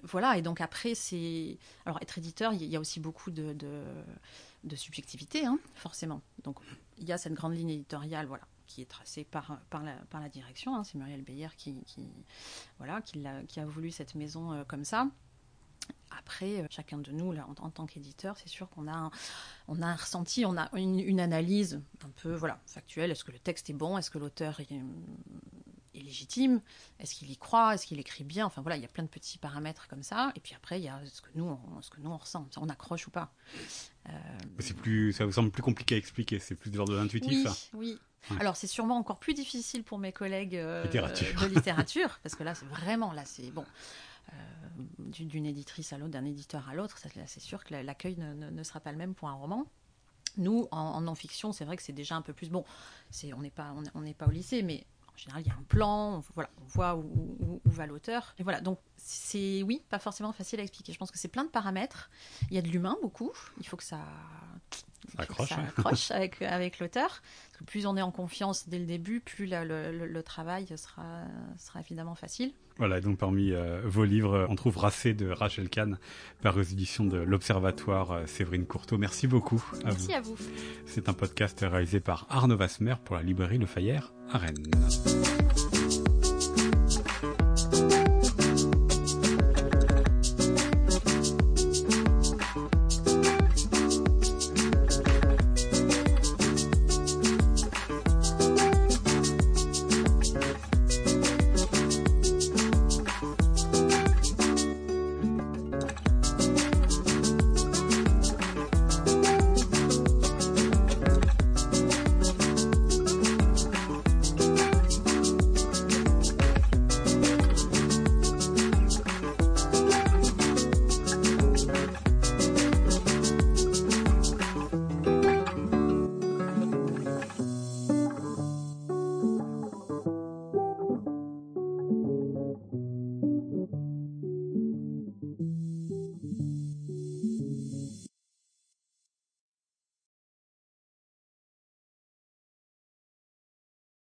voilà, 0.04 0.38
et 0.38 0.42
donc 0.42 0.62
après, 0.62 0.96
c'est. 0.96 1.58
Alors, 1.86 2.00
être 2.02 2.18
éditeur, 2.18 2.54
il 2.54 2.64
y 2.64 2.76
a 2.76 2.80
aussi 2.80 3.00
beaucoup 3.00 3.32
de, 3.32 3.56
subjectivité, 4.76 5.46
hein, 5.46 5.60
forcément. 5.76 6.22
Donc, 6.44 6.58
il 6.98 7.08
y 7.08 7.14
a 7.14 7.18
cette 7.18 7.34
grande 7.34 7.56
ligne 7.56 7.70
éditoriale, 7.70 8.26
voilà 8.26 8.46
qui 8.68 8.82
est 8.82 8.90
tracée 8.90 9.24
par, 9.24 9.60
la, 9.72 10.30
direction. 10.30 10.76
Hein. 10.76 10.84
c'est 10.84 10.98
Muriel 10.98 11.22
Beyer 11.22 11.50
qui 11.56 11.84
a 13.60 13.66
voulu 13.66 13.92
cette 13.92 14.16
maison 14.16 14.54
euh, 14.54 14.64
comme 14.64 14.84
ça. 14.84 15.08
Après, 16.18 16.62
euh, 16.62 16.68
chacun 16.70 16.98
de 16.98 17.12
nous, 17.12 17.32
là, 17.32 17.48
en, 17.60 17.70
tant 17.70 17.86
qu'éditeur, 17.86 18.38
c'est 18.38 18.50
sûr 18.50 18.70
qu'on 18.70 18.88
a, 18.88 18.94
un, 18.94 19.12
on 19.68 19.82
a 19.82 19.88
un 19.88 19.96
ressenti, 19.96 20.46
on 20.46 20.58
a 20.58 20.70
une, 20.78 21.20
analyse 21.20 21.82
un 22.04 22.10
peu 22.22 22.34
voilà, 22.34 22.60
factuelle. 22.66 23.12
Est-ce 23.12 23.24
que 23.24 23.32
le 23.32 23.40
texte 23.40 23.70
est 23.70 23.74
bon? 23.74 23.98
Est-ce 23.98 24.10
que 24.10 24.18
l'auteur 24.18 24.60
est, 24.60 24.70
légitime? 25.94 26.62
Est-ce 27.00 27.16
qu'il 27.16 27.32
y 27.32 27.38
croit? 27.38 27.76
Est-ce 27.76 27.88
qu'il 27.88 28.00
écrit 28.00 28.24
bien? 28.24 28.46
Enfin 28.46 28.62
voilà, 28.62 28.76
il 28.78 28.82
y 28.82 28.86
a 28.86 28.90
plein 28.90 29.04
de 29.04 29.10
petits 29.10 29.38
paramètres 29.38 29.88
comme 29.88 30.04
ça. 30.04 30.32
Et 30.36 30.40
puis 30.40 30.54
après, 30.56 30.80
il 30.80 30.84
y 30.84 30.90
a 30.90 31.00
ce 31.06 31.22
que 31.22 31.30
nous, 31.36 31.46
on, 31.46 31.82
ce 31.82 31.90
que 31.90 32.02
nous 32.02 32.12
on 32.12 32.18
ressent. 32.18 32.48
On 32.58 32.70
accroche 32.70 33.08
ou 33.08 33.12
pas. 33.12 33.34
Euh, 34.10 34.12
c'est 34.60 34.76
plus, 34.76 35.14
ça 35.14 35.26
vous 35.26 35.32
semble 35.32 35.52
plus 35.52 35.64
compliqué 35.64 35.96
à 35.96 35.98
expliquer. 35.98 36.40
C'est 36.40 36.56
plus 36.56 36.70
de 36.70 36.78
l'ordre 36.78 36.94
de 36.94 36.98
l'intuitif. 36.98 37.70
Oui, 37.74 37.98
oui. 37.98 38.00
Alors 38.40 38.56
c'est 38.56 38.68
sûrement 38.68 38.98
encore 38.98 39.20
plus 39.20 39.34
difficile 39.34 39.84
pour 39.84 40.00
mes 40.00 40.12
collègues 40.12 40.56
euh, 40.56 40.84
de 40.86 41.46
littérature, 41.48 42.20
parce 42.24 42.36
que 42.36 42.44
là 42.44 42.56
c'est 42.56 42.66
vraiment 42.66 43.14
là 43.14 43.24
c'est 43.26 43.52
bon. 43.52 43.66
Euh, 44.34 44.36
d'une 45.00 45.46
éditrice 45.46 45.94
à 45.94 45.98
l'autre, 45.98 46.12
d'un 46.12 46.26
éditeur 46.26 46.68
à 46.70 46.76
l'autre, 46.76 46.98
c'est 46.98 47.40
sûr 47.40 47.64
que 47.64 47.74
l'accueil 47.74 48.18
ne, 48.18 48.64
sera 48.64 48.80
pas 48.80 48.92
le 48.92 48.98
même 48.98 49.14
pour 49.14 49.30
un 49.30 49.34
roman. 49.34 49.66
Nous, 50.38 50.68
en, 50.72 51.00
non-fiction, 51.00 51.54
c'est 51.54 51.64
vrai 51.64 51.78
que 51.78 51.84
c'est 51.84 51.94
déjà 51.94 52.16
un 52.16 52.22
peu 52.22 52.34
plus 52.34 52.50
bon. 52.50 52.66
on 53.34 53.42
n'est 53.42 53.50
pas, 53.50 53.74
on 53.94 54.02
n'est 54.02 54.14
pas 54.14 54.28
au 54.28 54.32
lycée, 54.32 54.64
mais 54.64 54.86
en 55.16 55.18
général, 55.18 55.44
il 55.44 55.48
y 55.48 55.52
a 55.52 55.54
un 55.54 55.64
plan, 55.64 56.18
on, 56.18 56.24
voilà, 56.34 56.50
on 56.62 56.66
voit 56.66 56.96
où, 56.98 57.62
va 57.66 57.86
l'auteur. 57.86 58.36
Et 58.38 58.44
voilà, 58.44 58.60
donc 58.60 58.80
c'est, 58.98 59.64
oui, 59.64 59.82
pas 59.90 60.00
forcément 60.00 60.34
facile 60.34 60.60
à 60.60 60.64
expliquer. 60.64 60.92
Je 60.92 60.98
pense 60.98 61.12
que 61.12 61.18
c'est 61.18 61.30
plein 61.30 61.46
de 61.46 61.50
paramètres. 61.50 62.10
Il 62.50 62.56
y 62.56 62.58
a 62.58 62.62
de 62.62 62.68
l'humain 62.68 62.98
beaucoup. 63.02 63.32
Il 63.60 63.68
faut 63.68 63.78
que 63.78 63.84
ça, 63.84 64.02
accroche, 65.18 65.50
ça 65.50 65.56
accroche 65.56 66.12
avec, 66.12 66.42
avec 66.42 66.80
l'auteur. 66.80 67.22
Plus 67.66 67.86
on 67.86 67.96
est 67.96 68.02
en 68.02 68.12
confiance 68.12 68.68
dès 68.68 68.80
le 68.80 68.86
début, 68.86 69.22
plus 69.22 69.48
le, 69.48 70.22
travail 70.22 70.68
sera, 70.78 71.24
sera 71.58 71.80
évidemment 71.80 72.16
facile. 72.16 72.54
Voilà, 72.78 73.00
donc 73.00 73.18
parmi 73.18 73.54
euh, 73.54 73.82
vos 73.86 74.04
livres, 74.04 74.46
on 74.50 74.56
trouve 74.56 74.78
Racé 74.78 75.14
de 75.14 75.30
Rachel 75.30 75.70
Kahn, 75.70 75.98
par 76.42 76.60
éditions 76.60 77.06
de 77.06 77.18
l'Observatoire 77.18 78.12
euh, 78.12 78.26
Séverine 78.26 78.66
Courteau. 78.66 78.98
Merci 78.98 79.28
beaucoup. 79.28 79.64
Merci 79.86 80.14
à 80.14 80.20
vous. 80.20 80.36
C'est 80.86 81.08
un 81.08 81.14
podcast 81.14 81.66
réalisé 81.68 82.02
par 82.02 82.26
Arnaud 82.30 82.58
Vasmer 82.58 82.96
pour 83.06 83.16
la 83.16 83.24
librairie 83.24 83.60
Le 83.60 83.66
Fayère 83.66 84.14
à 84.30 84.40
Rennes. 84.40 84.64